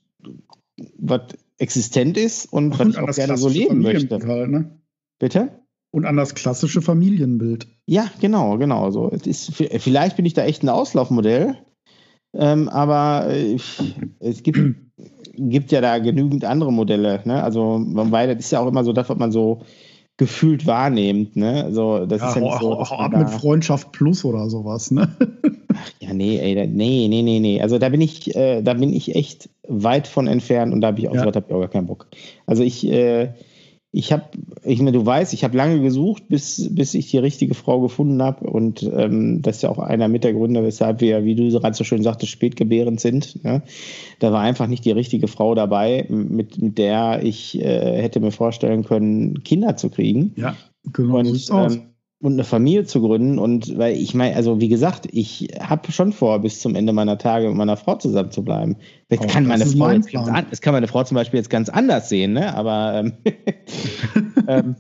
existent 1.60 2.17
ist 2.17 2.52
und, 2.52 2.78
und 2.80 2.80
was 2.80 2.88
ich 2.89 3.00
auch 3.00 3.15
gerne 3.15 3.38
so 3.38 3.48
leben 3.48 3.80
möchte. 3.80 4.19
Halt, 4.28 4.50
ne? 4.50 4.78
Bitte? 5.19 5.60
Und 5.91 6.06
an 6.06 6.17
das 6.17 6.34
klassische 6.34 6.82
Familienbild. 6.82 7.67
Ja, 7.86 8.10
genau, 8.19 8.58
genau. 8.58 8.89
So. 8.91 9.10
Es 9.12 9.28
ist, 9.28 9.54
vielleicht 9.54 10.17
bin 10.17 10.26
ich 10.26 10.34
da 10.34 10.43
echt 10.43 10.63
ein 10.63 10.69
Auslaufmodell, 10.69 11.58
ähm, 12.34 12.69
aber 12.69 13.28
äh, 13.30 13.58
es 14.19 14.43
gibt, 14.43 14.60
gibt 15.36 15.72
ja 15.72 15.82
da 15.82 16.00
genügend 16.00 16.46
andere 16.46 16.72
Modelle. 16.72 17.22
Ne? 17.26 17.43
Also, 17.43 17.84
weil 17.86 18.28
das 18.28 18.46
ist 18.46 18.52
ja 18.52 18.60
auch 18.60 18.67
immer 18.67 18.84
so 18.84 18.93
das, 18.93 19.10
was 19.10 19.17
man 19.17 19.32
so 19.32 19.62
gefühlt 20.17 20.65
wahrnehmt. 20.65 21.36
Ne? 21.36 21.63
Also, 21.63 22.06
das 22.06 22.22
ja, 22.22 22.30
ist 22.30 22.36
ja 22.36 22.41
nicht 22.41 22.60
so. 22.60 22.74
Auch, 22.74 22.91
auch 22.91 23.00
ab 23.00 23.15
mit 23.15 23.30
Freundschaft 23.30 23.91
Plus 23.91 24.26
oder 24.26 24.50
sowas, 24.50 24.91
ne? 24.91 25.10
ja, 26.00 26.13
nee, 26.13 26.38
ey, 26.38 26.67
nee, 26.67 27.08
nee, 27.08 27.22
nee, 27.22 27.39
nee. 27.39 27.62
Also 27.62 27.78
da 27.80 27.89
bin 27.89 28.02
ich, 28.02 28.36
äh, 28.36 28.62
da 28.62 28.74
bin 28.74 28.93
ich 28.93 29.15
echt 29.15 29.50
weit 29.67 30.08
von 30.08 30.28
entfernt 30.28 30.74
und 30.74 30.82
da 30.82 30.88
habe 30.88 31.00
ich 31.00 31.10
auch, 31.10 31.15
ja. 31.15 31.24
so, 31.24 31.28
hab 31.28 31.48
ich 31.48 31.54
auch 31.54 31.60
gar 31.60 31.69
keinen 31.69 31.88
Bock. 31.88 32.08
Also 32.46 32.63
ich, 32.63 32.86
äh, 32.88 33.30
ich 33.95 34.12
habe, 34.12 34.23
ich 34.63 34.79
meine, 34.79 34.91
du 34.91 35.06
weißt, 35.06 35.34
ich 35.34 35.43
habe 35.43 35.56
lange 35.56 35.79
gesucht, 35.79 36.23
bis, 36.27 36.67
bis 36.73 36.95
ich 36.95 37.12
die 37.12 37.19
richtige 37.19 37.53
Frau 37.53 37.79
gefunden 37.79 38.23
habe. 38.23 38.49
Und 38.49 38.82
ähm, 38.82 39.43
das 39.43 39.58
ist 39.58 39.62
ja 39.62 39.69
auch 39.69 39.77
einer 39.77 40.08
mit 40.08 40.23
der 40.23 40.34
Gründe, 40.34 40.63
weshalb 40.63 40.99
wir, 40.99 41.23
wie 41.25 41.36
du 41.36 41.47
gerade 41.51 41.75
so 41.75 41.84
schön 41.84 42.01
sagtest, 42.01 42.32
spätgebärend 42.32 42.99
sind. 42.99 43.43
Ne? 43.43 43.62
Da 44.17 44.34
war 44.34 44.41
einfach 44.41 44.65
nicht 44.65 44.84
die 44.84 44.91
richtige 44.91 45.27
Frau 45.27 45.53
dabei, 45.53 46.08
mit, 46.10 46.60
mit 46.60 46.79
der 46.79 47.23
ich 47.23 47.62
äh, 47.62 48.01
hätte 48.01 48.19
mir 48.19 48.32
vorstellen 48.32 48.84
können, 48.84 49.43
Kinder 49.43 49.77
zu 49.77 49.91
kriegen. 49.91 50.34
Ja, 50.38 50.56
genau. 50.91 51.19
Und, 51.19 51.49
ähm, 51.53 51.92
und 52.24 52.34
eine 52.34 52.46
Familie 52.46 52.86
zu 52.86 53.02
gründen. 53.02 53.38
Und 53.38 53.78
weil 53.78 53.98
ich 53.98 54.14
meine, 54.14 54.38
also 54.38 54.62
wie 54.62 54.70
gesagt, 54.70 55.10
ich 55.12 55.50
habe 55.60 55.92
schon 55.92 56.14
vor, 56.14 56.40
bis 56.40 56.62
zum 56.62 56.74
Ende 56.74 56.94
meiner 56.94 57.18
Tage 57.18 57.50
mit 57.50 57.58
meiner 57.58 57.76
Frau 57.76 57.98
zusammen 57.98 58.32
zu 58.32 58.46
bleiben. 58.46 58.78
Vielleicht 59.10 59.26
oh, 59.26 59.28
kann 59.28 59.46
meine 59.46 59.66
Frau 59.66 59.92
jetzt 59.92 60.10
ganz 60.10 60.30
an, 60.30 60.46
das 60.50 60.62
kann 60.62 60.74
meine 60.74 60.88
Frau 60.88 61.04
zum 61.04 61.16
Beispiel 61.16 61.40
jetzt 61.40 61.50
ganz 61.50 61.68
anders 61.68 62.08
sehen, 62.08 62.32
ne? 62.32 62.56
Aber 62.56 62.94
ähm, 62.96 63.14
ähm, 64.48 64.76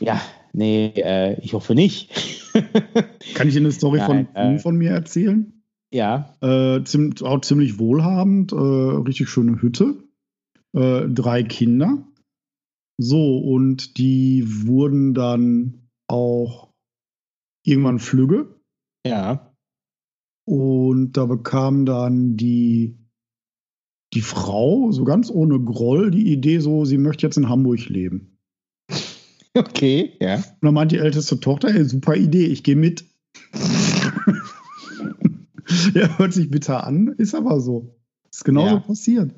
ja, 0.00 0.22
nee, 0.54 0.92
äh, 0.96 1.38
ich 1.42 1.52
hoffe 1.52 1.74
nicht. 1.74 2.10
kann 3.34 3.46
ich 3.46 3.56
Ihnen 3.56 3.66
eine 3.66 3.72
Story 3.72 3.98
Nein, 3.98 4.28
von, 4.32 4.34
äh, 4.34 4.58
von 4.58 4.76
mir 4.76 4.92
erzählen? 4.92 5.62
Ja. 5.92 6.34
Äh, 6.40 6.82
ziemlich, 6.84 7.22
auch 7.22 7.42
ziemlich 7.42 7.78
wohlhabend, 7.78 8.52
äh, 8.52 8.56
richtig 8.56 9.28
schöne 9.28 9.60
Hütte, 9.60 9.96
äh, 10.74 11.02
drei 11.08 11.42
Kinder. 11.42 12.06
So, 12.96 13.36
und 13.36 13.98
die 13.98 14.46
wurden 14.66 15.12
dann 15.12 15.88
auch 16.08 16.69
irgendwann 17.62 17.98
Flügge. 17.98 18.60
Ja. 19.06 19.54
Und 20.46 21.12
da 21.12 21.26
bekam 21.26 21.86
dann 21.86 22.36
die, 22.36 22.98
die 24.14 24.22
Frau, 24.22 24.90
so 24.90 25.04
ganz 25.04 25.30
ohne 25.30 25.60
Groll, 25.60 26.10
die 26.10 26.32
Idee, 26.32 26.58
so, 26.58 26.84
sie 26.84 26.98
möchte 26.98 27.26
jetzt 27.26 27.36
in 27.36 27.48
Hamburg 27.48 27.88
leben. 27.88 28.38
Okay, 29.52 30.12
ja. 30.20 30.36
Und 30.36 30.44
dann 30.62 30.74
meint 30.74 30.92
die 30.92 30.98
älteste 30.98 31.40
Tochter, 31.40 31.74
ey, 31.74 31.84
super 31.84 32.14
Idee, 32.14 32.46
ich 32.46 32.62
gehe 32.62 32.76
mit. 32.76 33.04
ja, 35.92 36.18
hört 36.18 36.32
sich 36.32 36.48
bitter 36.52 36.86
an, 36.86 37.08
ist 37.18 37.34
aber 37.34 37.60
so. 37.60 37.96
Ist 38.32 38.44
genauso 38.44 38.76
ja. 38.76 38.80
passiert. 38.80 39.34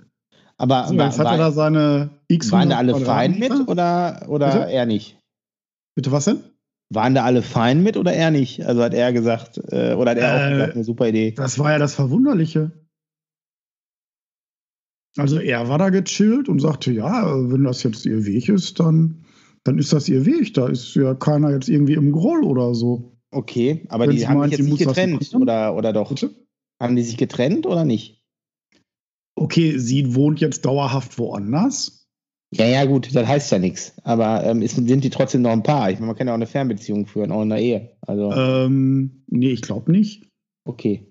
Aber 0.59 0.87
so, 0.87 0.93
jetzt 0.93 1.19
war, 1.19 1.27
hat 1.27 1.33
er 1.33 1.39
da 1.39 1.51
seine 1.51 2.11
X. 2.29 2.53
Waren 2.53 2.69
da 2.69 2.77
alle 2.77 2.95
fein 3.01 3.39
mit 3.39 3.53
oder, 3.69 4.27
oder 4.29 4.69
er 4.69 4.85
nicht? 4.85 5.19
Bitte 5.95 6.13
was 6.13 6.27
denn? 6.27 6.41
Waren 6.95 7.15
da 7.15 7.25
alle 7.25 7.43
fein 7.43 7.83
mit 7.83 7.97
oder 7.97 8.13
er 8.13 8.31
nicht? 8.31 8.67
Also 8.67 8.83
hat 8.83 8.93
er 8.93 9.13
gesagt, 9.13 9.59
äh, 9.71 9.95
oder 9.95 10.11
hat 10.13 10.19
er 10.19 10.35
äh, 10.35 10.37
auch 10.37 10.51
gesagt, 10.53 10.75
eine 10.75 10.85
super 10.85 11.09
Idee? 11.09 11.33
Das 11.33 11.59
war 11.59 11.71
ja 11.71 11.79
das 11.79 11.95
Verwunderliche. 11.95 12.73
Also 15.17 15.39
er 15.39 15.69
war 15.69 15.79
da 15.79 15.91
gechillt 15.91 16.49
und 16.49 16.61
sagte, 16.61 16.93
ja, 16.93 17.25
wenn 17.51 17.65
das 17.65 17.83
jetzt 17.83 18.07
ihr 18.07 18.25
Weg 18.25 18.49
ist, 18.49 18.81
dann, 18.81 19.25
dann 19.65 19.79
ist 19.79 19.93
das 19.93 20.09
ihr 20.09 20.27
Weg. 20.27 20.55
Da 20.55 20.69
ist 20.69 20.95
ja 20.95 21.15
keiner 21.15 21.51
jetzt 21.51 21.69
irgendwie 21.69 21.95
im 21.95 22.13
Groll 22.13 22.45
oder 22.45 22.75
so. 22.75 23.13
Okay, 23.31 23.87
aber 23.89 24.07
wenn 24.07 24.17
die 24.17 24.29
haben 24.29 24.39
meint, 24.39 24.53
sich 24.53 24.61
jetzt 24.61 24.69
nicht 24.69 24.87
getrennt, 24.87 25.35
oder, 25.35 25.75
oder 25.75 25.93
doch? 25.93 26.11
Bitte? 26.11 26.35
Haben 26.81 26.97
die 26.97 27.03
sich 27.03 27.17
getrennt 27.17 27.67
oder 27.67 27.85
nicht? 27.85 28.23
Okay, 29.35 29.79
sie 29.79 30.15
wohnt 30.15 30.41
jetzt 30.41 30.67
dauerhaft 30.67 31.19
woanders. 31.19 32.02
Ja, 32.55 32.67
ja, 32.67 32.85
gut, 32.85 33.15
das 33.15 33.27
heißt 33.27 33.51
ja 33.51 33.59
nichts. 33.59 33.95
Aber 34.05 34.45
ähm, 34.45 34.61
ist, 34.61 34.77
sind 34.77 35.05
die 35.05 35.11
trotzdem 35.11 35.43
noch 35.43 35.53
ein 35.53 35.63
Paar? 35.63 35.91
Ich 35.91 35.97
meine, 35.97 36.09
man 36.09 36.17
kann 36.17 36.27
ja 36.27 36.35
auch 36.35 36.37
eine 36.37 36.47
Fernbeziehung 36.47 37.07
führen, 37.07 37.33
auch 37.33 37.43
in 37.43 37.49
der 37.49 37.59
Ehe. 37.59 37.93
Also. 38.07 38.31
Ähm, 38.31 39.25
nee, 39.29 39.51
ich 39.51 39.63
glaube 39.63 39.91
nicht. 39.91 40.29
Okay. 40.65 41.07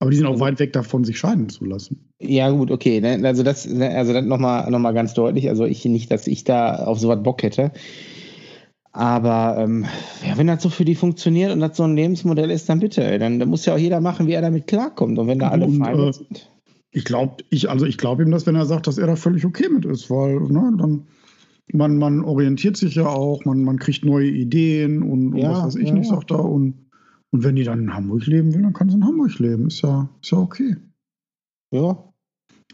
Aber 0.00 0.10
die 0.10 0.16
sind 0.16 0.26
auch 0.26 0.32
also, 0.32 0.44
weit 0.44 0.58
weg 0.58 0.72
davon, 0.72 1.04
sich 1.04 1.16
scheiden 1.16 1.48
zu 1.48 1.64
lassen. 1.64 2.10
Ja, 2.20 2.50
gut, 2.50 2.72
okay. 2.72 3.00
Ne? 3.00 3.20
Also 3.22 3.44
das, 3.44 3.66
ne, 3.66 3.90
also 3.90 4.12
das 4.12 4.24
nochmal 4.24 4.68
noch 4.70 4.80
mal 4.80 4.92
ganz 4.92 5.14
deutlich. 5.14 5.48
Also 5.48 5.64
ich 5.64 5.84
nicht, 5.84 6.10
dass 6.10 6.26
ich 6.26 6.42
da 6.42 6.74
auf 6.74 6.98
sowas 6.98 7.22
Bock 7.22 7.44
hätte. 7.44 7.70
Aber 8.90 9.56
ähm, 9.58 9.86
ja, 10.26 10.36
wenn 10.36 10.48
das 10.48 10.62
so 10.62 10.70
für 10.70 10.84
die 10.84 10.94
funktioniert 10.96 11.52
und 11.52 11.60
das 11.60 11.76
so 11.76 11.84
ein 11.84 11.96
Lebensmodell 11.96 12.50
ist, 12.50 12.68
dann 12.68 12.80
bitte. 12.80 13.18
Dann, 13.18 13.38
dann 13.38 13.48
muss 13.48 13.64
ja 13.64 13.74
auch 13.74 13.78
jeder 13.78 14.00
machen, 14.00 14.26
wie 14.26 14.32
er 14.32 14.42
damit 14.42 14.66
klarkommt. 14.66 15.18
Und 15.18 15.28
wenn 15.28 15.38
da 15.38 15.48
alle 15.48 15.68
fein 15.68 15.98
äh, 15.98 16.12
sind. 16.12 16.50
Ich 16.94 17.04
glaube, 17.04 17.42
ich, 17.50 17.68
also 17.68 17.86
ich 17.86 17.98
glaube 17.98 18.22
ihm 18.22 18.30
das, 18.30 18.46
wenn 18.46 18.54
er 18.54 18.66
sagt, 18.66 18.86
dass 18.86 18.98
er 18.98 19.08
da 19.08 19.16
völlig 19.16 19.44
okay 19.44 19.68
mit 19.68 19.84
ist, 19.84 20.10
weil, 20.10 20.40
ne, 20.42 20.72
dann, 20.78 21.08
man, 21.72 21.98
man 21.98 22.22
orientiert 22.22 22.76
sich 22.76 22.94
ja 22.94 23.06
auch, 23.06 23.44
man, 23.44 23.64
man 23.64 23.80
kriegt 23.80 24.04
neue 24.04 24.28
Ideen 24.28 25.02
und, 25.02 25.32
und 25.32 25.38
ja, 25.38 25.50
was 25.50 25.64
weiß 25.64 25.76
ich 25.76 25.88
ja, 25.88 25.94
nicht, 25.94 26.08
sagt 26.08 26.30
er. 26.30 26.44
Und, 26.44 26.88
und 27.32 27.42
wenn 27.42 27.56
die 27.56 27.64
dann 27.64 27.80
in 27.80 27.94
Hamburg 27.94 28.26
leben 28.26 28.54
will, 28.54 28.62
dann 28.62 28.74
kann 28.74 28.90
sie 28.90 28.96
in 28.96 29.04
Hamburg 29.04 29.36
leben. 29.40 29.66
Ist 29.66 29.82
ja, 29.82 30.08
ist 30.22 30.30
ja 30.30 30.38
okay. 30.38 30.76
Ja. 31.72 32.12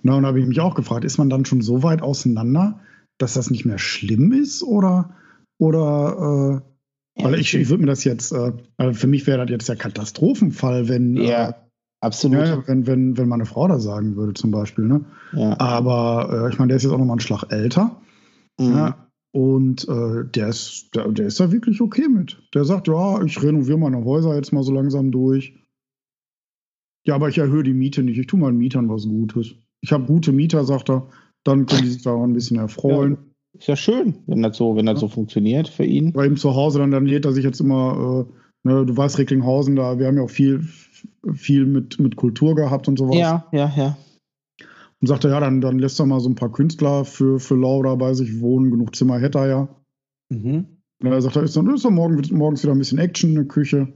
Na, 0.02 0.16
und 0.16 0.22
da 0.22 0.28
habe 0.28 0.40
ich 0.40 0.46
mich 0.46 0.60
auch 0.60 0.74
gefragt, 0.74 1.06
ist 1.06 1.16
man 1.16 1.30
dann 1.30 1.46
schon 1.46 1.62
so 1.62 1.82
weit 1.82 2.02
auseinander, 2.02 2.80
dass 3.16 3.32
das 3.32 3.50
nicht 3.50 3.64
mehr 3.64 3.78
schlimm 3.78 4.32
ist? 4.32 4.62
Oder, 4.62 5.16
oder 5.58 6.62
äh, 7.16 7.22
weil 7.22 7.40
ich, 7.40 7.54
ich 7.54 7.70
würde 7.70 7.82
mir 7.82 7.86
das 7.86 8.04
jetzt, 8.04 8.32
äh, 8.32 8.52
für 8.92 9.06
mich 9.06 9.26
wäre 9.26 9.38
das 9.38 9.50
jetzt 9.50 9.68
der 9.70 9.76
Katastrophenfall, 9.76 10.88
wenn 10.88 11.16
ja. 11.16 11.48
äh, 11.48 11.52
Absolut. 12.02 12.46
Ja, 12.46 12.66
wenn, 12.66 12.86
wenn, 12.86 13.18
wenn 13.18 13.28
meine 13.28 13.44
Frau 13.44 13.68
das 13.68 13.82
sagen 13.82 14.16
würde, 14.16 14.34
zum 14.34 14.50
Beispiel. 14.50 14.86
Ne? 14.86 15.04
Ja. 15.32 15.58
Aber 15.60 16.46
äh, 16.46 16.52
ich 16.52 16.58
meine, 16.58 16.68
der 16.68 16.76
ist 16.78 16.84
jetzt 16.84 16.92
auch 16.92 16.98
nochmal 16.98 17.14
einen 17.14 17.20
Schlag 17.20 17.44
älter. 17.50 18.00
Mhm. 18.58 18.72
Ja, 18.72 19.10
und 19.32 19.86
äh, 19.88 20.24
der, 20.24 20.48
ist, 20.48 20.94
der, 20.94 21.08
der 21.08 21.26
ist 21.26 21.38
da 21.38 21.52
wirklich 21.52 21.80
okay 21.80 22.08
mit. 22.08 22.42
Der 22.54 22.64
sagt, 22.64 22.88
ja, 22.88 23.22
ich 23.22 23.42
renoviere 23.42 23.78
meine 23.78 24.04
Häuser 24.04 24.34
jetzt 24.34 24.52
mal 24.52 24.62
so 24.62 24.72
langsam 24.72 25.12
durch. 25.12 25.54
Ja, 27.06 27.14
aber 27.14 27.28
ich 27.28 27.38
erhöhe 27.38 27.62
die 27.62 27.72
Miete 27.72 28.02
nicht. 28.02 28.18
Ich 28.18 28.26
tue 28.26 28.40
meinen 28.40 28.58
Mietern 28.58 28.88
was 28.88 29.06
Gutes. 29.06 29.54
Ich 29.82 29.92
habe 29.92 30.04
gute 30.04 30.32
Mieter, 30.32 30.64
sagt 30.64 30.90
er. 30.90 31.08
Dann 31.44 31.66
können 31.66 31.82
die 31.82 31.90
sich 31.90 32.02
daran 32.02 32.30
ein 32.30 32.34
bisschen 32.34 32.58
erfreuen. 32.58 33.12
Ja, 33.12 33.58
ist 33.58 33.68
ja 33.68 33.76
schön, 33.76 34.18
wenn 34.26 34.42
das 34.42 34.56
so, 34.56 34.76
wenn 34.76 34.86
das 34.86 35.00
so 35.00 35.08
funktioniert 35.08 35.68
für 35.68 35.84
ihn. 35.84 36.12
Bei 36.12 36.26
ihm 36.26 36.36
zu 36.36 36.54
Hause, 36.54 36.80
dann, 36.80 36.90
dann 36.90 37.06
lädt 37.06 37.24
er 37.24 37.32
sich 37.32 37.44
jetzt 37.44 37.60
immer, 37.60 38.26
äh, 38.28 38.68
ne, 38.68 38.84
du 38.84 38.96
weißt, 38.96 39.18
Recklinghausen, 39.18 39.76
da, 39.76 39.98
wir 39.98 40.06
haben 40.06 40.16
ja 40.16 40.22
auch 40.22 40.30
viel, 40.30 40.60
viel 41.32 41.66
mit, 41.66 41.98
mit 41.98 42.16
Kultur 42.16 42.54
gehabt 42.54 42.88
und 42.88 42.98
sowas. 42.98 43.16
Ja, 43.16 43.46
ja, 43.52 43.72
ja. 43.76 43.96
Und 45.00 45.06
sagte, 45.06 45.28
ja, 45.28 45.40
dann, 45.40 45.60
dann 45.60 45.78
lässt 45.78 45.98
er 45.98 46.06
mal 46.06 46.20
so 46.20 46.28
ein 46.28 46.34
paar 46.34 46.52
Künstler 46.52 47.04
für, 47.04 47.40
für 47.40 47.54
Laura 47.54 47.94
bei 47.94 48.12
sich 48.12 48.40
wohnen. 48.40 48.70
Genug 48.70 48.94
Zimmer 48.94 49.18
hätte 49.18 49.38
er 49.38 49.48
ja. 49.48 49.68
Mhm. 50.28 50.66
Und 51.02 51.06
er 51.06 51.22
sagt, 51.22 51.36
ist 51.36 51.56
dann 51.56 51.74
ist 51.74 51.84
dann 51.84 51.94
morgen, 51.94 52.22
morgens 52.36 52.62
wieder 52.62 52.72
ein 52.72 52.78
bisschen 52.78 52.98
Action 52.98 53.30
in 53.30 53.36
der 53.36 53.44
Küche. 53.46 53.92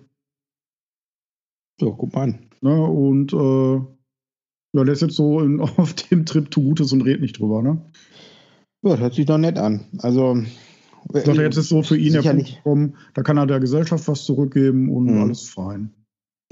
So, 1.79 1.93
guck 1.93 2.15
mal 2.15 2.23
an. 2.23 2.39
Ja, 2.63 2.71
und 2.71 3.33
äh, 3.33 3.75
ja, 4.73 4.85
der 4.85 4.93
ist 4.93 5.03
jetzt 5.03 5.17
so 5.17 5.41
in, 5.41 5.61
auf 5.61 5.93
dem 5.95 6.25
Trip 6.25 6.51
tu 6.51 6.63
Gutes 6.63 6.93
und 6.93 7.03
redet 7.03 7.21
nicht 7.21 7.39
drüber, 7.39 7.63
ne? 7.63 7.83
Ja, 8.83 8.91
das 8.91 9.01
hört 9.01 9.15
sich 9.15 9.27
doch 9.27 9.39
nett 9.39 9.59
an. 9.59 9.87
Also. 9.99 10.43
Ich 11.13 11.23
dachte, 11.23 11.43
jetzt 11.43 11.59
ist 11.59 11.69
so 11.69 11.83
für 11.83 11.99
ihn 11.99 12.15
der 12.15 12.23
Punkt 12.23 12.57
gekommen, 12.57 12.97
da 13.13 13.23
kann 13.23 13.37
er 13.37 13.47
der 13.47 13.61
Gesellschaft 13.61 14.09
was 14.09 14.25
zurückgeben 14.25 14.91
und 14.91 15.05
mhm. 15.05 15.21
alles 15.21 15.51
fein. 15.51 15.93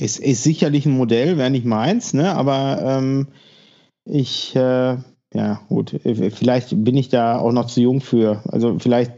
Ist, 0.03 0.19
ist 0.19 0.43
sicherlich 0.43 0.85
ein 0.85 0.97
Modell, 0.97 1.39
wäre 1.39 1.51
nicht 1.51 1.65
meins, 1.65 2.13
ne? 2.13 2.35
aber 2.35 2.83
ähm, 2.83 3.29
ich, 4.05 4.57
äh, 4.57 4.97
ja, 5.33 5.61
gut, 5.69 5.97
vielleicht 6.03 6.85
bin 6.85 6.97
ich 6.97 7.09
da 7.09 7.39
auch 7.39 7.53
noch 7.53 7.67
zu 7.67 7.81
jung 7.81 8.01
für. 8.01 8.43
Also 8.49 8.81
vielleicht, 8.81 9.13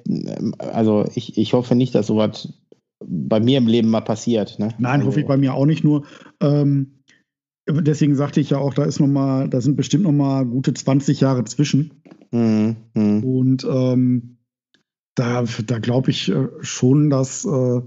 also 0.59 1.07
ich, 1.14 1.38
ich 1.38 1.55
hoffe 1.55 1.75
nicht, 1.75 1.94
dass 1.94 2.09
sowas 2.09 2.53
bei 3.03 3.40
mir 3.40 3.57
im 3.57 3.66
Leben 3.66 3.88
mal 3.88 4.03
passiert. 4.03 4.59
Ne? 4.59 4.75
Nein, 4.79 5.01
also, 5.01 5.07
hoffe 5.07 5.20
ich 5.20 5.27
bei 5.27 5.38
mir 5.38 5.55
auch 5.55 5.64
nicht 5.64 5.85
nur. 5.85 6.05
Ähm, 6.40 7.01
deswegen 7.66 8.14
sagte 8.14 8.40
ich 8.40 8.51
ja 8.51 8.59
auch, 8.59 8.75
da 8.75 8.85
ist 8.85 9.01
noch 9.01 9.07
mal, 9.07 9.49
da 9.49 9.62
sind 9.62 9.77
bestimmt 9.77 10.05
noch 10.05 10.12
mal 10.12 10.44
gute 10.44 10.75
20 10.75 11.18
Jahre 11.20 11.44
zwischen. 11.44 12.03
Mhm, 12.31 12.77
mh. 12.92 13.25
Und 13.25 13.64
ähm, 13.64 14.37
da, 15.14 15.45
da 15.66 15.78
glaube 15.78 16.11
ich 16.11 16.28
äh, 16.28 16.49
schon, 16.61 17.09
dass 17.09 17.47
äh, 17.47 17.80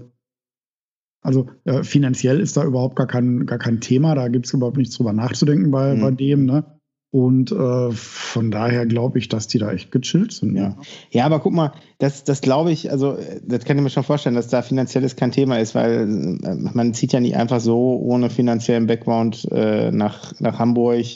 also 1.20 1.46
äh, 1.64 1.82
finanziell 1.82 2.40
ist 2.40 2.56
da 2.56 2.64
überhaupt 2.64 2.96
gar 2.96 3.06
kein, 3.06 3.46
gar 3.46 3.58
kein 3.58 3.80
Thema, 3.80 4.14
da 4.14 4.28
gibt 4.28 4.46
es 4.46 4.52
überhaupt 4.52 4.76
nichts 4.76 4.96
drüber 4.96 5.12
nachzudenken 5.12 5.70
bei, 5.70 5.94
mhm. 5.94 6.00
bei 6.00 6.10
dem. 6.10 6.46
Ne? 6.46 6.64
Und 7.10 7.52
äh, 7.52 7.90
von 7.90 8.50
daher 8.50 8.84
glaube 8.84 9.18
ich, 9.18 9.28
dass 9.28 9.46
die 9.46 9.58
da 9.58 9.72
echt 9.72 9.90
gechillt 9.90 10.32
sind. 10.32 10.56
Ja, 10.56 10.76
ja 11.10 11.24
aber 11.24 11.40
guck 11.40 11.54
mal, 11.54 11.72
das, 11.98 12.24
das 12.24 12.42
glaube 12.42 12.70
ich, 12.70 12.90
also 12.90 13.16
das 13.46 13.64
kann 13.64 13.78
ich 13.78 13.82
mir 13.82 13.90
schon 13.90 14.04
vorstellen, 14.04 14.34
dass 14.34 14.48
da 14.48 14.60
finanzielles 14.60 15.16
kein 15.16 15.32
Thema 15.32 15.58
ist, 15.58 15.74
weil 15.74 16.02
äh, 16.02 16.54
man 16.54 16.92
zieht 16.92 17.12
ja 17.12 17.20
nicht 17.20 17.36
einfach 17.36 17.60
so 17.60 17.98
ohne 17.98 18.28
finanziellen 18.28 18.86
Background 18.86 19.48
äh, 19.50 19.90
nach, 19.90 20.38
nach 20.38 20.58
Hamburg. 20.58 21.06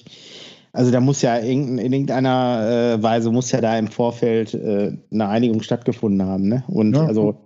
Also 0.72 0.90
da 0.90 1.00
muss 1.00 1.20
ja 1.20 1.36
in, 1.36 1.76
in 1.76 1.92
irgendeiner 1.92 2.94
äh, 2.96 3.02
Weise 3.02 3.30
muss 3.30 3.52
ja 3.52 3.60
da 3.60 3.78
im 3.78 3.88
Vorfeld 3.88 4.54
äh, 4.54 4.96
eine 5.12 5.28
Einigung 5.28 5.60
stattgefunden 5.60 6.26
haben, 6.26 6.48
ne? 6.48 6.64
Und 6.68 6.96
ja, 6.96 7.04
also 7.04 7.42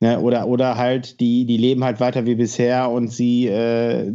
ne, 0.00 0.20
oder 0.20 0.48
oder 0.48 0.76
halt 0.76 1.20
die 1.20 1.44
die 1.44 1.56
leben 1.56 1.84
halt 1.84 2.00
weiter 2.00 2.26
wie 2.26 2.34
bisher 2.34 2.90
und 2.90 3.12
sie 3.12 3.46
äh, 3.46 4.12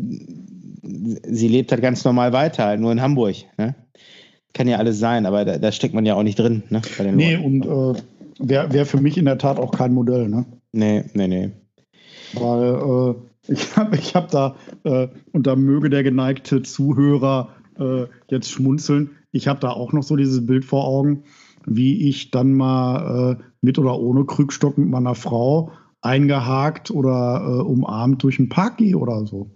sie 0.83 1.47
lebt 1.47 1.71
halt 1.71 1.81
ganz 1.81 2.03
normal 2.03 2.33
weiter, 2.33 2.65
halt 2.65 2.79
nur 2.79 2.91
in 2.91 3.01
Hamburg. 3.01 3.35
Ne? 3.57 3.75
Kann 4.53 4.67
ja 4.67 4.77
alles 4.77 4.99
sein, 4.99 5.25
aber 5.25 5.45
da, 5.45 5.57
da, 5.57 5.71
steckt 5.71 5.93
man 5.93 6.05
ja 6.05 6.15
auch 6.15 6.23
nicht 6.23 6.39
drin. 6.39 6.63
Ne, 6.69 6.81
bei 6.97 7.03
den 7.03 7.15
nee, 7.15 7.35
Leuten. 7.35 7.63
und 7.63 7.97
äh, 7.97 8.01
wäre 8.39 8.73
wär 8.73 8.85
für 8.85 9.01
mich 9.01 9.17
in 9.17 9.25
der 9.25 9.37
Tat 9.37 9.59
auch 9.59 9.71
kein 9.71 9.93
Modell. 9.93 10.29
Ne? 10.29 10.45
Nee, 10.71 11.05
nee, 11.13 11.27
nee. 11.27 11.51
Weil 12.33 13.15
äh, 13.47 13.51
ich 13.51 13.75
habe 13.75 13.95
ich 13.97 14.15
hab 14.15 14.31
da, 14.31 14.55
äh, 14.83 15.07
und 15.31 15.47
da 15.47 15.55
möge 15.55 15.89
der 15.89 16.03
geneigte 16.03 16.61
Zuhörer 16.61 17.49
äh, 17.79 18.05
jetzt 18.29 18.51
schmunzeln, 18.51 19.11
ich 19.31 19.47
habe 19.47 19.59
da 19.59 19.71
auch 19.71 19.91
noch 19.91 20.03
so 20.03 20.15
dieses 20.15 20.45
Bild 20.45 20.63
vor 20.63 20.85
Augen, 20.87 21.23
wie 21.65 22.07
ich 22.07 22.31
dann 22.31 22.53
mal 22.53 23.37
äh, 23.37 23.43
mit 23.65 23.77
oder 23.77 23.99
ohne 23.99 24.23
Krückstock 24.23 24.77
mit 24.77 24.89
meiner 24.89 25.15
Frau 25.15 25.71
eingehakt 26.01 26.91
oder 26.91 27.41
äh, 27.43 27.61
umarmt 27.63 28.23
durch 28.23 28.37
den 28.37 28.47
Park 28.47 28.77
gehe 28.77 28.97
oder 28.97 29.25
so. 29.25 29.51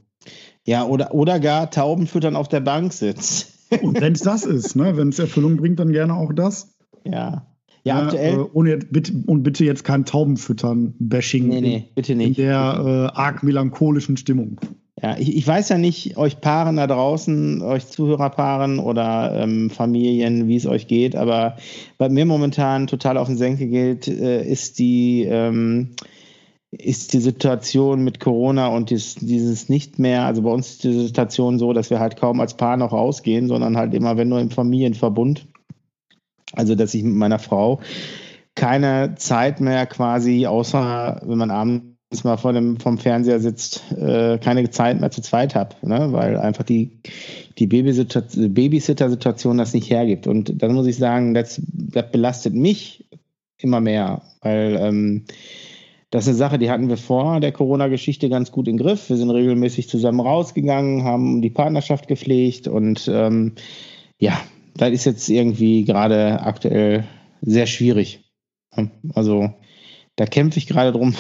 Ja, 0.66 0.86
oder, 0.86 1.14
oder 1.14 1.40
gar 1.40 1.72
Tauben 1.72 2.08
füttern 2.08 2.36
auf 2.36 2.48
der 2.50 2.60
Bank 2.60 2.92
sitzt. 2.92 3.54
Und 3.82 4.02
wenn 4.02 4.14
es 4.14 4.22
das 4.22 4.46
ist, 4.46 4.76
ne? 4.76 4.98
wenn 4.98 5.10
es 5.10 5.20
Erfüllung 5.20 5.58
bringt, 5.58 5.80
dann 5.80 5.92
gerne 5.92 6.16
auch 6.16 6.34
das. 6.34 6.76
Ja. 7.06 7.46
Ja, 7.84 8.04
aktuell. 8.04 8.40
Äh, 8.40 8.46
ohne, 8.54 8.78
bitte, 8.78 9.14
und 9.26 9.44
bitte 9.44 9.64
jetzt 9.64 9.84
kein 9.84 10.06
Taubenfüttern-Bashing. 10.06 11.48
Nee, 11.48 11.62
nee, 11.62 11.90
bitte 11.96 12.16
nicht. 12.16 12.38
In 12.38 12.46
der 12.46 13.12
äh, 13.16 13.18
arg 13.18 13.42
melancholischen 13.42 14.18
Stimmung. 14.18 14.60
Ja, 15.02 15.18
ich, 15.18 15.36
ich, 15.38 15.48
weiß 15.48 15.70
ja 15.70 15.78
nicht, 15.78 16.18
euch 16.18 16.42
Paaren 16.42 16.76
da 16.76 16.86
draußen, 16.86 17.62
euch 17.62 17.88
Zuhörerpaaren 17.88 18.80
oder 18.80 19.34
ähm, 19.44 19.70
Familien, 19.70 20.48
wie 20.48 20.58
es 20.58 20.66
euch 20.66 20.88
geht, 20.88 21.16
aber 21.16 21.56
bei 21.98 22.10
mir 22.10 22.26
momentan 22.26 22.88
total 22.88 23.18
auf 23.18 23.28
den 23.28 23.38
Senke 23.38 23.68
geht, 23.68 24.08
äh, 24.08 24.44
ist 24.44 24.80
die. 24.80 25.24
Ähm, 25.24 25.92
ist 26.72 27.14
die 27.14 27.20
Situation 27.20 28.04
mit 28.04 28.20
Corona 28.20 28.68
und 28.68 28.92
dies, 28.92 29.16
dieses 29.16 29.70
nicht 29.70 29.98
mehr, 29.98 30.26
also 30.26 30.44
bei 30.44 30.52
uns 30.52 30.70
ist 30.70 30.84
die 30.84 30.94
Situation 30.94 31.58
so, 31.58 31.74
dass 31.74 31.90
wir 31.90 32.00
halt 32.00 32.16
kaum 32.16 32.40
als 32.40 32.56
Paar 32.58 32.78
noch 32.78 32.92
rausgehen, 32.92 33.48
sondern 33.48 33.76
halt 33.76 33.96
immer, 33.96 34.18
wenn 34.18 34.30
nur 34.30 34.40
im 34.40 34.52
Familienverbund. 34.52 35.48
Also, 36.54 36.76
dass 36.76 36.94
ich 36.94 37.04
mit 37.04 37.16
meiner 37.16 37.40
Frau 37.40 37.80
keine 38.56 39.16
Zeit 39.16 39.62
mehr 39.62 39.86
quasi, 39.86 40.46
außer 40.46 41.22
wenn 41.26 41.38
man 41.38 41.52
abends 41.52 41.89
mal 42.24 42.38
vor 42.38 42.54
dem, 42.54 42.80
vom 42.80 42.98
Fernseher 42.98 43.40
sitzt, 43.40 43.84
äh, 43.92 44.40
keine 44.40 44.70
Zeit 44.72 45.00
mehr 45.00 45.12
zu 45.12 45.22
zweit 45.22 45.54
habe, 45.54 45.76
ne? 45.84 46.12
weil 46.12 46.38
einfach 46.38 46.64
die, 46.64 46.90
die 47.60 47.68
Babysitter-Situation 47.68 49.58
das 49.58 49.74
nicht 49.74 49.90
hergibt. 49.92 50.26
Und 50.26 50.62
dann 50.62 50.74
muss 50.74 50.88
ich 50.88 50.98
sagen, 50.98 51.34
das, 51.34 51.62
das 51.72 52.12
belastet 52.12 52.56
mich 52.56 53.06
immer 53.58 53.80
mehr, 53.80 54.24
weil 54.42 54.78
ähm, 54.80 55.26
das 56.10 56.24
ist 56.24 56.30
eine 56.30 56.38
Sache, 56.38 56.58
die 56.58 56.72
hatten 56.72 56.90
wir 56.90 56.98
vor 56.98 57.40
der 57.40 57.52
Corona-Geschichte 57.52 58.30
ganz 58.30 58.52
gut 58.52 58.68
im 58.68 58.78
Griff. 58.78 59.10
Wir 59.10 59.18
sind 59.18 59.30
regelmäßig 59.30 59.88
zusammen 59.88 60.22
rausgegangen, 60.22 61.04
haben 61.04 61.44
die 61.44 61.52
Partnerschaft 61.52 62.08
gepflegt 62.08 62.68
und 62.68 63.08
ähm, 63.14 63.54
ja, 64.18 64.42
das 64.76 64.92
ist 64.92 65.06
jetzt 65.06 65.30
irgendwie 65.30 65.86
gerade 65.86 66.42
aktuell 66.42 67.04
sehr 67.42 67.68
schwierig. 67.68 68.22
Also 69.14 69.54
da 70.16 70.26
kämpfe 70.26 70.58
ich 70.58 70.68
gerade 70.68 70.92
drum, 70.92 71.14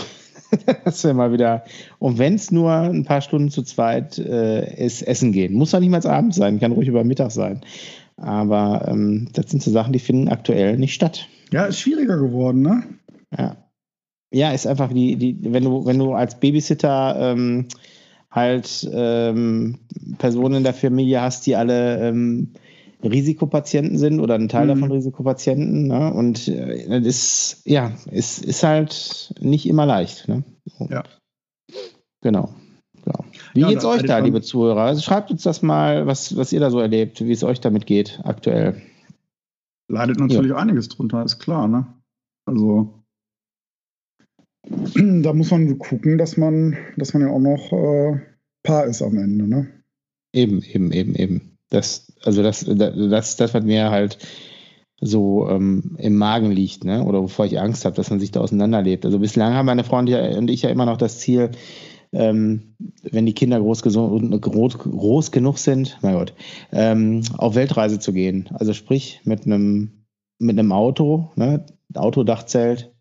dass 0.85 1.03
wir 1.03 1.13
mal 1.13 1.31
wieder, 1.31 1.63
und 1.99 2.17
wenn 2.17 2.35
es 2.35 2.51
nur 2.51 2.71
ein 2.71 3.05
paar 3.05 3.21
Stunden 3.21 3.49
zu 3.49 3.63
zweit 3.63 4.17
äh, 4.17 4.85
ist, 4.85 5.01
essen 5.01 5.31
gehen. 5.31 5.53
Muss 5.53 5.71
doch 5.71 5.79
nicht 5.79 5.89
mal 5.89 6.05
abends 6.05 6.37
sein, 6.37 6.59
kann 6.59 6.71
ruhig 6.71 6.87
über 6.87 7.03
Mittag 7.03 7.31
sein. 7.31 7.61
Aber 8.17 8.85
ähm, 8.87 9.29
das 9.33 9.49
sind 9.49 9.63
so 9.63 9.71
Sachen, 9.71 9.93
die 9.93 9.99
finden 9.99 10.27
aktuell 10.27 10.77
nicht 10.77 10.93
statt. 10.93 11.27
Ja, 11.51 11.65
ist 11.65 11.79
schwieriger 11.79 12.17
geworden, 12.17 12.61
ne? 12.61 12.83
Ja. 13.37 13.55
Ja, 14.31 14.51
ist 14.51 14.67
einfach 14.67 14.93
die, 14.93 15.15
die, 15.15 15.37
wenn 15.41 15.63
du, 15.63 15.85
wenn 15.85 15.97
du 15.97 16.13
als 16.13 16.39
Babysitter 16.39 17.15
ähm, 17.17 17.67
halt 18.29 18.87
ähm, 18.93 19.79
Personen 20.19 20.55
in 20.55 20.63
der 20.63 20.75
Familie 20.75 21.21
hast, 21.21 21.47
die 21.47 21.55
alle 21.55 21.97
ähm, 22.07 22.53
Risikopatienten 23.03 23.97
sind 23.97 24.19
oder 24.19 24.35
ein 24.35 24.49
Teil 24.49 24.65
mhm. 24.65 24.69
davon 24.69 24.91
Risikopatienten. 24.91 25.87
Ne? 25.87 26.13
Und 26.13 26.47
äh, 26.47 26.87
das 26.89 27.05
ist, 27.05 27.61
ja, 27.65 27.93
ist, 28.11 28.43
ist 28.43 28.63
halt 28.63 29.33
nicht 29.39 29.67
immer 29.67 29.85
leicht. 29.85 30.27
Ne? 30.27 30.43
Ja. 30.89 31.03
Genau. 32.21 32.53
Ja. 33.05 33.13
Wie 33.53 33.61
ja, 33.61 33.69
geht's 33.69 33.85
euch 33.85 34.03
da, 34.03 34.19
liebe 34.19 34.41
Zuhörer? 34.41 34.81
Also 34.81 35.01
schreibt 35.01 35.31
uns 35.31 35.43
das 35.43 35.61
mal, 35.61 36.05
was, 36.05 36.35
was 36.35 36.51
ihr 36.51 36.59
da 36.59 36.69
so 36.69 36.79
erlebt, 36.79 37.21
wie 37.21 37.31
es 37.31 37.43
euch 37.43 37.61
damit 37.61 37.85
geht 37.85 38.19
aktuell. 38.23 38.81
Leidet 39.87 40.19
natürlich 40.19 40.51
ja. 40.51 40.57
einiges 40.57 40.89
drunter, 40.89 41.23
ist 41.23 41.39
klar, 41.39 41.67
ne? 41.67 41.87
Also 42.45 42.93
da 44.63 45.33
muss 45.33 45.51
man 45.51 45.79
gucken, 45.79 46.17
dass 46.17 46.37
man, 46.37 46.77
dass 46.97 47.13
man 47.13 47.23
ja 47.23 47.29
auch 47.29 47.39
noch 47.39 47.71
äh, 47.71 48.19
Paar 48.61 48.85
ist 48.85 49.01
am 49.01 49.17
Ende, 49.17 49.47
ne? 49.47 49.67
Eben, 50.33 50.61
eben, 50.61 50.91
eben, 50.91 51.15
eben. 51.15 51.57
Das, 51.69 52.08
also 52.23 52.43
das, 52.43 52.65
das, 52.67 53.35
das, 53.35 53.53
was 53.53 53.63
mir 53.63 53.89
halt 53.89 54.17
so 55.01 55.47
ähm, 55.49 55.95
im 55.97 56.15
Magen 56.15 56.51
liegt, 56.51 56.83
ne? 56.83 57.03
Oder 57.05 57.21
wovor 57.21 57.45
ich 57.45 57.59
Angst 57.59 57.85
habe, 57.85 57.95
dass 57.95 58.09
man 58.09 58.19
sich 58.19 58.31
da 58.31 58.41
auseinanderlebt. 58.41 59.05
Also 59.05 59.19
bislang 59.19 59.53
haben 59.53 59.65
meine 59.65 59.83
Freunde 59.83 60.37
und 60.37 60.49
ich 60.49 60.63
ja 60.63 60.69
immer 60.69 60.85
noch 60.85 60.97
das 60.97 61.19
Ziel, 61.19 61.51
ähm, 62.11 62.75
wenn 63.03 63.25
die 63.25 63.33
Kinder 63.33 63.59
groß, 63.59 63.83
groß, 63.83 64.77
groß 64.77 65.31
genug 65.31 65.57
sind, 65.57 65.97
mein 66.01 66.15
Gott, 66.15 66.33
ähm, 66.71 67.21
auf 67.37 67.55
Weltreise 67.55 67.99
zu 67.99 68.11
gehen. 68.11 68.49
Also 68.53 68.73
sprich 68.73 69.21
mit 69.23 69.45
einem 69.45 70.05
mit 70.37 70.57
einem 70.57 70.71
Auto, 70.71 71.31
ne? 71.35 71.65
Autodachzelt, 71.95 72.91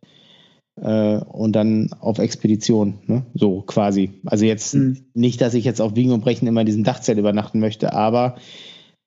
äh, 0.82 1.18
und 1.18 1.52
dann 1.52 1.90
auf 2.00 2.18
Expedition, 2.18 2.98
ne? 3.06 3.26
so 3.34 3.62
quasi. 3.62 4.20
Also 4.26 4.44
jetzt 4.44 4.74
mhm. 4.74 4.98
nicht, 5.14 5.40
dass 5.40 5.54
ich 5.54 5.64
jetzt 5.64 5.80
auf 5.80 5.94
Biegen 5.94 6.12
und 6.12 6.22
Brechen 6.22 6.46
immer 6.46 6.60
in 6.60 6.66
diesem 6.66 6.84
Dachzelt 6.84 7.18
übernachten 7.18 7.60
möchte, 7.60 7.92
aber 7.92 8.36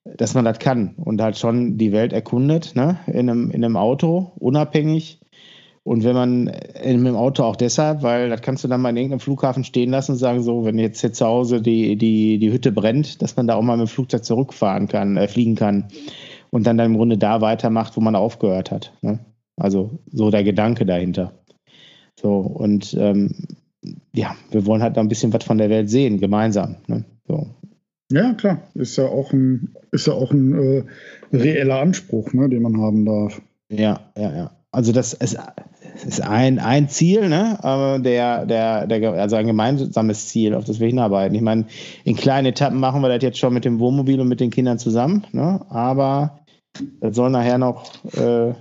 dass 0.04 0.34
man 0.34 0.44
das 0.44 0.58
kann 0.58 0.94
und 0.96 1.20
halt 1.20 1.38
schon 1.38 1.78
die 1.78 1.92
Welt 1.92 2.12
erkundet, 2.12 2.74
ne? 2.74 2.98
in, 3.06 3.30
einem, 3.30 3.50
in 3.50 3.64
einem 3.64 3.76
Auto, 3.76 4.32
unabhängig. 4.38 5.20
Und 5.84 6.04
wenn 6.04 6.14
man 6.14 6.46
in 6.46 7.06
einem 7.06 7.16
Auto 7.16 7.42
auch 7.42 7.56
deshalb, 7.56 8.02
weil 8.02 8.28
das 8.28 8.40
kannst 8.40 8.62
du 8.62 8.68
dann 8.68 8.80
mal 8.80 8.90
in 8.90 8.96
irgendeinem 8.96 9.20
Flughafen 9.20 9.64
stehen 9.64 9.90
lassen 9.90 10.12
und 10.12 10.18
sagen, 10.18 10.42
so, 10.42 10.64
wenn 10.64 10.78
jetzt 10.78 11.00
hier 11.00 11.12
zu 11.12 11.26
Hause 11.26 11.60
die, 11.60 11.96
die, 11.96 12.38
die 12.38 12.52
Hütte 12.52 12.70
brennt, 12.70 13.20
dass 13.20 13.36
man 13.36 13.48
da 13.48 13.56
auch 13.56 13.62
mal 13.62 13.76
mit 13.76 13.88
dem 13.88 13.90
Flugzeug 13.90 14.24
zurückfahren 14.24 14.86
kann, 14.86 15.16
äh, 15.16 15.26
fliegen 15.26 15.56
kann 15.56 15.88
und 16.50 16.66
dann, 16.66 16.78
dann 16.78 16.92
im 16.92 16.96
Grunde 16.96 17.18
da 17.18 17.40
weitermacht, 17.40 17.96
wo 17.96 18.00
man 18.00 18.14
aufgehört 18.14 18.70
hat. 18.70 18.92
Ne? 19.02 19.18
Also 19.56 19.98
so 20.12 20.30
der 20.30 20.44
Gedanke 20.44 20.86
dahinter. 20.86 21.32
So, 22.20 22.36
und 22.38 22.94
ähm, 22.98 23.34
ja, 24.14 24.36
wir 24.50 24.66
wollen 24.66 24.82
halt 24.82 24.96
noch 24.96 25.02
ein 25.02 25.08
bisschen 25.08 25.32
was 25.32 25.44
von 25.44 25.58
der 25.58 25.70
Welt 25.70 25.90
sehen, 25.90 26.20
gemeinsam. 26.20 26.76
Ne? 26.86 27.04
So. 27.26 27.48
Ja, 28.12 28.34
klar. 28.34 28.62
Ist 28.74 28.96
ja 28.96 29.06
auch 29.06 29.32
ein, 29.32 29.74
ist 29.92 30.06
ja 30.06 30.14
auch 30.14 30.32
ein 30.32 30.54
äh, 30.54 30.84
reeller 31.32 31.80
Anspruch, 31.80 32.32
ne, 32.32 32.48
den 32.48 32.62
man 32.62 32.80
haben 32.80 33.04
darf. 33.04 33.40
Ja, 33.70 34.00
ja, 34.16 34.34
ja. 34.34 34.50
Also 34.72 34.92
das 34.92 35.12
ist, 35.12 35.38
ist 36.06 36.22
ein, 36.22 36.58
ein 36.58 36.88
Ziel, 36.88 37.28
ne? 37.28 37.58
Der, 38.02 38.46
der, 38.46 38.86
der, 38.86 39.12
also 39.12 39.36
ein 39.36 39.46
gemeinsames 39.46 40.28
Ziel, 40.28 40.54
auf 40.54 40.64
das 40.64 40.80
wir 40.80 40.86
hinarbeiten. 40.86 41.34
Ich 41.34 41.42
meine, 41.42 41.66
in 42.04 42.16
kleinen 42.16 42.46
Etappen 42.46 42.80
machen 42.80 43.02
wir 43.02 43.10
das 43.10 43.22
jetzt 43.22 43.38
schon 43.38 43.52
mit 43.52 43.66
dem 43.66 43.78
Wohnmobil 43.78 44.18
und 44.18 44.28
mit 44.28 44.40
den 44.40 44.50
Kindern 44.50 44.78
zusammen, 44.78 45.26
ne? 45.32 45.60
Aber 45.68 46.40
das 47.00 47.14
soll 47.14 47.28
nachher 47.28 47.58
noch 47.58 47.84
äh, 48.14 48.54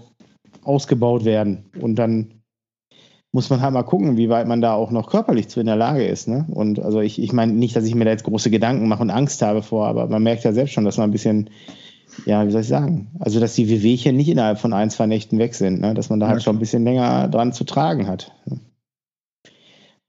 ausgebaut 0.63 1.23
werden. 1.23 1.69
Und 1.79 1.95
dann 1.95 2.40
muss 3.33 3.49
man 3.49 3.61
halt 3.61 3.73
mal 3.73 3.83
gucken, 3.83 4.17
wie 4.17 4.29
weit 4.29 4.47
man 4.47 4.61
da 4.61 4.73
auch 4.73 4.91
noch 4.91 5.09
körperlich 5.09 5.47
zu 5.47 5.61
in 5.61 5.65
der 5.65 5.77
Lage 5.77 6.05
ist. 6.05 6.27
Ne? 6.27 6.45
Und 6.49 6.79
also 6.79 6.99
ich, 6.99 7.21
ich 7.21 7.31
meine 7.31 7.53
nicht, 7.53 7.75
dass 7.75 7.85
ich 7.85 7.95
mir 7.95 8.03
da 8.03 8.11
jetzt 8.11 8.25
große 8.25 8.49
Gedanken 8.49 8.87
mache 8.87 9.01
und 9.01 9.09
Angst 9.09 9.41
habe 9.41 9.61
vor, 9.61 9.87
aber 9.87 10.07
man 10.07 10.23
merkt 10.23 10.43
ja 10.43 10.51
selbst 10.51 10.73
schon, 10.73 10.83
dass 10.83 10.97
man 10.97 11.09
ein 11.09 11.13
bisschen, 11.13 11.49
ja, 12.25 12.45
wie 12.45 12.51
soll 12.51 12.61
ich 12.61 12.67
sagen, 12.67 13.11
also 13.19 13.39
dass 13.39 13.55
die 13.55 13.69
Wehwehchen 13.69 14.17
nicht 14.17 14.27
innerhalb 14.27 14.59
von 14.59 14.73
ein, 14.73 14.89
zwei 14.89 15.07
Nächten 15.07 15.39
weg 15.39 15.55
sind, 15.55 15.79
ne? 15.79 15.93
dass 15.93 16.09
man 16.09 16.19
da 16.19 16.27
halt 16.27 16.43
schon 16.43 16.57
ein 16.57 16.59
bisschen 16.59 16.83
länger 16.83 17.29
dran 17.29 17.53
zu 17.53 17.63
tragen 17.63 18.07
hat. 18.07 18.33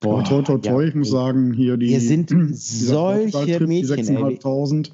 Boah, 0.01 0.25
toi, 0.25 0.43
toi, 0.43 0.59
toi, 0.59 0.83
ja. 0.83 0.89
ich 0.89 0.97
muss 0.97 1.11
sagen, 1.11 1.53
hier 1.53 1.77
die. 1.77 1.87
Hier 1.87 2.01
sind 2.01 2.31
solche 2.55 3.65
Mädchen. 3.65 3.99
Die 3.99 4.03
6.500. 4.03 4.91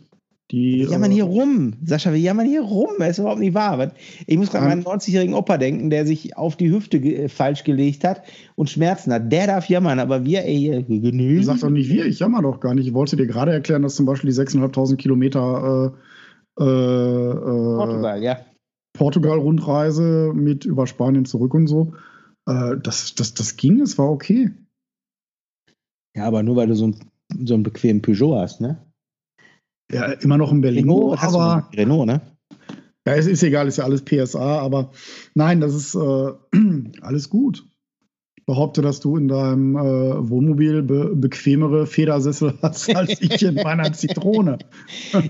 Die, 0.51 0.78
wir 0.78 0.90
jammern 0.90 1.11
hier 1.11 1.24
rum. 1.24 1.74
Sascha, 1.84 2.11
wir 2.11 2.18
jammern 2.18 2.46
hier 2.46 2.62
rum. 2.62 2.92
Das 2.99 3.11
ist 3.11 3.18
überhaupt 3.18 3.40
nicht 3.40 3.53
wahr. 3.53 3.92
Ich 4.26 4.38
muss 4.38 4.51
gerade 4.51 4.64
an 4.64 4.82
meinen 4.82 4.84
90-jährigen 4.84 5.34
Opa 5.34 5.59
denken, 5.59 5.90
der 5.90 6.07
sich 6.07 6.38
auf 6.38 6.57
die 6.57 6.70
Hüfte 6.70 7.01
ge 7.01 7.28
falsch 7.28 7.64
gelegt 7.64 8.03
hat 8.03 8.22
und 8.55 8.70
Schmerzen 8.70 9.12
hat. 9.12 9.30
Der 9.30 9.46
darf 9.46 9.68
jammern, 9.68 9.99
aber 9.99 10.24
wir, 10.24 10.46
ey, 10.46 10.84
genügen. 10.88 11.36
Du 11.36 11.42
sagst 11.42 11.62
doch 11.62 11.70
nicht 11.70 11.90
wir, 11.90 12.07
ich 12.07 12.20
jammer 12.20 12.40
doch 12.40 12.61
gar 12.61 12.74
nicht. 12.74 12.86
Ich 12.86 12.94
wollte 12.94 13.16
dir 13.16 13.26
gerade 13.26 13.53
erklären, 13.53 13.82
dass 13.82 13.96
zum 13.96 14.07
Beispiel 14.07 14.30
die 14.30 14.36
6.500 14.36 14.96
Kilometer 14.96 15.92
äh, 16.59 16.64
Portugal, 16.64 18.22
ja. 18.22 18.38
Portugal-Rundreise 18.94 20.32
mit 20.34 20.64
über 20.64 20.86
Spanien 20.86 21.26
zurück 21.26 21.53
und 21.53 21.66
so. 21.66 21.92
Äh, 22.46 22.76
das, 22.82 23.14
das, 23.14 23.34
das 23.34 23.57
ging, 23.57 23.80
es 23.80 23.99
war 23.99 24.11
okay. 24.11 24.51
Ja, 26.16 26.24
aber 26.24 26.42
nur 26.42 26.57
weil 26.57 26.68
du 26.68 26.74
so, 26.74 26.86
ein, 26.86 26.96
so 27.44 27.53
einen 27.53 27.62
bequemen 27.62 28.03
Peugeot 28.03 28.34
hast, 28.36 28.62
ne? 28.62 28.82
Ja, 29.91 30.07
immer 30.12 30.36
noch 30.36 30.53
in 30.53 30.61
Berlin. 30.61 30.84
Renault, 30.84 31.22
aber 31.22 31.68
Renault, 31.74 32.07
ne? 32.07 32.20
Ja, 33.07 33.14
es 33.14 33.26
ist 33.26 33.43
egal, 33.43 33.68
ist 33.68 33.78
ja 33.78 33.84
alles 33.84 34.05
PSA, 34.05 34.59
aber 34.59 34.91
nein, 35.34 35.61
das 35.61 35.74
ist 35.74 35.95
äh, 35.95 36.32
alles 37.01 37.30
gut. 37.30 37.64
Ich 38.36 38.45
behaupte, 38.45 38.82
dass 38.82 39.01
du 39.01 39.16
in 39.16 39.28
deinem 39.28 39.76
äh, 39.76 40.28
Wohnmobil 40.28 40.82
be 40.82 41.16
bequemere 41.16 41.86
Federsessel 41.86 42.53
hast 42.62 42.95
als 42.95 43.20
ich 43.22 43.43
in 43.43 43.55
meiner 43.55 43.91
Zitrone. 43.95 44.59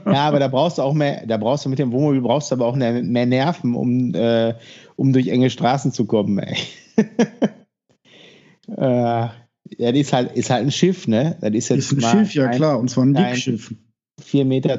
ja, 0.04 0.26
aber 0.26 0.40
da 0.40 0.48
brauchst 0.48 0.78
du 0.78 0.82
auch 0.82 0.94
mehr, 0.94 1.24
da 1.24 1.36
brauchst 1.36 1.66
du 1.66 1.68
mit 1.68 1.78
dem 1.78 1.92
Wohnmobil 1.92 2.20
brauchst 2.20 2.50
du 2.50 2.56
aber 2.56 2.66
auch 2.66 2.74
mehr, 2.74 3.00
mehr 3.00 3.26
Nerven, 3.26 3.76
um, 3.76 4.12
äh, 4.12 4.54
um 4.96 5.12
durch 5.12 5.28
enge 5.28 5.50
Straßen 5.50 5.92
zu 5.92 6.04
kommen, 6.06 6.38
ey. 6.40 6.56
äh, 8.76 9.28
ja, 9.76 9.92
das 9.92 10.00
ist 10.00 10.12
halt, 10.12 10.32
ist 10.32 10.50
halt 10.50 10.64
ein 10.64 10.72
Schiff, 10.72 11.06
ne? 11.06 11.36
Das 11.40 11.52
ist 11.52 11.68
jetzt 11.68 11.92
ist 11.92 12.04
ein 12.04 12.24
Schiff, 12.24 12.34
ja 12.34 12.48
klar, 12.48 12.80
und 12.80 12.90
zwar 12.90 13.04
ein 13.04 13.14
Dickschiff. 13.14 13.72
4,20 14.20 14.44
Meter 14.44 14.78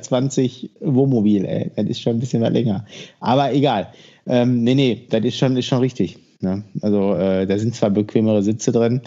Wohnmobil, 0.82 1.46
ey. 1.46 1.72
Das 1.76 1.86
ist 1.86 2.02
schon 2.02 2.18
ein 2.18 2.20
bisschen 2.20 2.42
was 2.42 2.52
länger. 2.52 2.86
Aber 3.20 3.54
egal. 3.54 3.88
Ähm, 4.28 4.64
nee, 4.64 4.76
nee, 4.76 5.08
das 5.10 5.24
ist 5.24 5.38
schon, 5.38 5.58
ist 5.58 5.66
schon 5.66 5.80
richtig. 5.80 6.18
Ne? 6.42 6.64
Also 6.82 7.16
äh, 7.16 7.46
da 7.46 7.58
sind 7.58 7.76
zwar 7.76 7.90
bequemere 7.90 8.44
Sitze 8.44 8.72
drin, 8.72 9.02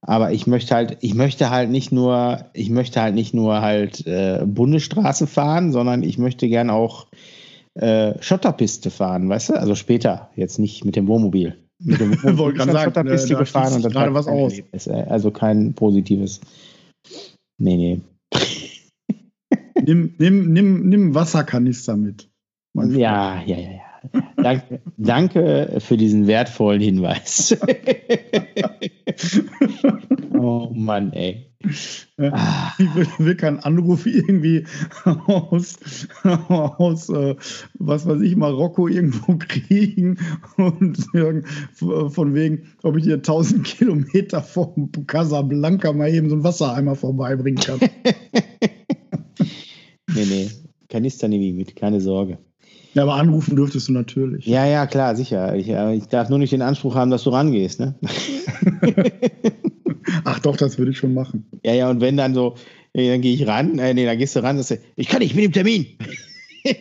aber 0.00 0.32
ich 0.32 0.46
möchte 0.46 0.74
halt, 0.74 0.98
ich 1.00 1.14
möchte 1.14 1.50
halt 1.50 1.70
nicht 1.70 1.92
nur, 1.92 2.46
ich 2.54 2.70
möchte 2.70 3.00
halt 3.00 3.14
nicht 3.14 3.34
nur 3.34 3.60
halt 3.60 4.06
äh, 4.06 4.42
Bundesstraße 4.44 5.26
fahren, 5.26 5.72
sondern 5.72 6.02
ich 6.02 6.18
möchte 6.18 6.48
gern 6.48 6.70
auch 6.70 7.06
äh, 7.74 8.14
Schotterpiste 8.20 8.90
fahren, 8.90 9.28
weißt 9.28 9.50
du? 9.50 9.54
Also 9.54 9.74
später, 9.74 10.30
jetzt 10.34 10.58
nicht 10.58 10.84
mit 10.84 10.96
dem 10.96 11.06
Wohnmobil. 11.06 11.56
Mit 11.78 12.00
dem 12.00 12.10
Wohnmobil 12.22 12.56
ich 12.56 12.64
sagen, 12.64 12.78
Schotterpiste 12.78 13.34
äh, 13.34 13.38
gefahren 13.38 13.74
und 13.74 13.84
das 13.84 13.92
gerade 13.92 14.14
was 14.14 14.26
aus. 14.26 14.52
Erlebnis, 14.52 14.88
also 14.88 15.30
kein 15.30 15.74
positives. 15.74 16.40
Nee, 17.58 17.76
nee 17.76 18.00
nimm, 19.86 20.14
nimm, 20.18 20.52
nimm, 20.52 20.88
nimm 20.88 21.14
Wasserkanister 21.14 21.96
mit. 21.96 22.28
Ja, 22.74 23.42
ja, 23.42 23.56
ja, 23.56 23.70
ja. 23.70 23.86
Danke, 24.36 24.80
danke 24.96 25.76
für 25.78 25.96
diesen 25.96 26.26
wertvollen 26.26 26.80
Hinweis. 26.80 27.56
oh 30.38 30.70
Mann, 30.72 31.12
ey. 31.12 31.46
Ah. 32.18 32.72
Ich 32.78 32.94
will, 32.94 33.06
will, 33.18 33.34
keinen 33.34 33.58
Anruf 33.58 34.06
irgendwie 34.06 34.64
aus, 35.04 35.78
aus 36.48 37.08
äh, 37.08 37.34
was 37.78 38.06
weiß 38.06 38.20
ich, 38.20 38.36
Marokko 38.36 38.86
irgendwo 38.86 39.36
kriegen 39.38 40.18
und 40.56 40.98
von 42.12 42.34
wegen, 42.34 42.68
ob 42.82 42.96
ich 42.96 43.04
dir 43.04 43.14
1000 43.14 43.64
Kilometer 43.64 44.42
vom 44.42 44.92
Casablanca 45.06 45.92
mal 45.92 46.12
eben 46.12 46.28
so 46.28 46.36
einen 46.36 46.44
Wassereimer 46.44 46.94
vorbeibringen 46.94 47.62
kann. 47.62 47.80
Nee, 50.14 50.24
nee. 50.24 50.50
Kanister 50.88 51.28
nehme 51.28 51.44
ich 51.44 51.54
mit, 51.54 51.76
keine 51.76 52.00
Sorge. 52.00 52.38
Ja, 52.94 53.02
aber 53.02 53.14
anrufen 53.16 53.56
dürftest 53.56 53.88
du 53.88 53.92
natürlich. 53.92 54.46
Ja, 54.46 54.64
ja, 54.64 54.86
klar, 54.86 55.16
sicher. 55.16 55.54
Ich, 55.54 55.68
ich 55.68 56.06
darf 56.08 56.30
nur 56.30 56.38
nicht 56.38 56.52
den 56.52 56.62
Anspruch 56.62 56.94
haben, 56.94 57.10
dass 57.10 57.24
du 57.24 57.30
rangehst, 57.30 57.78
ne? 57.78 57.94
Ach 60.24 60.38
doch, 60.40 60.56
das 60.56 60.78
würde 60.78 60.92
ich 60.92 60.98
schon 60.98 61.12
machen. 61.12 61.46
Ja, 61.62 61.74
ja, 61.74 61.90
und 61.90 62.00
wenn 62.00 62.16
dann 62.16 62.32
so, 62.34 62.54
dann 62.94 63.20
gehe 63.20 63.34
ich 63.34 63.46
ran, 63.46 63.78
äh, 63.78 63.92
nee, 63.92 64.06
dann 64.06 64.16
gehst 64.16 64.34
du 64.34 64.42
ran 64.42 64.56
und 64.56 64.62
sagst, 64.62 64.82
ich 64.96 65.08
kann 65.08 65.18
nicht, 65.18 65.32
ich 65.32 65.36
bin 65.36 65.44
im 65.44 65.52
Termin. 65.52 65.86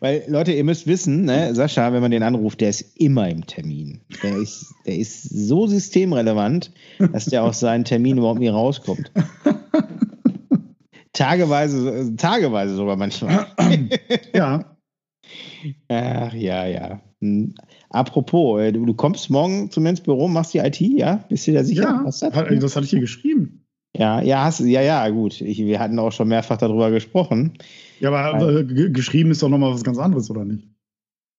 Weil, 0.00 0.24
Leute, 0.28 0.52
ihr 0.52 0.64
müsst 0.64 0.86
wissen, 0.86 1.26
ne, 1.26 1.54
Sascha, 1.54 1.92
wenn 1.92 2.00
man 2.00 2.10
den 2.10 2.22
anruft, 2.22 2.62
der 2.62 2.70
ist 2.70 2.96
immer 2.96 3.28
im 3.28 3.46
Termin. 3.46 4.00
Der 4.22 4.38
ist, 4.38 4.72
der 4.86 4.96
ist 4.96 5.24
so 5.24 5.66
systemrelevant, 5.66 6.72
dass 7.12 7.26
der 7.26 7.44
aus 7.44 7.60
seinen 7.60 7.84
Termin 7.84 8.16
überhaupt 8.16 8.40
nie 8.40 8.48
rauskommt. 8.48 9.12
Tageweise, 11.20 12.16
tageweise 12.16 12.76
sogar 12.76 12.96
manchmal. 12.96 13.46
ja. 14.34 14.64
Ach 15.88 16.32
ja, 16.32 16.66
ja. 16.66 17.02
Hm. 17.20 17.54
Apropos, 17.90 18.58
äh, 18.58 18.72
du, 18.72 18.94
kommst 18.94 19.28
morgen 19.28 19.70
zu 19.70 19.82
mir 19.82 19.90
ins 19.90 20.00
Büro, 20.00 20.28
machst 20.28 20.54
die 20.54 20.58
IT, 20.60 20.80
ja? 20.80 21.16
Bist 21.28 21.46
du 21.46 21.52
da 21.52 21.62
sicher? 21.62 21.82
Ja, 21.82 22.02
das, 22.06 22.20
das 22.20 22.32
hatte 22.32 22.84
ich 22.84 22.90
hier 22.90 23.00
geschrieben. 23.00 23.66
Ja, 23.94 24.22
ja, 24.22 24.44
hast, 24.44 24.60
ja, 24.60 24.80
ja, 24.80 25.06
gut. 25.10 25.42
Ich, 25.42 25.58
wir 25.58 25.78
hatten 25.78 25.98
auch 25.98 26.10
schon 26.10 26.28
mehrfach 26.28 26.56
darüber 26.56 26.90
gesprochen. 26.90 27.52
Ja, 27.98 28.10
aber 28.10 28.60
äh, 28.60 28.64
geschrieben 28.64 29.30
ist 29.30 29.42
doch 29.42 29.50
nochmal 29.50 29.74
was 29.74 29.84
ganz 29.84 29.98
anderes, 29.98 30.30
oder 30.30 30.46
nicht? 30.46 30.66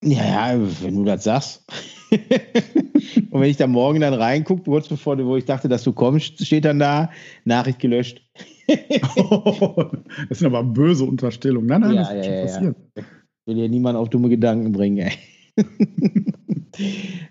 Ja, 0.03 0.53
ja, 0.53 0.59
wenn 0.83 0.95
du 0.95 1.05
das 1.05 1.23
sagst. 1.23 1.65
Und 2.11 3.41
wenn 3.41 3.49
ich 3.49 3.57
da 3.57 3.65
morgen 3.65 4.01
dann 4.01 4.13
reingucke, 4.13 4.63
kurz 4.63 4.87
bevor 4.87 5.15
du, 5.15 5.25
wo 5.25 5.37
ich 5.37 5.45
dachte, 5.45 5.69
dass 5.69 5.83
du 5.83 5.91
kommst, 5.91 6.45
steht 6.45 6.65
dann 6.65 6.77
da, 6.77 7.09
Nachricht 7.45 7.79
gelöscht. 7.79 8.21
das 10.29 10.39
sind 10.39 10.47
aber 10.47 10.63
böse 10.63 11.05
Unterstellungen. 11.05 11.67
Nein, 11.67 11.81
nein, 11.81 11.95
ja, 11.95 12.01
das 12.01 12.13
wird 12.13 12.25
ja, 12.25 12.59
schon. 12.59 12.75
Ja. 12.97 13.03
Will 13.45 13.57
ja 13.57 13.67
niemand 13.67 13.97
auf 13.97 14.09
dumme 14.09 14.29
Gedanken 14.29 14.71
bringen, 14.71 14.97
ey. 14.99 15.11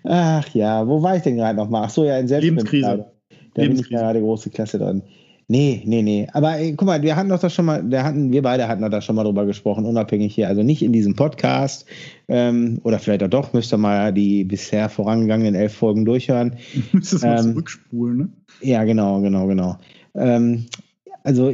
Ach 0.03 0.47
ja, 0.53 0.87
wo 0.87 1.01
war 1.01 1.15
ich 1.15 1.23
denn 1.23 1.37
gerade 1.37 1.57
nochmal? 1.57 1.83
Ach 1.85 1.89
so, 1.89 2.03
ja, 2.03 2.17
in 2.17 2.27
Selbstbildung. 2.27 3.05
Da 3.53 3.61
Lebenskrise. 3.61 3.69
bin 3.69 3.79
ich 3.79 3.89
gerade 3.89 4.19
große 4.19 4.49
Klasse 4.49 4.79
drin. 4.79 5.03
Nee, 5.51 5.81
nee, 5.85 6.01
nee. 6.01 6.27
Aber 6.31 6.55
ey, 6.55 6.73
guck 6.77 6.87
mal, 6.87 7.01
wir 7.01 7.17
hatten 7.17 7.27
doch 7.27 7.39
das 7.39 7.53
schon 7.53 7.65
mal, 7.65 7.83
wir 7.91 8.05
hatten, 8.05 8.31
wir 8.31 8.41
beide 8.41 8.69
hatten 8.69 8.81
doch 8.81 8.89
da 8.89 9.01
schon 9.01 9.17
mal 9.17 9.25
drüber 9.25 9.45
gesprochen, 9.45 9.85
unabhängig 9.85 10.33
hier. 10.33 10.47
Also 10.47 10.63
nicht 10.63 10.81
in 10.81 10.93
diesem 10.93 11.17
Podcast, 11.17 11.85
ähm, 12.29 12.79
oder 12.83 12.99
vielleicht 12.99 13.21
auch 13.23 13.27
doch, 13.27 13.51
müsst 13.51 13.73
ihr 13.73 13.77
mal 13.77 14.13
die 14.13 14.45
bisher 14.45 14.87
vorangegangenen 14.87 15.55
elf 15.55 15.73
Folgen 15.73 16.05
durchhören. 16.05 16.55
Müsstest 16.93 17.25
ähm, 17.25 17.29
mal 17.29 17.43
zurückspulen, 17.43 18.17
ne? 18.17 18.29
Ja, 18.61 18.85
genau, 18.85 19.19
genau, 19.19 19.45
genau. 19.45 19.77
Ähm, 20.15 20.67
also 21.23 21.53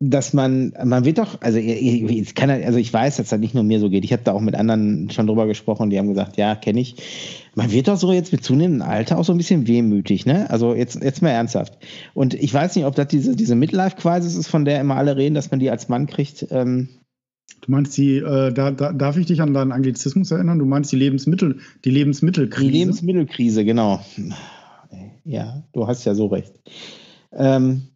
dass 0.00 0.32
man, 0.32 0.72
man 0.84 1.04
wird 1.04 1.18
doch, 1.18 1.40
also 1.40 1.58
ich, 1.58 2.34
kann, 2.36 2.50
also 2.50 2.78
ich 2.78 2.92
weiß, 2.92 3.16
dass 3.16 3.30
das 3.30 3.40
nicht 3.40 3.54
nur 3.54 3.64
mir 3.64 3.80
so 3.80 3.90
geht. 3.90 4.04
Ich 4.04 4.12
habe 4.12 4.22
da 4.22 4.32
auch 4.32 4.40
mit 4.40 4.54
anderen 4.54 5.10
schon 5.10 5.26
drüber 5.26 5.48
gesprochen, 5.48 5.90
die 5.90 5.98
haben 5.98 6.06
gesagt, 6.06 6.36
ja, 6.36 6.54
kenne 6.54 6.80
ich. 6.80 6.94
Man 7.56 7.72
wird 7.72 7.88
doch 7.88 7.96
so 7.96 8.12
jetzt 8.12 8.30
mit 8.30 8.44
zunehmendem 8.44 8.88
Alter 8.88 9.18
auch 9.18 9.24
so 9.24 9.32
ein 9.32 9.38
bisschen 9.38 9.66
wehmütig, 9.66 10.24
ne? 10.24 10.48
Also 10.50 10.74
jetzt, 10.74 11.02
jetzt 11.02 11.20
mal 11.20 11.30
ernsthaft. 11.30 11.78
Und 12.14 12.34
ich 12.34 12.54
weiß 12.54 12.76
nicht, 12.76 12.84
ob 12.84 12.94
das 12.94 13.08
diese, 13.08 13.34
diese 13.34 13.56
Midlife-Crisis 13.56 14.36
ist, 14.36 14.46
von 14.46 14.64
der 14.64 14.80
immer 14.80 14.94
alle 14.94 15.16
reden, 15.16 15.34
dass 15.34 15.50
man 15.50 15.58
die 15.58 15.70
als 15.70 15.88
Mann 15.88 16.06
kriegt. 16.06 16.46
Ähm, 16.50 16.88
Du 17.62 17.72
meinst 17.72 17.96
die, 17.96 18.18
äh, 18.18 18.52
da, 18.52 18.70
da, 18.70 18.92
darf 18.92 19.16
ich 19.16 19.26
dich 19.26 19.40
an 19.42 19.52
deinen 19.52 19.72
Anglizismus 19.72 20.30
erinnern? 20.30 20.60
Du 20.60 20.64
meinst 20.64 20.92
die 20.92 20.96
Lebensmittel, 20.96 21.58
die 21.84 21.90
Lebensmittelkrise? 21.90 22.70
Die 22.70 22.78
Lebensmittelkrise, 22.78 23.64
genau. 23.64 24.00
Ja, 25.24 25.64
du 25.72 25.88
hast 25.88 26.04
ja 26.04 26.14
so 26.14 26.26
recht. 26.26 26.54
Ähm, 27.32 27.88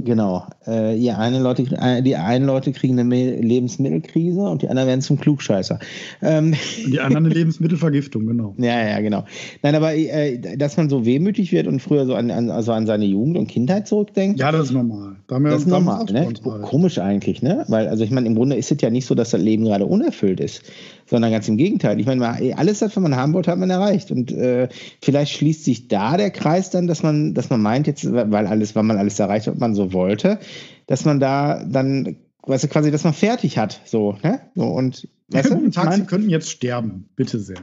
Genau. 0.00 0.46
Äh, 0.64 0.96
ja, 0.96 1.18
eine 1.18 1.40
Leute, 1.40 1.64
äh, 1.72 2.02
die 2.02 2.14
einen 2.14 2.46
Leute 2.46 2.70
kriegen 2.70 2.98
eine 3.00 3.32
Lebensmittelkrise 3.40 4.42
und 4.42 4.62
die 4.62 4.68
anderen 4.68 4.88
werden 4.88 5.00
zum 5.00 5.18
Klugscheißer. 5.18 5.80
Ähm. 6.22 6.54
Und 6.84 6.92
die 6.92 7.00
anderen 7.00 7.26
eine 7.26 7.34
Lebensmittelvergiftung, 7.34 8.26
genau. 8.26 8.54
Ja, 8.58 8.86
ja, 8.86 9.00
genau. 9.00 9.24
Nein, 9.62 9.74
aber 9.74 9.96
äh, 9.96 10.56
dass 10.56 10.76
man 10.76 10.88
so 10.88 11.04
wehmütig 11.04 11.50
wird 11.50 11.66
und 11.66 11.80
früher 11.80 12.06
so 12.06 12.14
an, 12.14 12.30
an, 12.30 12.48
also 12.50 12.72
an 12.72 12.86
seine 12.86 13.06
Jugend 13.06 13.36
und 13.36 13.48
Kindheit 13.48 13.88
zurückdenkt. 13.88 14.38
Ja, 14.38 14.52
das 14.52 14.66
ist 14.66 14.72
normal. 14.72 15.16
Da 15.26 15.40
das 15.40 15.62
ist 15.62 15.66
normal, 15.66 16.04
ne? 16.12 16.32
Komisch 16.62 16.98
eigentlich, 16.98 17.42
ne? 17.42 17.64
Weil, 17.66 17.88
also 17.88 18.04
ich 18.04 18.12
meine, 18.12 18.28
im 18.28 18.36
Grunde 18.36 18.54
ist 18.54 18.70
es 18.70 18.80
ja 18.80 18.90
nicht 18.90 19.06
so, 19.06 19.16
dass 19.16 19.30
das 19.30 19.40
Leben 19.40 19.64
gerade 19.64 19.86
unerfüllt 19.86 20.38
ist 20.38 20.62
sondern 21.08 21.30
ganz 21.30 21.48
im 21.48 21.56
Gegenteil. 21.56 21.98
Ich 22.00 22.06
meine, 22.06 22.56
alles, 22.56 22.82
was 22.82 22.94
man 22.96 23.16
haben 23.16 23.32
wollte, 23.32 23.50
hat 23.50 23.58
man 23.58 23.70
erreicht. 23.70 24.10
Und 24.10 24.30
äh, 24.30 24.68
vielleicht 25.02 25.32
schließt 25.32 25.64
sich 25.64 25.88
da 25.88 26.16
der 26.16 26.30
Kreis 26.30 26.70
dann, 26.70 26.86
dass 26.86 27.02
man, 27.02 27.34
dass 27.34 27.50
man 27.50 27.62
meint, 27.62 27.86
jetzt, 27.86 28.12
weil 28.12 28.46
alles, 28.46 28.76
weil 28.76 28.82
man 28.82 28.98
alles 28.98 29.18
erreicht 29.18 29.46
hat, 29.46 29.58
man 29.58 29.74
so 29.74 29.87
wollte, 29.92 30.38
dass 30.86 31.04
man 31.04 31.20
da 31.20 31.64
dann, 31.64 32.16
weißt 32.42 32.64
du, 32.64 32.68
quasi, 32.68 32.90
dass 32.90 33.04
man 33.04 33.14
fertig 33.14 33.58
hat. 33.58 33.80
So, 33.84 34.16
ne? 34.22 34.40
So, 34.54 34.64
und 34.64 35.08
weißt 35.28 35.50
du, 35.50 35.68
Tag, 35.70 35.94
Sie 35.94 36.04
könnten 36.04 36.30
jetzt 36.30 36.50
sterben, 36.50 37.08
bitte 37.16 37.38
sehr. 37.38 37.60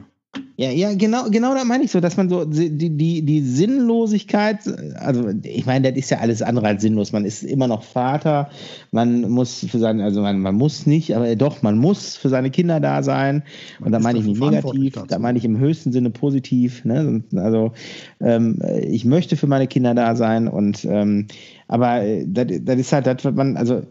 Ja, 0.58 0.70
ja, 0.70 0.94
genau, 0.94 1.28
genau 1.30 1.54
da 1.54 1.64
meine 1.64 1.84
ich 1.84 1.90
so, 1.90 2.00
dass 2.00 2.16
man 2.16 2.30
so 2.30 2.46
die, 2.46 2.70
die, 2.70 3.22
die 3.22 3.40
Sinnlosigkeit, 3.42 4.60
also 4.96 5.28
ich 5.42 5.66
meine, 5.66 5.92
das 5.92 5.98
ist 5.98 6.10
ja 6.10 6.18
alles 6.18 6.40
andere 6.40 6.68
als 6.68 6.80
sinnlos. 6.82 7.12
Man 7.12 7.26
ist 7.26 7.42
immer 7.42 7.68
noch 7.68 7.82
Vater, 7.82 8.48
man 8.90 9.28
muss 9.28 9.66
für 9.70 9.78
seine, 9.78 10.02
also 10.04 10.22
man, 10.22 10.40
man 10.40 10.54
muss 10.54 10.86
nicht, 10.86 11.14
aber 11.14 11.36
doch, 11.36 11.62
man 11.62 11.76
muss 11.76 12.16
für 12.16 12.30
seine 12.30 12.50
Kinder 12.50 12.80
da 12.80 13.02
sein. 13.02 13.42
Man 13.80 13.88
Und 13.88 13.92
da 13.92 13.98
meine 13.98 14.18
ich 14.18 14.24
nicht 14.24 14.40
negativ, 14.40 14.94
da 15.08 15.18
meine 15.18 15.36
ich 15.36 15.44
im 15.44 15.58
höchsten 15.58 15.92
Sinne 15.92 16.08
positiv. 16.08 16.84
Ne? 16.86 17.22
Also 17.34 17.72
ähm, 18.20 18.58
ich 18.80 19.04
möchte 19.04 19.36
für 19.36 19.46
meine 19.46 19.66
Kinder 19.66 19.94
da 19.94 20.16
sein 20.16 20.48
und 20.48 20.86
ähm, 20.86 21.26
aber 21.68 22.02
das, 22.26 22.46
das 22.62 22.78
ist 22.78 22.92
halt 22.92 23.06
das, 23.06 23.24
was 23.24 23.34
man, 23.34 23.58
also 23.58 23.82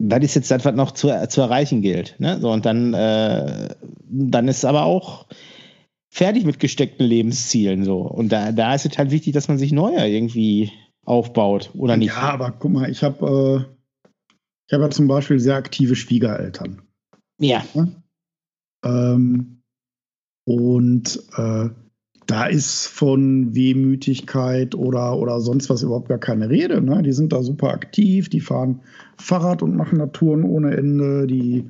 das 0.00 0.20
ist 0.24 0.34
jetzt 0.34 0.50
das, 0.50 0.64
was 0.64 0.74
noch 0.74 0.92
zu, 0.92 1.10
zu 1.28 1.40
erreichen 1.40 1.82
gilt. 1.82 2.14
Ne? 2.18 2.38
So, 2.40 2.50
und 2.50 2.64
dann, 2.64 2.94
äh, 2.94 3.68
dann 4.08 4.48
ist 4.48 4.64
aber 4.64 4.84
auch 4.84 5.26
fertig 6.10 6.44
mit 6.44 6.58
gesteckten 6.58 7.06
Lebenszielen 7.06 7.84
so. 7.84 8.00
Und 8.00 8.30
da, 8.30 8.52
da 8.52 8.74
ist 8.74 8.84
es 8.84 8.98
halt 8.98 9.10
wichtig, 9.10 9.32
dass 9.32 9.48
man 9.48 9.58
sich 9.58 9.72
neuer 9.72 10.04
irgendwie 10.04 10.72
aufbaut, 11.04 11.70
oder 11.74 11.96
nicht? 11.96 12.08
Ja, 12.08 12.30
aber 12.30 12.50
guck 12.52 12.72
mal, 12.72 12.90
ich 12.90 13.02
habe 13.02 13.66
äh, 13.66 13.80
ich 14.70 14.74
habe 14.74 14.84
ja 14.84 14.90
zum 14.90 15.08
Beispiel 15.08 15.40
sehr 15.40 15.56
aktive 15.56 15.96
Schwiegereltern. 15.96 16.82
Ja. 17.40 17.64
Ähm, 18.84 19.62
und 20.46 21.24
äh, 21.36 21.70
da 22.26 22.46
ist 22.46 22.86
von 22.86 23.52
Wehmütigkeit 23.52 24.76
oder, 24.76 25.18
oder 25.18 25.40
sonst 25.40 25.70
was 25.70 25.82
überhaupt 25.82 26.08
gar 26.08 26.18
keine 26.18 26.48
Rede. 26.48 26.80
Ne? 26.80 27.02
Die 27.02 27.12
sind 27.12 27.32
da 27.32 27.42
super 27.42 27.70
aktiv, 27.70 28.28
die 28.28 28.38
fahren 28.38 28.82
Fahrrad 29.18 29.62
und 29.64 29.74
machen 29.74 30.12
Touren 30.12 30.44
ohne 30.44 30.76
Ende, 30.76 31.26
die, 31.26 31.68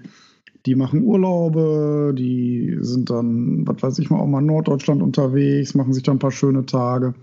die 0.66 0.74
machen 0.74 1.02
Urlaube, 1.02 2.14
die 2.16 2.76
sind 2.80 3.10
dann, 3.10 3.66
was 3.66 3.82
weiß 3.82 3.98
ich 3.98 4.10
mal, 4.10 4.20
auch 4.20 4.26
mal 4.26 4.40
in 4.40 4.46
Norddeutschland 4.46 5.02
unterwegs, 5.02 5.74
machen 5.74 5.92
sich 5.92 6.02
da 6.02 6.12
ein 6.12 6.18
paar 6.18 6.32
schöne 6.32 6.66
Tage. 6.66 7.14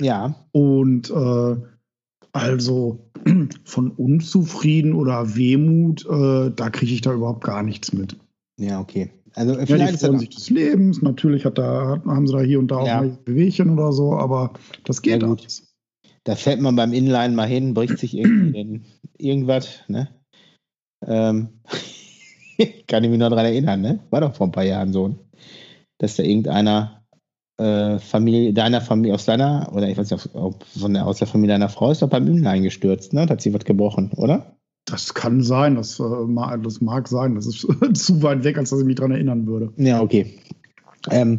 Ja. 0.00 0.34
Und 0.52 1.10
äh, 1.10 1.56
also 2.32 3.10
von 3.64 3.90
unzufrieden 3.90 4.94
oder 4.94 5.36
Wehmut, 5.36 6.06
äh, 6.06 6.50
da 6.54 6.70
kriege 6.70 6.92
ich 6.92 7.00
da 7.00 7.12
überhaupt 7.12 7.44
gar 7.44 7.62
nichts 7.62 7.92
mit. 7.92 8.16
Ja, 8.58 8.80
okay. 8.80 9.10
Also 9.34 9.54
ja, 9.58 9.64
die 9.64 9.96
freuen 9.96 10.18
sich 10.18 10.30
des 10.30 10.48
Lebens. 10.48 11.02
Natürlich 11.02 11.44
hat 11.44 11.58
da, 11.58 12.02
haben 12.06 12.26
sie 12.26 12.32
da 12.32 12.40
hier 12.40 12.58
und 12.58 12.70
da 12.70 12.84
ja. 12.84 12.96
auch 12.96 13.00
mal 13.02 13.18
Bewegchen 13.24 13.70
oder 13.70 13.92
so, 13.92 14.14
aber 14.14 14.54
das 14.84 15.02
geht 15.02 15.22
ja, 15.22 15.28
alles. 15.28 15.74
Da 16.24 16.34
fällt 16.34 16.60
man 16.60 16.74
beim 16.74 16.92
Inline 16.92 17.34
mal 17.34 17.46
hin, 17.46 17.74
bricht 17.74 17.98
sich 17.98 18.16
irgendwie 18.16 18.82
irgendwas, 19.18 19.80
ne? 19.88 20.08
Ähm, 21.06 21.50
kann 22.88 23.04
ich 23.04 23.10
mich 23.10 23.18
noch 23.18 23.30
daran 23.30 23.46
erinnern, 23.46 23.80
ne? 23.80 24.00
War 24.10 24.20
doch 24.20 24.34
vor 24.34 24.46
ein 24.46 24.52
paar 24.52 24.64
Jahren 24.64 24.92
so, 24.92 25.14
dass 25.98 26.16
da 26.16 26.22
irgendeiner 26.22 27.02
äh, 27.58 27.98
Familie, 27.98 28.52
deiner 28.52 28.80
Familie, 28.80 29.14
aus 29.14 29.24
deiner, 29.24 29.70
oder 29.72 29.88
ich 29.88 29.96
weiß 29.96 30.10
nicht, 30.10 30.34
ob 30.34 30.64
von 30.64 30.94
der, 30.94 31.06
aus 31.06 31.18
der 31.18 31.26
Familie 31.26 31.54
deiner 31.54 31.68
Frau 31.68 31.90
ist 31.90 32.02
doch 32.02 32.08
beim 32.08 32.26
Inline 32.26 32.62
gestürzt, 32.62 33.12
ne? 33.12 33.26
Da 33.26 33.32
hat 33.32 33.40
sie 33.40 33.54
was 33.54 33.64
gebrochen, 33.64 34.10
oder? 34.16 34.56
Das 34.84 35.14
kann 35.14 35.42
sein, 35.42 35.74
das, 35.74 35.98
äh, 35.98 36.58
das 36.62 36.80
mag 36.80 37.08
sein. 37.08 37.34
Das 37.34 37.46
ist 37.46 37.66
zu 37.94 38.22
weit 38.22 38.44
weg, 38.44 38.58
als 38.58 38.70
dass 38.70 38.80
ich 38.80 38.86
mich 38.86 38.96
daran 38.96 39.12
erinnern 39.12 39.46
würde. 39.46 39.72
Ja, 39.76 40.00
okay. 40.00 40.38
Ähm, 41.10 41.38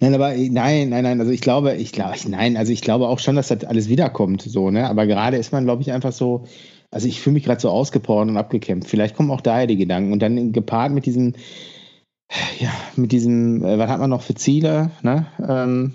nein, 0.00 0.14
aber 0.14 0.30
nein, 0.30 0.88
nein, 0.90 1.02
nein. 1.02 1.20
Also 1.20 1.32
ich 1.32 1.40
glaube, 1.40 1.74
ich 1.74 1.92
glaube, 1.92 2.16
nein, 2.28 2.56
also 2.56 2.72
ich 2.72 2.82
glaube 2.82 3.08
auch 3.08 3.18
schon, 3.18 3.36
dass 3.36 3.48
das 3.48 3.64
alles 3.64 3.88
wiederkommt, 3.88 4.42
so, 4.42 4.70
ne? 4.70 4.88
Aber 4.88 5.06
gerade 5.06 5.36
ist 5.36 5.52
man, 5.52 5.64
glaube 5.64 5.82
ich, 5.82 5.92
einfach 5.92 6.12
so, 6.12 6.44
also 6.90 7.06
ich 7.06 7.20
fühle 7.20 7.34
mich 7.34 7.44
gerade 7.44 7.60
so 7.60 7.70
ausgepowert 7.70 8.28
und 8.28 8.36
abgekämpft. 8.36 8.88
Vielleicht 8.88 9.16
kommen 9.16 9.30
auch 9.30 9.40
daher 9.40 9.66
die 9.66 9.76
Gedanken 9.76 10.12
und 10.12 10.20
dann 10.20 10.52
gepaart 10.52 10.92
mit 10.92 11.06
diesen, 11.06 11.36
ja, 12.58 12.70
mit 12.96 13.12
diesem, 13.12 13.64
äh, 13.64 13.78
was 13.78 13.90
hat 13.90 14.00
man 14.00 14.10
noch 14.10 14.22
für 14.22 14.34
Ziele, 14.34 14.90
ne? 15.02 15.26
Ähm, 15.46 15.92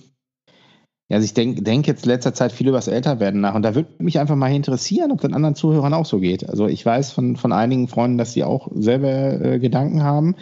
also 1.11 1.25
ich 1.25 1.35
denke 1.35 1.61
denk 1.61 1.85
jetzt 1.85 2.07
letzter 2.07 2.33
Zeit 2.33 2.51
viel 2.51 2.67
über 2.67 2.77
das 2.77 2.87
Älterwerden 2.87 3.41
nach 3.41 3.53
und 3.53 3.61
da 3.61 3.75
würde 3.75 3.93
mich 3.99 4.19
einfach 4.19 4.35
mal 4.35 4.51
interessieren, 4.51 5.11
ob 5.11 5.21
das 5.21 5.31
anderen 5.31 5.53
Zuhörern 5.53 5.93
auch 5.93 6.05
so 6.07 6.19
geht. 6.19 6.49
Also 6.49 6.67
ich 6.67 6.83
weiß 6.83 7.11
von, 7.11 7.35
von 7.35 7.51
einigen 7.51 7.87
Freunden, 7.87 8.17
dass 8.17 8.33
sie 8.33 8.43
auch 8.43 8.69
selber 8.73 9.39
äh, 9.41 9.59
Gedanken 9.59 10.01
haben 10.01 10.35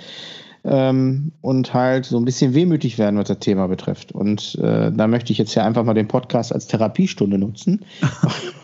ähm, 0.63 1.31
und 1.41 1.73
halt 1.73 2.05
so 2.05 2.17
ein 2.17 2.25
bisschen 2.25 2.53
wehmütig 2.53 2.97
werden, 2.97 3.17
was 3.17 3.27
das 3.27 3.39
Thema 3.39 3.67
betrifft. 3.67 4.11
Und 4.11 4.55
äh, 4.61 4.91
da 4.91 5.07
möchte 5.07 5.31
ich 5.31 5.39
jetzt 5.39 5.55
ja 5.55 5.65
einfach 5.65 5.83
mal 5.83 5.93
den 5.93 6.07
Podcast 6.07 6.53
als 6.53 6.67
Therapiestunde 6.67 7.37
nutzen 7.37 7.83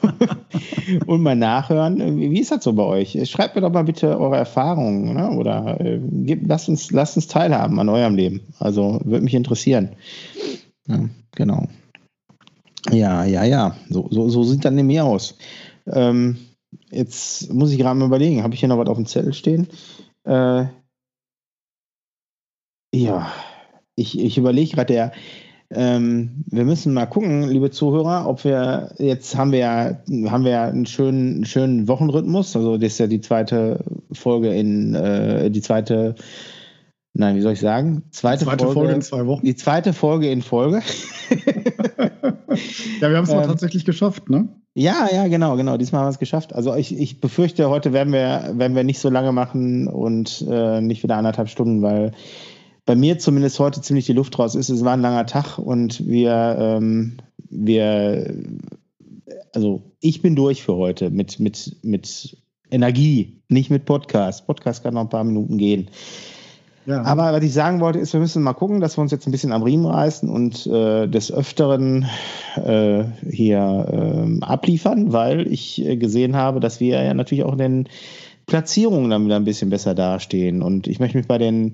und 1.07 1.21
mal 1.21 1.35
nachhören, 1.35 2.19
wie 2.19 2.39
ist 2.39 2.51
das 2.51 2.63
so 2.63 2.73
bei 2.73 2.83
euch? 2.83 3.17
Schreibt 3.29 3.55
mir 3.55 3.61
doch 3.61 3.73
mal 3.73 3.83
bitte 3.83 4.19
eure 4.19 4.37
Erfahrungen 4.37 5.13
ne? 5.15 5.31
oder 5.31 5.79
äh, 5.81 5.99
gebt, 5.99 6.47
lasst, 6.47 6.69
uns, 6.69 6.91
lasst 6.91 7.15
uns 7.15 7.27
teilhaben 7.27 7.79
an 7.79 7.89
eurem 7.89 8.15
Leben. 8.15 8.41
Also 8.59 9.01
würde 9.03 9.23
mich 9.23 9.33
interessieren. 9.33 9.89
Ja, 10.87 10.99
genau. 11.35 11.67
Ja, 12.91 13.25
ja, 13.25 13.43
ja. 13.43 13.75
So, 13.89 14.07
so, 14.11 14.29
so 14.29 14.43
sieht 14.43 14.63
dann 14.63 14.75
nämlich 14.75 15.01
aus. 15.01 15.35
Ähm, 15.87 16.37
jetzt 16.91 17.51
muss 17.51 17.71
ich 17.71 17.77
gerade 17.79 17.97
mal 17.97 18.05
überlegen, 18.05 18.43
habe 18.43 18.53
ich 18.53 18.59
hier 18.59 18.69
noch 18.69 18.77
was 18.77 18.87
auf 18.87 18.97
dem 18.97 19.07
Zettel 19.07 19.33
stehen? 19.33 19.67
Äh, 20.23 20.65
ja, 22.93 23.31
ich, 23.95 24.19
ich 24.19 24.37
überlege 24.37 24.75
gerade, 24.75 24.93
der, 24.93 25.11
ähm, 25.69 26.43
wir 26.47 26.63
müssen 26.63 26.93
mal 26.93 27.07
gucken, 27.07 27.49
liebe 27.49 27.71
Zuhörer, 27.71 28.27
ob 28.27 28.43
wir 28.43 28.93
jetzt 28.99 29.35
haben 29.35 29.51
wir 29.51 29.59
ja, 29.59 29.97
haben 30.29 30.45
wir 30.45 30.61
einen 30.61 30.85
schönen, 30.85 31.45
schönen 31.45 31.87
Wochenrhythmus. 31.87 32.55
Also 32.55 32.77
das 32.77 32.93
ist 32.93 32.99
ja 32.99 33.07
die 33.07 33.21
zweite 33.21 33.83
Folge 34.13 34.53
in 34.53 34.95
äh, 34.95 35.51
die 35.51 35.61
zweite 35.61 36.15
Nein, 37.19 37.35
wie 37.35 37.41
soll 37.41 37.53
ich 37.53 37.59
sagen? 37.59 38.03
Zweite, 38.11 38.45
zweite 38.45 38.65
Folge, 38.65 38.79
Folge, 38.79 38.93
in 38.93 39.01
zwei 39.01 39.25
Wochen. 39.25 39.43
Die 39.43 39.55
zweite 39.55 39.91
Folge 39.91 40.29
in 40.29 40.43
Folge. 40.43 40.83
ja, 43.01 43.09
wir 43.09 43.17
haben 43.17 43.23
es 43.23 43.31
ähm, 43.31 43.41
tatsächlich 43.41 43.85
geschafft, 43.85 44.29
ne? 44.29 44.49
Ja, 44.75 45.07
ja, 45.11 45.27
genau, 45.27 45.55
genau. 45.57 45.77
Diesmal 45.77 46.01
haben 46.01 46.07
wir 46.09 46.11
es 46.11 46.19
geschafft. 46.19 46.53
Also 46.53 46.75
ich, 46.75 46.95
ich 46.95 47.19
befürchte, 47.19 47.71
heute 47.71 47.91
werden 47.91 48.13
wir, 48.13 48.51
werden 48.53 48.75
wir 48.75 48.83
nicht 48.83 48.99
so 48.99 49.09
lange 49.09 49.31
machen 49.31 49.87
und 49.87 50.45
äh, 50.47 50.79
nicht 50.79 51.01
wieder 51.01 51.17
anderthalb 51.17 51.49
Stunden, 51.49 51.81
weil 51.81 52.11
bei 52.87 52.95
mir 52.95 53.19
zumindest 53.19 53.59
heute 53.59 53.81
ziemlich 53.81 54.05
die 54.05 54.13
Luft 54.13 54.39
raus 54.39 54.55
ist. 54.55 54.69
Es 54.69 54.83
war 54.83 54.93
ein 54.93 55.01
langer 55.01 55.25
Tag 55.25 55.59
und 55.59 56.07
wir, 56.07 56.55
ähm, 56.57 57.17
wir, 57.49 58.33
also 59.53 59.83
ich 59.99 60.21
bin 60.21 60.37
durch 60.37 60.63
für 60.63 60.75
heute 60.75 61.11
mit, 61.11 61.39
mit, 61.39 61.75
mit 61.83 62.37
Energie, 62.71 63.41
nicht 63.49 63.69
mit 63.69 63.83
Podcast. 63.83 64.47
Podcast 64.47 64.83
kann 64.83 64.93
noch 64.93 65.01
ein 65.01 65.09
paar 65.09 65.25
Minuten 65.25 65.57
gehen. 65.57 65.89
Ja. 66.85 67.03
Aber 67.03 67.33
was 67.33 67.43
ich 67.43 67.51
sagen 67.51 67.81
wollte, 67.81 67.99
ist, 67.99 68.13
wir 68.13 68.21
müssen 68.21 68.41
mal 68.41 68.53
gucken, 68.53 68.79
dass 68.79 68.97
wir 68.97 69.01
uns 69.01 69.11
jetzt 69.11 69.27
ein 69.27 69.31
bisschen 69.31 69.51
am 69.51 69.63
Riemen 69.63 69.85
reißen 69.85 70.29
und 70.29 70.65
äh, 70.67 71.07
des 71.07 71.29
Öfteren 71.29 72.05
äh, 72.55 73.03
hier 73.29 73.85
äh, 73.91 74.45
abliefern, 74.45 75.11
weil 75.11 75.45
ich 75.51 75.85
äh, 75.85 75.97
gesehen 75.97 76.37
habe, 76.37 76.61
dass 76.61 76.79
wir 76.79 77.03
ja 77.03 77.13
natürlich 77.13 77.43
auch 77.43 77.51
in 77.51 77.57
den 77.57 77.89
Platzierungen 78.45 79.09
dann 79.09 79.25
wieder 79.25 79.35
ein 79.35 79.43
bisschen 79.43 79.69
besser 79.69 79.93
dastehen. 79.93 80.61
Und 80.61 80.87
ich 80.87 81.01
möchte 81.01 81.17
mich 81.17 81.27
bei 81.27 81.37
den 81.37 81.73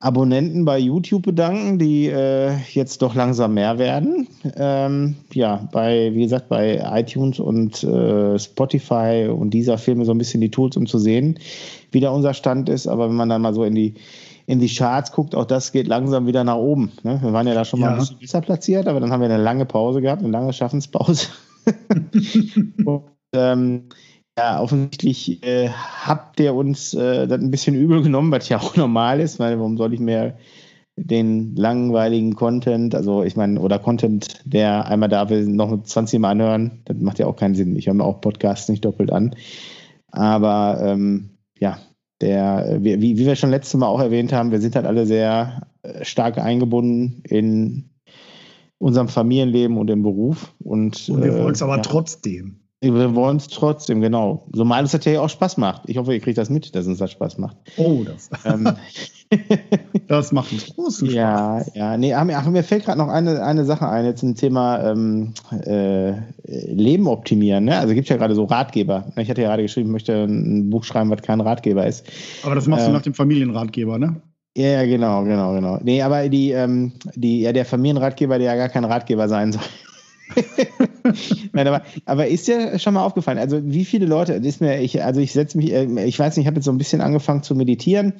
Abonnenten 0.00 0.64
bei 0.64 0.78
YouTube 0.78 1.24
bedanken, 1.24 1.78
die 1.78 2.06
äh, 2.06 2.56
jetzt 2.72 3.02
doch 3.02 3.16
langsam 3.16 3.54
mehr 3.54 3.78
werden. 3.78 4.28
Ähm, 4.56 5.16
ja, 5.32 5.68
bei, 5.72 6.14
wie 6.14 6.22
gesagt, 6.22 6.48
bei 6.48 6.80
iTunes 6.92 7.40
und 7.40 7.82
äh, 7.82 8.38
Spotify 8.38 9.28
und 9.28 9.50
dieser 9.50 9.76
Filme 9.76 10.04
so 10.04 10.12
ein 10.12 10.18
bisschen 10.18 10.40
die 10.40 10.52
Tools, 10.52 10.76
um 10.76 10.86
zu 10.86 10.98
sehen, 10.98 11.40
wie 11.90 11.98
da 11.98 12.10
unser 12.10 12.32
Stand 12.32 12.68
ist. 12.68 12.86
Aber 12.86 13.08
wenn 13.08 13.16
man 13.16 13.28
dann 13.28 13.42
mal 13.42 13.54
so 13.54 13.64
in 13.64 13.74
die 13.74 13.94
in 14.46 14.60
die 14.60 14.74
Charts 14.74 15.12
guckt, 15.12 15.34
auch 15.34 15.44
das 15.44 15.72
geht 15.72 15.86
langsam 15.88 16.26
wieder 16.26 16.42
nach 16.42 16.56
oben. 16.56 16.90
Ne? 17.02 17.18
Wir 17.20 17.34
waren 17.34 17.46
ja 17.46 17.52
da 17.52 17.66
schon 17.66 17.80
mal 17.80 17.88
ja. 17.88 17.92
ein 17.92 17.98
bisschen 17.98 18.18
besser 18.18 18.40
platziert, 18.40 18.88
aber 18.88 18.98
dann 18.98 19.10
haben 19.10 19.20
wir 19.20 19.28
eine 19.28 19.42
lange 19.42 19.66
Pause 19.66 20.00
gehabt, 20.00 20.22
eine 20.22 20.32
lange 20.32 20.54
Schaffenspause. 20.54 21.26
und, 22.86 23.02
ähm, 23.34 23.88
ja, 24.38 24.60
offensichtlich 24.60 25.42
äh, 25.42 25.68
habt 25.68 26.38
ihr 26.38 26.54
uns 26.54 26.94
äh, 26.94 27.26
das 27.26 27.40
ein 27.40 27.50
bisschen 27.50 27.74
übel 27.74 28.02
genommen, 28.02 28.30
was 28.30 28.48
ja 28.48 28.58
auch 28.58 28.76
normal 28.76 29.18
ist, 29.18 29.40
weil 29.40 29.58
warum 29.58 29.76
soll 29.76 29.92
ich 29.92 30.00
mehr 30.00 30.38
den 30.96 31.56
langweiligen 31.56 32.34
Content, 32.34 32.94
also 32.94 33.24
ich 33.24 33.34
meine, 33.36 33.60
oder 33.60 33.78
Content, 33.80 34.40
der 34.44 34.86
einmal 34.86 35.08
da 35.08 35.28
will, 35.28 35.46
noch 35.46 35.82
20 35.82 36.20
Mal 36.20 36.30
anhören, 36.30 36.82
das 36.84 36.96
macht 36.98 37.18
ja 37.18 37.26
auch 37.26 37.36
keinen 37.36 37.56
Sinn. 37.56 37.76
Ich 37.76 37.86
höre 37.86 37.94
mir 37.94 38.04
auch 38.04 38.20
Podcasts 38.20 38.68
nicht 38.68 38.84
doppelt 38.84 39.12
an. 39.12 39.34
Aber 40.12 40.80
ähm, 40.82 41.30
ja, 41.58 41.78
der, 42.20 42.78
wie, 42.80 43.00
wie 43.00 43.18
wir 43.18 43.36
schon 43.36 43.50
letztes 43.50 43.74
Mal 43.74 43.86
auch 43.86 44.00
erwähnt 44.00 44.32
haben, 44.32 44.52
wir 44.52 44.60
sind 44.60 44.76
halt 44.76 44.86
alle 44.86 45.06
sehr 45.06 45.68
äh, 45.82 46.04
stark 46.04 46.38
eingebunden 46.38 47.22
in 47.24 47.90
unserem 48.78 49.08
Familienleben 49.08 49.76
und 49.76 49.90
im 49.90 50.02
Beruf. 50.02 50.54
Und, 50.62 51.08
und 51.08 51.22
wir 51.22 51.34
wollen 51.38 51.54
es 51.54 51.60
äh, 51.60 51.64
aber 51.64 51.76
ja. 51.76 51.82
trotzdem. 51.82 52.67
Wir 52.80 53.14
wollen 53.16 53.38
es 53.38 53.48
trotzdem, 53.48 54.00
genau. 54.00 54.46
So 54.52 54.64
mal 54.64 54.84
es 54.84 54.94
hat 54.94 55.04
ja 55.04 55.20
auch 55.20 55.28
Spaß 55.28 55.56
macht. 55.56 55.82
Ich 55.86 55.96
hoffe, 55.96 56.14
ihr 56.14 56.20
kriegt 56.20 56.38
das 56.38 56.48
mit, 56.48 56.76
dass 56.76 56.86
uns 56.86 56.98
das 56.98 57.10
Spaß 57.10 57.38
macht. 57.38 57.56
Oh, 57.76 58.04
das. 58.04 58.30
Ähm, 58.44 58.68
das 60.06 60.30
macht 60.30 60.52
einen 60.52 60.60
großen 60.60 61.08
Spaß. 61.08 61.14
Ja, 61.14 61.62
ja. 61.74 61.96
Nee, 61.96 62.14
ach, 62.14 62.46
mir 62.46 62.62
fällt 62.62 62.84
gerade 62.84 62.98
noch 62.98 63.08
eine, 63.08 63.42
eine 63.42 63.64
Sache 63.64 63.88
ein, 63.88 64.04
jetzt 64.04 64.20
zum 64.20 64.36
Thema 64.36 64.92
ähm, 64.92 65.34
äh, 65.66 66.12
Leben 66.44 67.08
optimieren. 67.08 67.64
Ne? 67.64 67.76
Also 67.76 67.94
gibt 67.94 68.04
es 68.04 68.10
ja 68.10 68.16
gerade 68.16 68.36
so 68.36 68.44
Ratgeber. 68.44 69.06
Ich 69.16 69.28
hatte 69.28 69.42
ja 69.42 69.48
gerade 69.48 69.62
geschrieben, 69.62 69.88
ich 69.88 69.92
möchte 69.94 70.22
ein 70.22 70.70
Buch 70.70 70.84
schreiben, 70.84 71.10
was 71.10 71.22
kein 71.22 71.40
Ratgeber 71.40 71.84
ist. 71.84 72.06
Aber 72.44 72.54
das 72.54 72.68
machst 72.68 72.84
äh, 72.84 72.88
du 72.88 72.92
nach 72.92 73.02
dem 73.02 73.14
Familienratgeber, 73.14 73.98
ne? 73.98 74.22
Ja, 74.56 74.84
genau, 74.84 75.24
genau, 75.24 75.52
genau. 75.54 75.78
Nee, 75.82 76.02
aber 76.02 76.28
die, 76.28 76.52
ähm, 76.52 76.92
die, 77.14 77.40
ja, 77.40 77.52
der 77.52 77.64
Familienratgeber, 77.64 78.38
der 78.38 78.52
ja 78.52 78.56
gar 78.56 78.68
kein 78.68 78.84
Ratgeber 78.84 79.28
sein 79.28 79.52
soll. 79.52 79.62
Nein, 81.52 81.66
aber, 81.66 81.82
aber 82.04 82.26
ist 82.26 82.48
dir 82.48 82.78
schon 82.78 82.94
mal 82.94 83.04
aufgefallen, 83.04 83.38
also 83.38 83.60
wie 83.64 83.84
viele 83.84 84.06
Leute, 84.06 84.34
ist 84.34 84.60
mir, 84.60 84.80
ich, 84.80 85.02
also 85.02 85.20
ich 85.20 85.32
setze 85.32 85.56
mich, 85.58 85.72
äh, 85.72 85.86
ich 86.04 86.18
weiß 86.18 86.36
nicht, 86.36 86.44
ich 86.44 86.46
habe 86.46 86.56
jetzt 86.56 86.66
so 86.66 86.72
ein 86.72 86.78
bisschen 86.78 87.00
angefangen 87.00 87.42
zu 87.42 87.54
meditieren, 87.54 88.14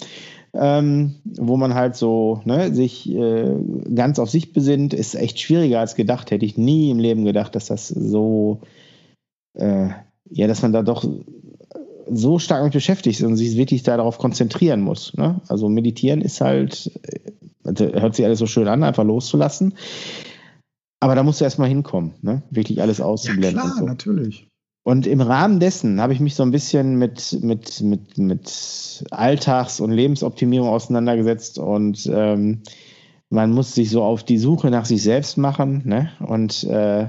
ähm, 0.55 1.17
wo 1.39 1.57
man 1.57 1.75
halt 1.75 1.97
so 1.97 2.41
ne, 2.45 2.75
sich 2.75 3.11
äh, 3.15 3.55
ganz 3.95 4.19
auf 4.19 4.31
sich 4.31 4.53
besinnt, 4.53 4.95
ist 4.95 5.15
echt 5.15 5.41
schwieriger 5.41 5.81
als 5.81 5.95
gedacht. 5.95 6.31
Hätte 6.31 6.47
ich 6.47 6.57
nie 6.57 6.91
im 6.91 6.99
Leben 6.99 7.25
gedacht, 7.25 7.55
dass 7.55 7.67
das 7.67 7.89
so, 7.89 8.61
äh, 9.55 9.89
ja, 10.31 10.47
dass 10.47 10.63
man 10.63 10.73
da 10.73 10.83
doch 10.83 11.05
so 12.11 12.39
stark 12.39 12.65
mit 12.65 12.73
beschäftigt 12.73 13.21
ist 13.21 13.27
und 13.27 13.37
sich 13.37 13.57
wirklich 13.57 13.83
darauf 13.83 14.19
konzentrieren 14.19 14.81
muss. 14.81 15.15
Ne? 15.17 15.41
Also 15.49 15.69
meditieren 15.69 16.23
ist 16.23 16.41
halt, 16.41 16.91
also 17.65 17.85
hört 17.87 18.15
sich 18.15 18.25
alles 18.25 18.39
so 18.39 18.47
schön 18.47 18.69
an, 18.69 18.83
einfach 18.83 19.05
loszulassen. 19.05 19.75
Aber 21.01 21.15
da 21.15 21.23
musst 21.23 21.41
du 21.41 21.45
erstmal 21.45 21.69
hinkommen, 21.69 22.15
ne? 22.23 22.43
wirklich 22.51 22.81
alles 22.83 23.01
auszublenden. 23.01 23.57
Ja, 23.57 23.63
klar, 23.63 23.77
so. 23.79 23.87
natürlich. 23.87 24.49
Und 24.85 25.07
im 25.07 25.21
Rahmen 25.21 25.61
dessen 25.61 26.01
habe 26.01 26.15
ich 26.15 26.21
mich 26.21 26.35
so 26.35 26.43
ein 26.43 26.51
bisschen 26.51 26.97
mit, 26.97 27.39
mit, 27.43 27.81
mit, 27.83 28.17
mit 28.17 29.05
Alltags- 29.11 29.81
und 29.81 29.91
Lebensoptimierung 29.91 30.69
auseinandergesetzt 30.69 31.59
und 31.59 32.11
ähm, 32.13 32.63
man 33.31 33.53
muss 33.53 33.75
sich 33.75 33.91
so 33.91 34.03
auf 34.03 34.25
die 34.25 34.39
Suche 34.39 34.71
nach 34.71 34.87
sich 34.87 35.03
selbst 35.03 35.37
machen. 35.37 35.83
Ne? 35.85 36.11
Und, 36.21 36.65
äh, 36.65 37.09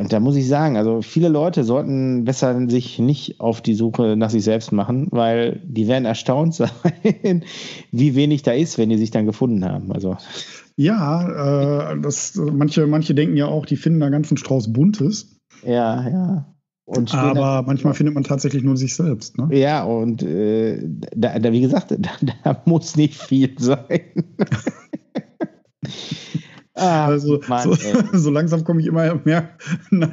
und 0.00 0.12
da 0.12 0.20
muss 0.20 0.36
ich 0.36 0.46
sagen, 0.46 0.76
also 0.76 1.02
viele 1.02 1.28
Leute 1.28 1.64
sollten 1.64 2.24
besser 2.24 2.68
sich 2.68 3.00
nicht 3.00 3.40
auf 3.40 3.60
die 3.60 3.74
Suche 3.74 4.16
nach 4.16 4.30
sich 4.30 4.44
selbst 4.44 4.70
machen, 4.70 5.08
weil 5.10 5.60
die 5.64 5.88
werden 5.88 6.04
erstaunt 6.04 6.54
sein, 6.54 7.44
wie 7.90 8.14
wenig 8.14 8.42
da 8.42 8.52
ist, 8.52 8.78
wenn 8.78 8.90
die 8.90 8.98
sich 8.98 9.10
dann 9.10 9.26
gefunden 9.26 9.64
haben. 9.64 9.90
Also. 9.92 10.16
Ja, 10.80 11.92
äh, 11.92 12.00
das, 12.00 12.36
manche, 12.36 12.86
manche 12.86 13.14
denken 13.14 13.36
ja 13.36 13.44
auch, 13.44 13.66
die 13.66 13.76
finden 13.76 14.00
da 14.00 14.08
ganzen 14.08 14.38
Strauß 14.38 14.72
Buntes. 14.72 15.36
Ja, 15.62 16.08
ja. 16.08 16.54
Aber 17.12 17.62
manchmal 17.66 17.92
findet 17.92 18.14
man 18.14 18.24
tatsächlich 18.24 18.62
nur 18.62 18.78
sich 18.78 18.96
selbst. 18.96 19.36
Ne? 19.36 19.54
Ja, 19.54 19.84
und 19.84 20.22
äh, 20.22 20.82
da, 21.14 21.38
da, 21.38 21.52
wie 21.52 21.60
gesagt, 21.60 21.90
da, 21.90 22.10
da, 22.44 22.62
muss 22.64 22.96
nicht 22.96 23.20
viel 23.20 23.54
sein. 23.58 24.00
ah, 26.74 27.08
also 27.08 27.40
Mann, 27.46 27.62
so, 27.62 27.74
so, 28.18 28.30
langsam 28.30 28.64
komme 28.64 28.80
ich 28.80 28.86
immer 28.86 29.20
mehr 29.24 29.50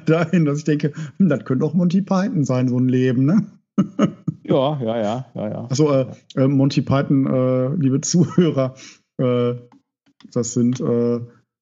dahin, 0.06 0.44
dass 0.44 0.58
ich 0.58 0.66
denke, 0.66 0.92
hm, 1.18 1.30
das 1.30 1.46
könnte 1.46 1.64
auch 1.64 1.76
Monty 1.76 2.02
Python 2.02 2.44
sein, 2.44 2.68
so 2.68 2.78
ein 2.78 2.90
Leben, 2.90 3.24
ne? 3.24 3.46
ja, 4.44 4.82
ja, 4.82 5.00
ja, 5.00 5.26
ja, 5.34 5.50
ja. 5.50 5.68
Achso, 5.70 5.94
äh, 5.94 6.08
äh, 6.36 6.50
Monty 6.50 6.82
Python, 6.82 7.26
äh, 7.26 7.70
liebe 7.76 8.02
Zuhörer, 8.02 8.76
äh, 9.18 9.56
das 10.34 10.54
sind 10.54 10.80
äh, 10.80 11.20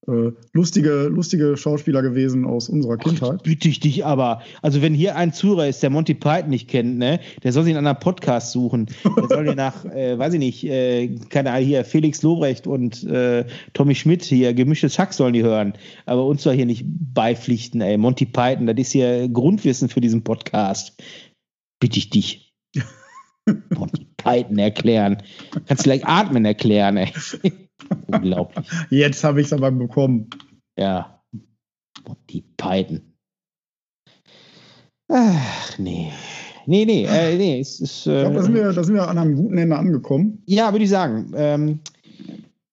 äh, 0.08 0.32
lustige, 0.52 1.08
lustige 1.08 1.56
Schauspieler 1.56 2.00
gewesen 2.00 2.44
aus 2.44 2.68
unserer 2.68 2.96
Kindheit. 2.96 3.42
bitte 3.42 3.68
ich 3.68 3.80
dich 3.80 4.04
aber. 4.04 4.40
Also, 4.62 4.80
wenn 4.80 4.94
hier 4.94 5.16
ein 5.16 5.32
Zuhörer 5.32 5.66
ist, 5.66 5.82
der 5.82 5.90
Monty 5.90 6.14
Python 6.14 6.50
nicht 6.50 6.68
kennt, 6.68 6.98
ne, 6.98 7.18
der 7.42 7.52
soll 7.52 7.64
sich 7.64 7.72
einen 7.72 7.84
anderen 7.84 7.98
Podcast 7.98 8.52
suchen. 8.52 8.86
Der 9.04 9.28
soll 9.28 9.44
dir 9.46 9.56
nach, 9.56 9.84
äh, 9.84 10.16
weiß 10.16 10.34
ich 10.34 10.38
nicht, 10.38 10.64
äh, 10.64 11.08
keine 11.28 11.50
Ahnung, 11.50 11.66
hier 11.66 11.84
Felix 11.84 12.22
Lobrecht 12.22 12.68
und 12.68 13.02
äh, 13.04 13.46
Tommy 13.72 13.96
Schmidt 13.96 14.22
hier, 14.22 14.54
gemischtes 14.54 14.96
Hack 14.98 15.12
sollen 15.12 15.32
die 15.32 15.42
hören. 15.42 15.72
Aber 16.04 16.24
uns 16.24 16.44
soll 16.44 16.54
hier 16.54 16.66
nicht 16.66 16.84
beipflichten, 16.86 17.80
ey. 17.80 17.98
Monty 17.98 18.26
Python, 18.26 18.66
das 18.66 18.76
ist 18.76 18.92
hier 18.92 19.28
Grundwissen 19.28 19.88
für 19.88 20.00
diesen 20.00 20.22
Podcast. 20.22 21.02
Bitte 21.80 21.98
ich 21.98 22.10
dich. 22.10 22.54
Monty 23.74 24.06
Python 24.16 24.58
erklären. 24.58 25.22
Kannst 25.66 25.84
du 25.84 25.88
gleich 25.88 26.06
atmen 26.06 26.44
erklären, 26.44 26.96
ey. 26.96 27.12
Unglaublich. 28.06 28.66
Jetzt 28.90 29.22
habe 29.24 29.40
ich 29.40 29.46
es 29.46 29.52
aber 29.52 29.70
bekommen. 29.70 30.30
Ja. 30.78 31.22
Die 32.30 32.42
Python. 32.56 33.00
Ach, 35.08 35.78
nee. 35.78 36.12
Nee, 36.66 36.84
nee, 36.84 37.04
äh, 37.04 37.36
nee. 37.36 37.60
Es 37.60 37.80
ist, 37.80 38.06
äh, 38.06 38.16
ich 38.16 38.20
glaube, 38.22 38.36
da, 38.36 38.42
sind 38.42 38.54
wir, 38.54 38.72
da 38.72 38.84
sind 38.84 38.94
wir 38.94 39.08
an 39.08 39.18
einem 39.18 39.36
guten 39.36 39.58
Ende 39.58 39.76
angekommen. 39.76 40.42
Ja, 40.46 40.72
würde 40.72 40.84
ich 40.84 40.90
sagen. 40.90 41.32
Ähm, 41.36 41.80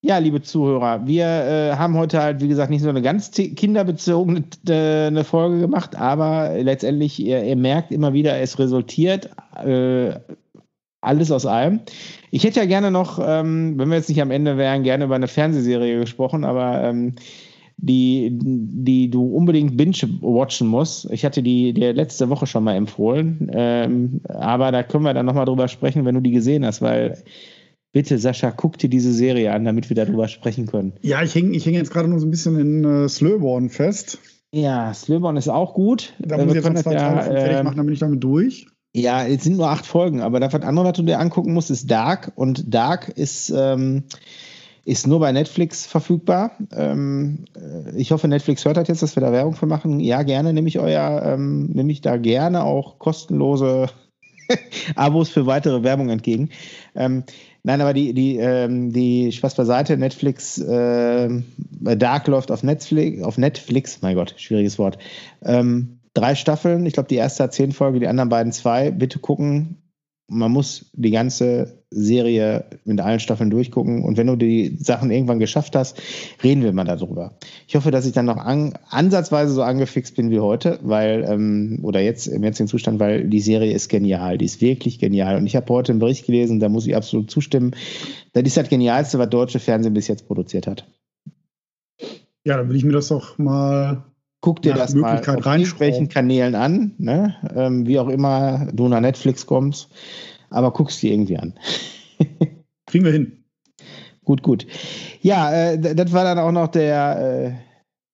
ja, 0.01 0.17
liebe 0.17 0.41
Zuhörer, 0.41 1.07
wir 1.07 1.25
äh, 1.25 1.75
haben 1.77 1.95
heute 1.95 2.21
halt, 2.21 2.41
wie 2.41 2.49
gesagt, 2.49 2.69
nicht 2.69 2.81
so 2.81 2.89
eine 2.89 3.01
ganz 3.01 3.31
kinderbezogene 3.31 4.43
äh, 4.67 5.07
eine 5.07 5.23
Folge 5.23 5.59
gemacht, 5.59 5.95
aber 5.95 6.61
letztendlich, 6.61 7.19
ihr, 7.21 7.41
ihr 7.43 7.55
merkt 7.55 7.91
immer 7.91 8.11
wieder, 8.11 8.37
es 8.39 8.59
resultiert 8.59 9.29
äh, 9.63 10.15
alles 11.03 11.31
aus 11.31 11.45
allem. 11.45 11.81
Ich 12.31 12.43
hätte 12.43 12.59
ja 12.59 12.65
gerne 12.65 12.91
noch, 12.91 13.19
ähm, 13.23 13.77
wenn 13.77 13.89
wir 13.89 13.97
jetzt 13.97 14.09
nicht 14.09 14.21
am 14.21 14.31
Ende 14.31 14.57
wären, 14.57 14.83
gerne 14.83 15.05
über 15.05 15.15
eine 15.15 15.27
Fernsehserie 15.27 15.99
gesprochen, 15.99 16.43
aber 16.43 16.83
ähm, 16.83 17.15
die, 17.77 18.29
die 18.31 19.09
du 19.09 19.25
unbedingt 19.35 19.75
binge-watchen 19.75 20.67
musst. 20.67 21.11
Ich 21.11 21.25
hatte 21.25 21.43
die 21.43 21.73
dir 21.73 21.93
letzte 21.93 22.29
Woche 22.29 22.47
schon 22.47 22.63
mal 22.63 22.75
empfohlen, 22.75 23.51
ähm, 23.53 24.21
aber 24.29 24.71
da 24.71 24.83
können 24.83 25.03
wir 25.03 25.13
dann 25.13 25.25
nochmal 25.25 25.45
drüber 25.45 25.67
sprechen, 25.67 26.05
wenn 26.05 26.15
du 26.15 26.21
die 26.21 26.31
gesehen 26.31 26.65
hast, 26.65 26.81
weil 26.81 27.23
bitte, 27.91 28.17
Sascha, 28.17 28.51
guck 28.51 28.77
dir 28.77 28.89
diese 28.89 29.11
Serie 29.11 29.51
an, 29.53 29.65
damit 29.65 29.89
wir 29.89 29.95
darüber 29.95 30.27
sprechen 30.27 30.65
können. 30.65 30.93
Ja, 31.01 31.21
ich 31.23 31.35
hänge 31.35 31.55
ich 31.55 31.65
häng 31.65 31.73
jetzt 31.73 31.91
gerade 31.91 32.07
noch 32.07 32.19
so 32.19 32.25
ein 32.25 32.31
bisschen 32.31 32.59
in 32.59 32.83
äh, 32.83 33.09
Slowborn 33.09 33.69
fest. 33.69 34.19
Ja, 34.51 34.93
Slowborn 34.93 35.37
ist 35.37 35.49
auch 35.49 35.73
gut. 35.73 36.13
Da 36.19 36.37
muss 36.37 36.55
ich 36.55 36.63
jetzt 36.63 36.71
noch 36.71 36.81
zwei 36.81 36.95
Teile 36.95 37.15
ja, 37.15 37.21
fertig 37.21 37.57
ähm, 37.57 37.65
machen, 37.65 37.77
dann 37.77 37.85
bin 37.85 37.93
ich 37.93 37.99
damit 37.99 38.23
durch. 38.23 38.67
Ja, 38.95 39.25
es 39.25 39.43
sind 39.43 39.57
nur 39.57 39.69
acht 39.69 39.87
Folgen, 39.87 40.21
aber 40.21 40.39
das 40.39 40.53
andere, 40.53 40.85
was 40.85 40.93
du 40.93 41.01
dir 41.01 41.19
angucken 41.19 41.53
musst, 41.53 41.71
ist 41.71 41.89
Dark. 41.89 42.31
Und 42.35 42.71
Dark 42.71 43.09
ist, 43.09 43.49
ähm, 43.49 44.03
ist 44.85 45.07
nur 45.07 45.19
bei 45.19 45.31
Netflix 45.31 45.87
verfügbar. 45.87 46.51
Ähm, 46.71 47.45
äh, 47.55 47.95
ich 47.97 48.11
hoffe, 48.11 48.27
Netflix 48.27 48.65
hört 48.65 48.77
das 48.77 48.87
jetzt, 48.87 49.01
dass 49.01 49.15
wir 49.15 49.21
da 49.21 49.31
Werbung 49.31 49.55
für 49.55 49.65
machen. 49.65 49.99
Ja, 49.99 50.21
gerne 50.21 50.53
nehme 50.53 50.67
ich 50.67 50.77
euer, 50.77 51.23
ähm, 51.25 51.71
nehme 51.73 51.91
ich 51.91 52.01
da 52.01 52.17
gerne 52.17 52.63
auch 52.63 52.99
kostenlose 52.99 53.89
Abos 54.95 55.29
für 55.29 55.47
weitere 55.47 55.81
Werbung 55.81 56.09
entgegen. 56.09 56.49
Ähm, 56.93 57.23
nein, 57.63 57.81
aber 57.81 57.93
die, 57.93 58.13
die, 58.13 58.37
ähm, 58.37 58.93
die 58.93 59.31
Spaß 59.31 59.55
beiseite, 59.55 59.97
Netflix, 59.97 60.59
äh, 60.59 61.29
Dark 61.79 62.27
läuft 62.27 62.51
auf 62.51 62.61
Netflix, 62.61 63.23
auf 63.23 63.39
Netflix, 63.39 64.03
mein 64.03 64.15
Gott, 64.15 64.35
schwieriges 64.37 64.77
Wort. 64.77 64.99
Ähm, 65.41 65.97
drei 66.13 66.35
Staffeln. 66.35 66.85
Ich 66.85 66.93
glaube, 66.93 67.09
die 67.09 67.15
erste 67.15 67.43
hat 67.43 67.53
zehn 67.53 67.71
Folgen, 67.71 67.99
die 67.99 68.07
anderen 68.07 68.29
beiden 68.29 68.51
zwei. 68.51 68.91
Bitte 68.91 69.19
gucken. 69.19 69.79
Man 70.29 70.51
muss 70.51 70.89
die 70.93 71.11
ganze 71.11 71.83
Serie 71.89 72.65
mit 72.85 72.99
allen 73.01 73.19
Staffeln 73.19 73.49
durchgucken. 73.49 74.03
Und 74.03 74.17
wenn 74.17 74.27
du 74.27 74.35
die 74.35 74.77
Sachen 74.79 75.11
irgendwann 75.11 75.39
geschafft 75.39 75.75
hast, 75.75 76.01
reden 76.43 76.63
wir 76.63 76.71
mal 76.71 76.85
darüber. 76.85 77.37
Ich 77.67 77.75
hoffe, 77.75 77.91
dass 77.91 78.05
ich 78.05 78.13
dann 78.13 78.25
noch 78.25 78.37
an, 78.37 78.73
ansatzweise 78.89 79.53
so 79.53 79.63
angefixt 79.63 80.15
bin 80.15 80.31
wie 80.31 80.39
heute, 80.39 80.79
weil, 80.81 81.25
ähm, 81.27 81.79
oder 81.83 81.99
jetzt 81.99 82.27
im 82.27 82.43
jetzigen 82.43 82.69
Zustand, 82.69 82.99
weil 82.99 83.27
die 83.27 83.41
Serie 83.41 83.73
ist 83.73 83.89
genial. 83.89 84.37
Die 84.37 84.45
ist 84.45 84.61
wirklich 84.61 84.97
genial. 84.97 85.37
Und 85.37 85.45
ich 85.45 85.55
habe 85.55 85.71
heute 85.73 85.91
einen 85.91 85.99
Bericht 85.99 86.25
gelesen, 86.25 86.59
da 86.59 86.69
muss 86.69 86.87
ich 86.87 86.95
absolut 86.95 87.29
zustimmen. 87.29 87.75
Das 88.31 88.43
ist 88.43 88.57
das 88.57 88.69
Genialste, 88.69 89.19
was 89.19 89.29
deutsche 89.29 89.59
Fernsehen 89.59 89.93
bis 89.93 90.07
jetzt 90.07 90.25
produziert 90.27 90.67
hat. 90.67 90.85
Ja, 92.45 92.57
dann 92.57 92.69
will 92.69 92.75
ich 92.75 92.83
mir 92.83 92.93
das 92.93 93.09
doch 93.09 93.37
mal 93.37 94.03
Guck 94.43 94.61
dir 94.61 94.73
das 94.73 94.93
mal 94.93 95.19
auf 95.19 95.25
irgendwelchen 95.25 96.09
Kanälen 96.09 96.53
an, 96.53 96.91
ne? 96.97 97.33
ähm, 97.55 97.87
wie 97.87 97.97
auch 97.97 98.09
immer 98.09 98.67
du 98.73 98.89
nach 98.89 98.99
Netflix 98.99 99.45
kommst, 99.45 99.87
aber 100.49 100.71
guckst 100.71 101.01
dir 101.01 101.13
irgendwie 101.13 101.37
an. 101.37 101.53
Kriegen 102.85 103.05
wir 103.05 103.13
hin. 103.13 103.45
Gut, 104.25 104.43
gut. 104.43 104.67
Ja, 105.21 105.71
äh, 105.71 105.95
das 105.95 106.11
war 106.11 106.25
dann 106.25 106.39
auch 106.39 106.51
noch 106.51 106.67
der 106.67 107.19
äh, 107.21 107.51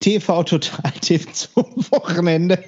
TV-Total-Tipp 0.01 1.30
zum 1.34 1.65
Wochenende. 1.89 2.59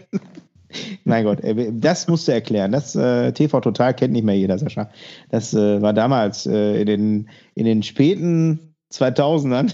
mein 1.03 1.25
Gott, 1.25 1.41
das 1.73 2.07
musst 2.07 2.27
du 2.27 2.31
erklären. 2.31 2.71
Das 2.71 2.95
äh, 2.95 3.31
TV 3.31 3.61
Total 3.61 3.93
kennt 3.93 4.13
nicht 4.13 4.23
mehr 4.23 4.35
jeder, 4.35 4.57
Sascha. 4.57 4.89
Das 5.29 5.53
äh, 5.53 5.79
war 5.83 5.93
damals 5.93 6.47
äh, 6.47 6.81
in, 6.81 6.87
den, 6.87 7.29
in 7.53 7.65
den 7.65 7.83
späten 7.83 8.73
2000ern 8.91 9.71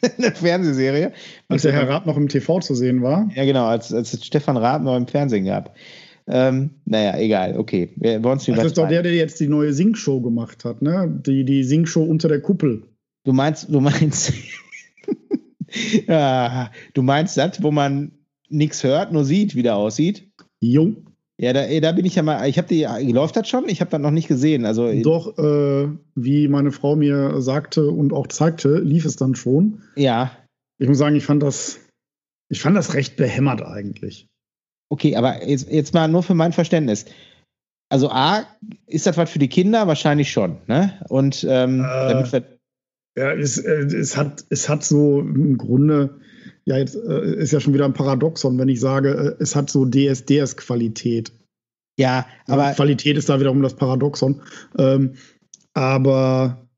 eine 0.18 0.32
Fernsehserie. 0.32 1.12
Als 1.48 1.62
der 1.62 1.72
Herr 1.72 1.88
Raab 1.88 2.06
noch 2.06 2.16
im 2.16 2.28
TV 2.28 2.60
zu 2.60 2.74
sehen 2.74 3.02
war. 3.02 3.28
Ja, 3.34 3.44
genau, 3.44 3.66
als, 3.66 3.92
als 3.92 4.12
es 4.12 4.24
Stefan 4.24 4.56
Raab 4.56 4.82
noch 4.82 4.96
im 4.96 5.06
Fernsehen 5.06 5.44
gab. 5.44 5.74
Ähm, 6.26 6.70
naja, 6.84 7.18
egal, 7.18 7.56
okay. 7.56 7.90
Wir 7.96 8.22
wollen 8.22 8.38
Das 8.38 8.66
ist 8.66 8.78
doch 8.78 8.88
der, 8.88 9.02
der 9.02 9.14
jetzt 9.14 9.40
die 9.40 9.48
neue 9.48 9.72
Singshow 9.72 10.20
gemacht 10.20 10.64
hat, 10.64 10.82
ne? 10.82 11.08
Die, 11.26 11.44
die 11.44 11.64
Singshow 11.64 12.02
unter 12.02 12.28
der 12.28 12.40
Kuppel. 12.40 12.82
Du 13.24 13.32
meinst, 13.32 13.72
du 13.72 13.80
meinst, 13.80 14.32
ja, 16.06 16.70
du 16.94 17.02
meinst 17.02 17.36
das, 17.36 17.62
wo 17.62 17.70
man 17.70 18.12
nichts 18.48 18.84
hört, 18.84 19.12
nur 19.12 19.24
sieht, 19.24 19.54
wie 19.54 19.62
der 19.62 19.76
aussieht? 19.76 20.28
Jo. 20.60 20.96
Ja, 21.40 21.52
da, 21.52 21.66
da 21.80 21.92
bin 21.92 22.04
ich 22.04 22.16
ja 22.16 22.22
mal. 22.22 22.48
Ich 22.48 22.58
habe 22.58 22.68
die. 22.68 22.84
Läuft 23.12 23.36
das 23.36 23.48
schon? 23.48 23.68
Ich 23.68 23.80
habe 23.80 23.90
das 23.90 24.00
noch 24.00 24.10
nicht 24.10 24.26
gesehen. 24.26 24.64
Also 24.66 24.92
doch, 25.02 25.38
äh, 25.38 25.88
wie 26.16 26.48
meine 26.48 26.72
Frau 26.72 26.96
mir 26.96 27.40
sagte 27.40 27.88
und 27.88 28.12
auch 28.12 28.26
zeigte, 28.26 28.78
lief 28.78 29.04
es 29.04 29.16
dann 29.16 29.36
schon. 29.36 29.82
Ja. 29.94 30.36
Ich 30.78 30.88
muss 30.88 30.98
sagen, 30.98 31.14
ich 31.14 31.24
fand 31.24 31.42
das. 31.42 31.78
Ich 32.50 32.60
fand 32.60 32.76
das 32.76 32.94
recht 32.94 33.16
behämmert 33.16 33.62
eigentlich. 33.62 34.26
Okay, 34.90 35.16
aber 35.16 35.46
jetzt, 35.46 35.70
jetzt 35.70 35.94
mal 35.94 36.08
nur 36.08 36.22
für 36.22 36.34
mein 36.34 36.52
Verständnis. 36.52 37.04
Also 37.90 38.10
A, 38.10 38.44
ist 38.86 39.06
das 39.06 39.16
was 39.16 39.30
für 39.30 39.38
die 39.38 39.48
Kinder? 39.48 39.86
Wahrscheinlich 39.86 40.32
schon, 40.32 40.58
ne? 40.66 41.00
Und 41.08 41.46
ähm, 41.48 41.80
äh, 41.80 42.42
ja, 43.16 43.32
es, 43.32 43.58
äh, 43.58 43.84
es, 43.84 44.16
hat, 44.16 44.44
es 44.50 44.68
hat 44.68 44.84
so 44.84 45.20
im 45.20 45.56
Grunde 45.56 46.20
ja, 46.68 46.76
jetzt 46.76 46.96
äh, 46.96 47.34
ist 47.36 47.52
ja 47.52 47.60
schon 47.60 47.72
wieder 47.72 47.86
ein 47.86 47.94
Paradoxon, 47.94 48.58
wenn 48.58 48.68
ich 48.68 48.78
sage, 48.78 49.36
äh, 49.38 49.42
es 49.42 49.56
hat 49.56 49.70
so 49.70 49.86
DSDS-Qualität. 49.86 51.32
Ja, 51.98 52.26
aber. 52.46 52.64
Ja, 52.64 52.74
Qualität 52.74 53.16
ist 53.16 53.30
da 53.30 53.40
wiederum 53.40 53.62
das 53.62 53.74
Paradoxon. 53.74 54.42
Ähm, 54.76 55.14
aber 55.72 56.68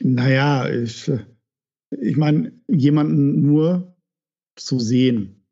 naja, 0.00 0.68
ich, 0.68 1.06
äh, 1.06 1.20
ich 1.96 2.16
meine, 2.16 2.52
jemanden 2.66 3.40
nur 3.40 3.94
zu 4.58 4.80
sehen 4.80 5.44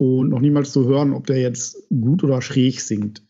und 0.00 0.30
noch 0.30 0.40
niemals 0.40 0.72
zu 0.72 0.88
hören, 0.88 1.12
ob 1.12 1.28
der 1.28 1.40
jetzt 1.40 1.88
gut 1.88 2.24
oder 2.24 2.42
schräg 2.42 2.80
singt. 2.80 3.24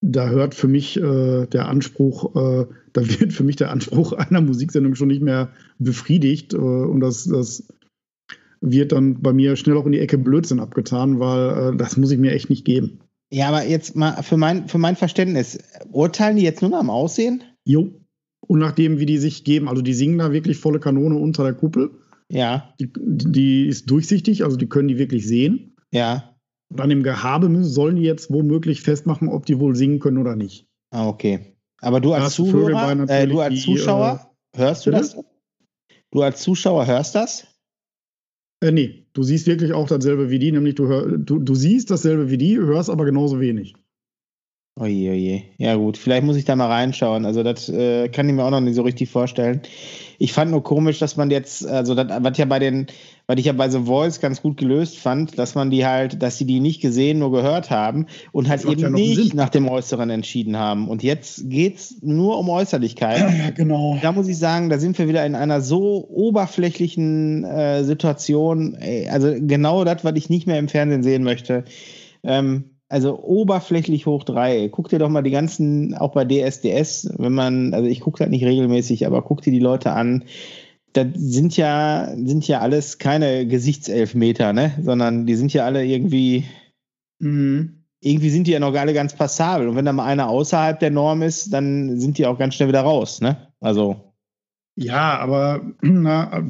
Da 0.00 0.30
hört 0.30 0.54
für 0.54 0.66
mich 0.66 0.96
äh, 0.96 1.46
der 1.46 1.68
Anspruch, 1.68 2.34
äh, 2.36 2.66
da 2.94 3.02
wird 3.20 3.34
für 3.34 3.44
mich 3.44 3.56
der 3.56 3.70
Anspruch 3.70 4.14
einer 4.14 4.40
Musiksendung 4.40 4.94
schon 4.94 5.08
nicht 5.08 5.22
mehr 5.22 5.52
befriedigt. 5.78 6.54
Äh, 6.54 6.56
und 6.56 7.00
das, 7.00 7.24
das 7.24 7.68
wird 8.62 8.92
dann 8.92 9.20
bei 9.20 9.32
mir 9.32 9.56
schnell 9.56 9.76
auch 9.76 9.86
in 9.86 9.92
die 9.92 9.98
Ecke 9.98 10.16
Blödsinn 10.16 10.60
abgetan, 10.60 11.20
weil 11.20 11.74
äh, 11.74 11.76
das 11.76 11.96
muss 11.96 12.10
ich 12.10 12.18
mir 12.18 12.32
echt 12.32 12.48
nicht 12.48 12.64
geben. 12.64 13.00
Ja, 13.30 13.48
aber 13.48 13.66
jetzt 13.66 13.96
mal 13.96 14.22
für 14.22 14.36
mein, 14.36 14.68
für 14.68 14.78
mein 14.78 14.96
Verständnis, 14.96 15.58
urteilen 15.90 16.36
die 16.36 16.42
jetzt 16.42 16.62
nur 16.62 16.70
nach 16.70 16.80
dem 16.80 16.90
Aussehen? 16.90 17.42
Jo. 17.64 17.90
Und 18.40 18.58
nachdem, 18.58 18.98
wie 18.98 19.06
die 19.06 19.18
sich 19.18 19.44
geben, 19.44 19.68
also 19.68 19.82
die 19.82 19.94
singen 19.94 20.18
da 20.18 20.32
wirklich 20.32 20.58
volle 20.58 20.80
Kanone 20.80 21.16
unter 21.16 21.42
der 21.42 21.54
Kuppel. 21.54 21.90
Ja. 22.28 22.74
Die, 22.80 22.90
die 22.96 23.66
ist 23.66 23.90
durchsichtig, 23.90 24.44
also 24.44 24.56
die 24.56 24.68
können 24.68 24.88
die 24.88 24.98
wirklich 24.98 25.26
sehen. 25.26 25.76
Ja. 25.92 26.36
Und 26.70 26.80
an 26.80 26.90
dem 26.90 27.02
Gehabe 27.02 27.48
müssen, 27.48 27.70
sollen 27.70 27.96
die 27.96 28.02
jetzt 28.02 28.30
womöglich 28.30 28.82
festmachen, 28.82 29.28
ob 29.28 29.46
die 29.46 29.58
wohl 29.58 29.76
singen 29.76 29.98
können 29.98 30.18
oder 30.18 30.36
nicht. 30.36 30.66
Ah, 30.90 31.08
okay. 31.08 31.56
Aber 31.80 32.00
du 32.00 32.12
als 32.12 32.34
Zuhörer, 32.34 33.08
äh, 33.08 33.26
du 33.26 33.40
als 33.40 33.62
Zuschauer, 33.62 34.30
die, 34.54 34.58
äh, 34.58 34.64
hörst 34.64 34.86
du 34.86 34.90
das? 34.90 35.16
Du 36.10 36.22
als 36.22 36.42
Zuschauer 36.42 36.86
hörst 36.86 37.14
das? 37.14 37.46
Äh, 38.62 38.70
nee, 38.70 39.04
du 39.12 39.22
siehst 39.24 39.46
wirklich 39.48 39.72
auch 39.72 39.88
dasselbe 39.88 40.30
wie 40.30 40.38
die, 40.38 40.52
nämlich 40.52 40.76
du, 40.76 40.86
hör, 40.86 41.18
du, 41.18 41.40
du 41.40 41.54
siehst 41.54 41.90
dasselbe 41.90 42.30
wie 42.30 42.38
die, 42.38 42.56
hörst 42.56 42.90
aber 42.90 43.04
genauso 43.04 43.40
wenig. 43.40 43.74
Oje, 44.80 45.10
oje. 45.10 45.42
Ja 45.58 45.74
gut, 45.74 45.98
vielleicht 45.98 46.24
muss 46.24 46.36
ich 46.36 46.46
da 46.46 46.56
mal 46.56 46.68
reinschauen. 46.68 47.26
Also 47.26 47.42
das 47.42 47.68
äh, 47.68 48.08
kann 48.08 48.28
ich 48.28 48.34
mir 48.34 48.44
auch 48.44 48.50
noch 48.50 48.60
nicht 48.60 48.76
so 48.76 48.82
richtig 48.82 49.10
vorstellen. 49.10 49.60
Ich 50.22 50.32
fand 50.32 50.52
nur 50.52 50.62
komisch, 50.62 51.00
dass 51.00 51.16
man 51.16 51.32
jetzt, 51.32 51.66
also 51.66 51.96
das, 51.96 52.06
was 52.22 52.38
ja 52.38 52.44
bei 52.44 52.60
den, 52.60 52.86
was 53.26 53.38
ich 53.38 53.46
ja 53.46 53.52
bei 53.52 53.68
The 53.68 53.80
Voice 53.80 54.20
ganz 54.20 54.40
gut 54.40 54.56
gelöst 54.56 54.96
fand, 54.96 55.36
dass 55.36 55.56
man 55.56 55.72
die 55.72 55.84
halt, 55.84 56.22
dass 56.22 56.38
sie 56.38 56.44
die 56.44 56.60
nicht 56.60 56.80
gesehen, 56.80 57.18
nur 57.18 57.32
gehört 57.32 57.70
haben 57.70 58.06
und 58.30 58.48
halt 58.48 58.64
eben 58.64 58.80
ja 58.80 58.88
nicht 58.88 59.34
nach 59.34 59.48
dem 59.48 59.68
Äußeren 59.68 60.10
entschieden 60.10 60.56
haben. 60.56 60.86
Und 60.86 61.02
jetzt 61.02 61.50
geht's 61.50 61.96
nur 62.02 62.38
um 62.38 62.50
Äußerlichkeit. 62.50 63.18
Ja, 63.18 63.50
genau. 63.50 63.98
Da 64.00 64.12
muss 64.12 64.28
ich 64.28 64.38
sagen, 64.38 64.70
da 64.70 64.78
sind 64.78 64.96
wir 64.96 65.08
wieder 65.08 65.26
in 65.26 65.34
einer 65.34 65.60
so 65.60 66.06
oberflächlichen 66.08 67.42
äh, 67.42 67.82
Situation. 67.82 68.76
Ey, 68.76 69.08
also 69.08 69.34
genau 69.40 69.82
das, 69.82 70.04
was 70.04 70.14
ich 70.14 70.30
nicht 70.30 70.46
mehr 70.46 70.60
im 70.60 70.68
Fernsehen 70.68 71.02
sehen 71.02 71.24
möchte. 71.24 71.64
Ähm, 72.22 72.71
also 72.92 73.18
oberflächlich 73.22 74.04
hoch 74.04 74.22
drei. 74.22 74.68
Guck 74.68 74.90
dir 74.90 74.98
doch 74.98 75.08
mal 75.08 75.22
die 75.22 75.30
ganzen, 75.30 75.94
auch 75.94 76.12
bei 76.12 76.26
DSDS, 76.26 77.14
wenn 77.16 77.32
man, 77.32 77.72
also 77.72 77.88
ich 77.88 78.00
gucke 78.00 78.20
halt 78.20 78.30
nicht 78.30 78.44
regelmäßig, 78.44 79.06
aber 79.06 79.22
guck 79.22 79.40
dir 79.40 79.50
die 79.50 79.60
Leute 79.60 79.92
an. 79.92 80.24
Das 80.92 81.06
sind 81.14 81.56
ja, 81.56 82.12
sind 82.22 82.46
ja 82.46 82.60
alles 82.60 82.98
keine 82.98 83.46
Gesichtselfmeter, 83.46 84.52
ne? 84.52 84.72
Sondern 84.82 85.24
die 85.24 85.36
sind 85.36 85.54
ja 85.54 85.64
alle 85.64 85.86
irgendwie, 85.86 86.44
mhm. 87.18 87.86
irgendwie 88.00 88.28
sind 88.28 88.46
die 88.46 88.50
ja 88.50 88.60
noch 88.60 88.74
alle 88.74 88.92
ganz 88.92 89.14
passabel. 89.14 89.68
Und 89.68 89.76
wenn 89.76 89.86
da 89.86 89.94
mal 89.94 90.04
einer 90.04 90.28
außerhalb 90.28 90.78
der 90.78 90.90
Norm 90.90 91.22
ist, 91.22 91.50
dann 91.50 91.98
sind 91.98 92.18
die 92.18 92.26
auch 92.26 92.38
ganz 92.38 92.56
schnell 92.56 92.68
wieder 92.68 92.82
raus, 92.82 93.22
ne? 93.22 93.38
Also. 93.60 94.12
Ja, 94.76 95.18
aber 95.18 95.62
na, 95.80 96.46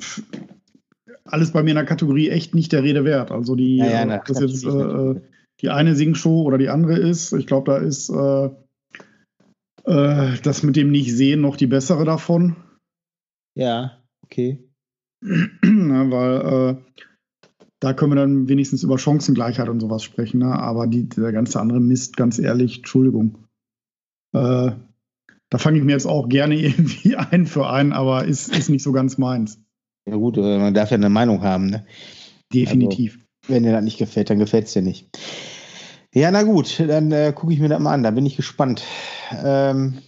alles 1.25 1.53
bei 1.53 1.63
mir 1.63 1.71
in 1.71 1.77
der 1.77 1.85
Kategorie 1.85 2.31
echt 2.31 2.53
nicht 2.57 2.73
der 2.73 2.83
Rede 2.83 3.05
wert. 3.05 3.31
Also 3.31 3.55
die, 3.55 3.77
ja, 3.77 3.87
ja, 3.87 4.05
na, 4.05 4.19
das 4.27 4.41
jetzt, 4.41 4.65
äh, 4.65 5.21
die 5.63 5.71
eine 5.71 5.95
Singshow 5.95 6.43
oder 6.43 6.59
die 6.59 6.69
andere 6.69 6.99
ist. 6.99 7.33
Ich 7.33 7.47
glaube, 7.47 7.71
da 7.71 7.79
ist 7.79 8.11
äh, 8.11 8.51
äh, 9.85 10.39
das 10.43 10.63
mit 10.63 10.77
dem 10.77 10.91
Nicht-Sehen 10.91 11.41
noch 11.41 11.57
die 11.57 11.67
bessere 11.67 12.05
davon. 12.05 12.57
Ja, 13.55 14.03
okay. 14.25 14.59
Na, 15.63 16.11
weil 16.11 16.41
äh, 16.41 17.03
da 17.81 17.93
können 17.93 18.13
wir 18.13 18.17
dann 18.17 18.49
wenigstens 18.49 18.83
über 18.83 18.99
Chancengleichheit 18.99 19.69
und 19.69 19.81
sowas 19.81 20.03
sprechen. 20.03 20.39
Ne? 20.39 20.53
Aber 20.53 20.87
die, 20.87 21.09
der 21.09 21.33
ganze 21.33 21.61
andere 21.61 21.81
Mist, 21.81 22.17
ganz 22.17 22.39
ehrlich, 22.39 22.79
Entschuldigung. 22.79 23.39
Äh, 24.35 24.73
da 25.51 25.59
fange 25.59 25.79
ich 25.79 25.85
mir 25.85 25.93
jetzt 25.93 26.07
auch 26.07 26.29
gerne 26.29 26.57
irgendwie 26.61 27.17
ein 27.17 27.47
für 27.47 27.69
ein, 27.69 27.93
aber 27.93 28.25
ist, 28.25 28.57
ist 28.57 28.69
nicht 28.69 28.83
so 28.83 28.93
ganz 28.93 29.19
meins. 29.19 29.61
Ja 30.09 30.17
gut, 30.17 30.37
äh, 30.39 30.59
man 30.59 30.75
darf 30.75 30.91
ja 30.91 30.97
eine 30.97 31.09
Meinung 31.09 31.43
haben. 31.43 31.67
Ne? 31.67 31.87
Definitiv. 32.53 33.15
Also, 33.15 33.22
wenn 33.49 33.63
dir 33.63 33.73
das 33.73 33.85
nicht 33.85 33.99
gefällt, 33.99 34.31
dann 34.31 34.39
gefällt 34.39 34.67
es 34.67 34.73
dir 34.73 34.83
nicht. 34.83 35.09
Ja, 36.15 36.31
na 36.31 36.43
gut, 36.43 36.83
dann 36.87 37.11
äh, 37.13 37.33
gucke 37.35 37.53
ich 37.53 37.61
mir 37.61 37.69
das 37.69 37.81
mal 37.81 37.93
an, 37.93 38.03
da 38.03 38.11
bin 38.11 38.27
ich 38.27 38.37
gespannt. 38.37 38.83
Ähm, 39.45 39.99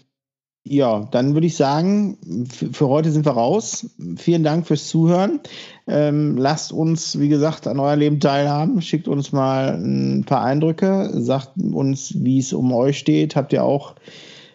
ja, 0.67 1.07
dann 1.11 1.35
würde 1.35 1.47
ich 1.47 1.57
sagen, 1.57 2.47
für 2.49 2.89
heute 2.89 3.11
sind 3.11 3.27
wir 3.27 3.33
raus. 3.33 3.91
Vielen 4.17 4.45
Dank 4.45 4.67
fürs 4.67 4.89
Zuhören. 4.89 5.41
Ähm, 5.87 6.39
lasst 6.39 6.73
uns, 6.73 7.21
wie 7.21 7.29
gesagt, 7.29 7.67
an 7.67 7.79
euer 7.79 7.97
Leben 7.97 8.19
teilhaben. 8.19 8.81
Schickt 8.81 9.07
uns 9.07 9.33
mal 9.33 9.75
ein 9.75 10.25
paar 10.25 10.43
Eindrücke. 10.43 11.11
Sagt 11.13 11.59
uns, 11.59 12.15
wie 12.17 12.39
es 12.39 12.55
um 12.55 12.73
euch 12.73 12.99
steht. 12.99 13.37
Habt 13.37 13.53
ihr 13.53 13.63
auch 13.63 13.95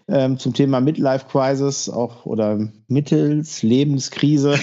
ähm, 0.07 0.39
zum 0.39 0.53
Thema 0.53 0.81
Midlife 0.81 1.27
Crisis 1.27 1.89
auch 1.89 2.25
oder 2.25 2.59
mittels 2.87 3.61
Lebenskrise 3.61 4.55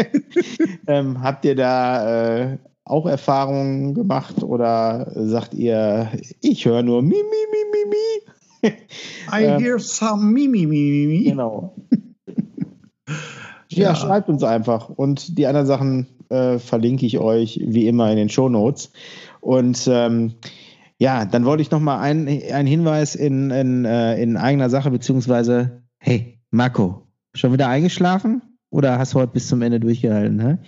ähm, 0.86 1.22
habt 1.22 1.46
ihr 1.46 1.56
da 1.56 2.50
äh, 2.50 2.58
auch 2.88 3.06
Erfahrungen 3.06 3.94
gemacht 3.94 4.42
oder 4.42 5.10
sagt 5.14 5.54
ihr, 5.54 6.10
ich 6.40 6.64
höre 6.64 6.82
nur 6.82 7.02
mi, 7.02 7.08
mi, 7.08 7.14
mi, 7.14 7.58
mi, 7.72 7.90
mi? 7.90 8.70
I 9.32 9.44
ähm, 9.44 9.60
hear 9.60 9.78
some 9.78 10.32
mi, 10.32 10.48
mi, 10.48 10.66
mi, 10.66 11.06
mi. 11.06 11.24
Genau. 11.24 11.76
ja, 13.68 13.88
ja, 13.88 13.94
schreibt 13.94 14.28
uns 14.28 14.42
einfach. 14.42 14.88
Und 14.88 15.38
die 15.38 15.46
anderen 15.46 15.66
Sachen 15.66 16.06
äh, 16.28 16.58
verlinke 16.58 17.06
ich 17.06 17.18
euch 17.18 17.60
wie 17.64 17.86
immer 17.86 18.10
in 18.10 18.16
den 18.16 18.28
Show 18.28 18.48
Notes. 18.48 18.90
Und 19.40 19.88
ähm, 19.90 20.34
ja, 20.98 21.24
dann 21.24 21.44
wollte 21.44 21.62
ich 21.62 21.70
noch 21.70 21.80
mal 21.80 22.00
einen, 22.00 22.26
einen 22.26 22.66
Hinweis 22.66 23.14
in, 23.14 23.50
in, 23.50 23.84
äh, 23.84 24.20
in 24.20 24.36
eigener 24.36 24.70
Sache, 24.70 24.90
beziehungsweise, 24.90 25.82
hey, 25.98 26.40
Marco, 26.50 27.06
schon 27.34 27.52
wieder 27.52 27.68
eingeschlafen? 27.68 28.42
Oder 28.70 28.98
hast 28.98 29.14
du 29.14 29.20
heute 29.20 29.32
bis 29.32 29.48
zum 29.48 29.62
Ende 29.62 29.80
durchgehalten? 29.80 30.40
Hä? 30.40 30.58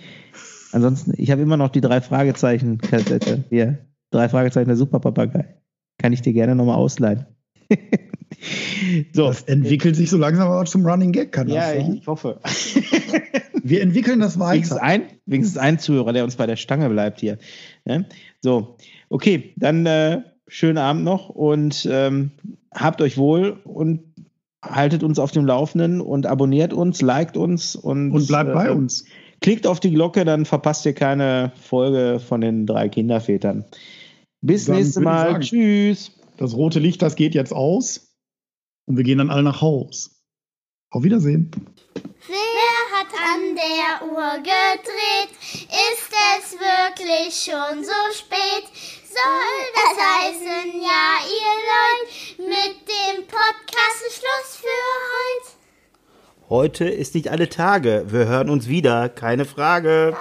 Ansonsten, 0.71 1.13
ich 1.17 1.31
habe 1.31 1.41
immer 1.41 1.57
noch 1.57 1.69
die 1.69 1.81
drei 1.81 2.01
Fragezeichen-Kassette. 2.01 3.43
Hier, 3.49 3.79
drei 4.09 4.29
Fragezeichen 4.29 4.67
der 4.67 4.77
Superpapagei. 4.77 5.55
Kann 5.97 6.13
ich 6.13 6.21
dir 6.21 6.33
gerne 6.33 6.55
nochmal 6.55 6.77
ausleihen. 6.77 7.25
so. 9.13 9.27
Das 9.27 9.43
entwickelt 9.43 9.95
sich 9.95 10.09
so 10.09 10.17
langsam 10.17 10.49
aber 10.49 10.65
zum 10.65 10.85
Running 10.85 11.11
Gag, 11.11 11.31
kann 11.31 11.47
Ja, 11.47 11.73
ich, 11.73 11.87
ich, 11.87 12.07
hoffe. 12.07 12.39
Wir 13.63 13.81
entwickeln 13.81 14.19
das 14.19 14.39
weiter. 14.39 14.53
Wenigstens 14.53 14.77
ein, 14.79 15.03
wenigstens 15.25 15.57
ein 15.57 15.79
Zuhörer, 15.79 16.13
der 16.13 16.23
uns 16.23 16.35
bei 16.35 16.47
der 16.47 16.55
Stange 16.55 16.89
bleibt 16.89 17.19
hier. 17.19 17.37
Ja? 17.85 18.03
So, 18.41 18.77
okay, 19.09 19.53
dann 19.57 19.85
äh, 19.85 20.21
schönen 20.47 20.79
Abend 20.79 21.03
noch 21.03 21.29
und 21.29 21.87
ähm, 21.89 22.31
habt 22.73 23.01
euch 23.01 23.17
wohl 23.17 23.59
und 23.63 24.01
haltet 24.63 25.03
uns 25.03 25.19
auf 25.19 25.31
dem 25.31 25.45
Laufenden 25.45 26.01
und 26.01 26.25
abonniert 26.25 26.73
uns, 26.73 27.01
liked 27.01 27.37
uns 27.37 27.75
und, 27.75 28.11
und 28.11 28.27
bleibt 28.27 28.49
äh, 28.49 28.53
bei 28.53 28.71
uns. 28.71 29.05
Klickt 29.41 29.65
auf 29.65 29.79
die 29.79 29.91
Glocke, 29.91 30.23
dann 30.23 30.45
verpasst 30.45 30.85
ihr 30.85 30.93
keine 30.93 31.51
Folge 31.59 32.19
von 32.19 32.41
den 32.41 32.67
drei 32.67 32.89
Kindervätern. 32.89 33.65
Bis 34.41 34.65
dann 34.65 34.75
nächstes 34.75 35.01
Mal. 35.01 35.31
Sagen, 35.31 35.41
Tschüss. 35.41 36.11
Das 36.37 36.55
rote 36.55 36.79
Licht, 36.79 37.01
das 37.01 37.15
geht 37.15 37.33
jetzt 37.33 37.53
aus. 37.53 38.15
Und 38.87 38.97
wir 38.97 39.03
gehen 39.03 39.17
dann 39.17 39.29
alle 39.29 39.43
nach 39.43 39.61
Haus. 39.61 40.11
Auf 40.91 41.03
Wiedersehen. 41.03 41.51
Wer 42.27 42.99
hat 42.99 43.07
an 43.13 43.55
der 43.55 44.11
Uhr 44.11 44.37
gedreht? 44.37 45.31
Ist 45.41 46.11
es 46.37 46.53
wirklich 46.53 47.33
schon 47.33 47.83
so 47.83 47.91
spät? 48.13 48.65
Soll 49.07 49.61
das 49.73 49.97
heißen, 49.97 50.81
ja, 50.81 51.19
ihr 51.25 51.55
Leute, 51.71 52.49
mit 52.49 52.87
dem 52.87 53.25
Podcast 53.27 54.01
Schluss 54.11 54.57
für 54.57 54.67
heute? 54.67 55.60
Heute 56.51 56.83
ist 56.83 57.15
nicht 57.15 57.29
alle 57.31 57.47
Tage. 57.47 58.03
Wir 58.07 58.27
hören 58.27 58.49
uns 58.49 58.67
wieder, 58.67 59.07
keine 59.07 59.45
Frage. 59.45 60.17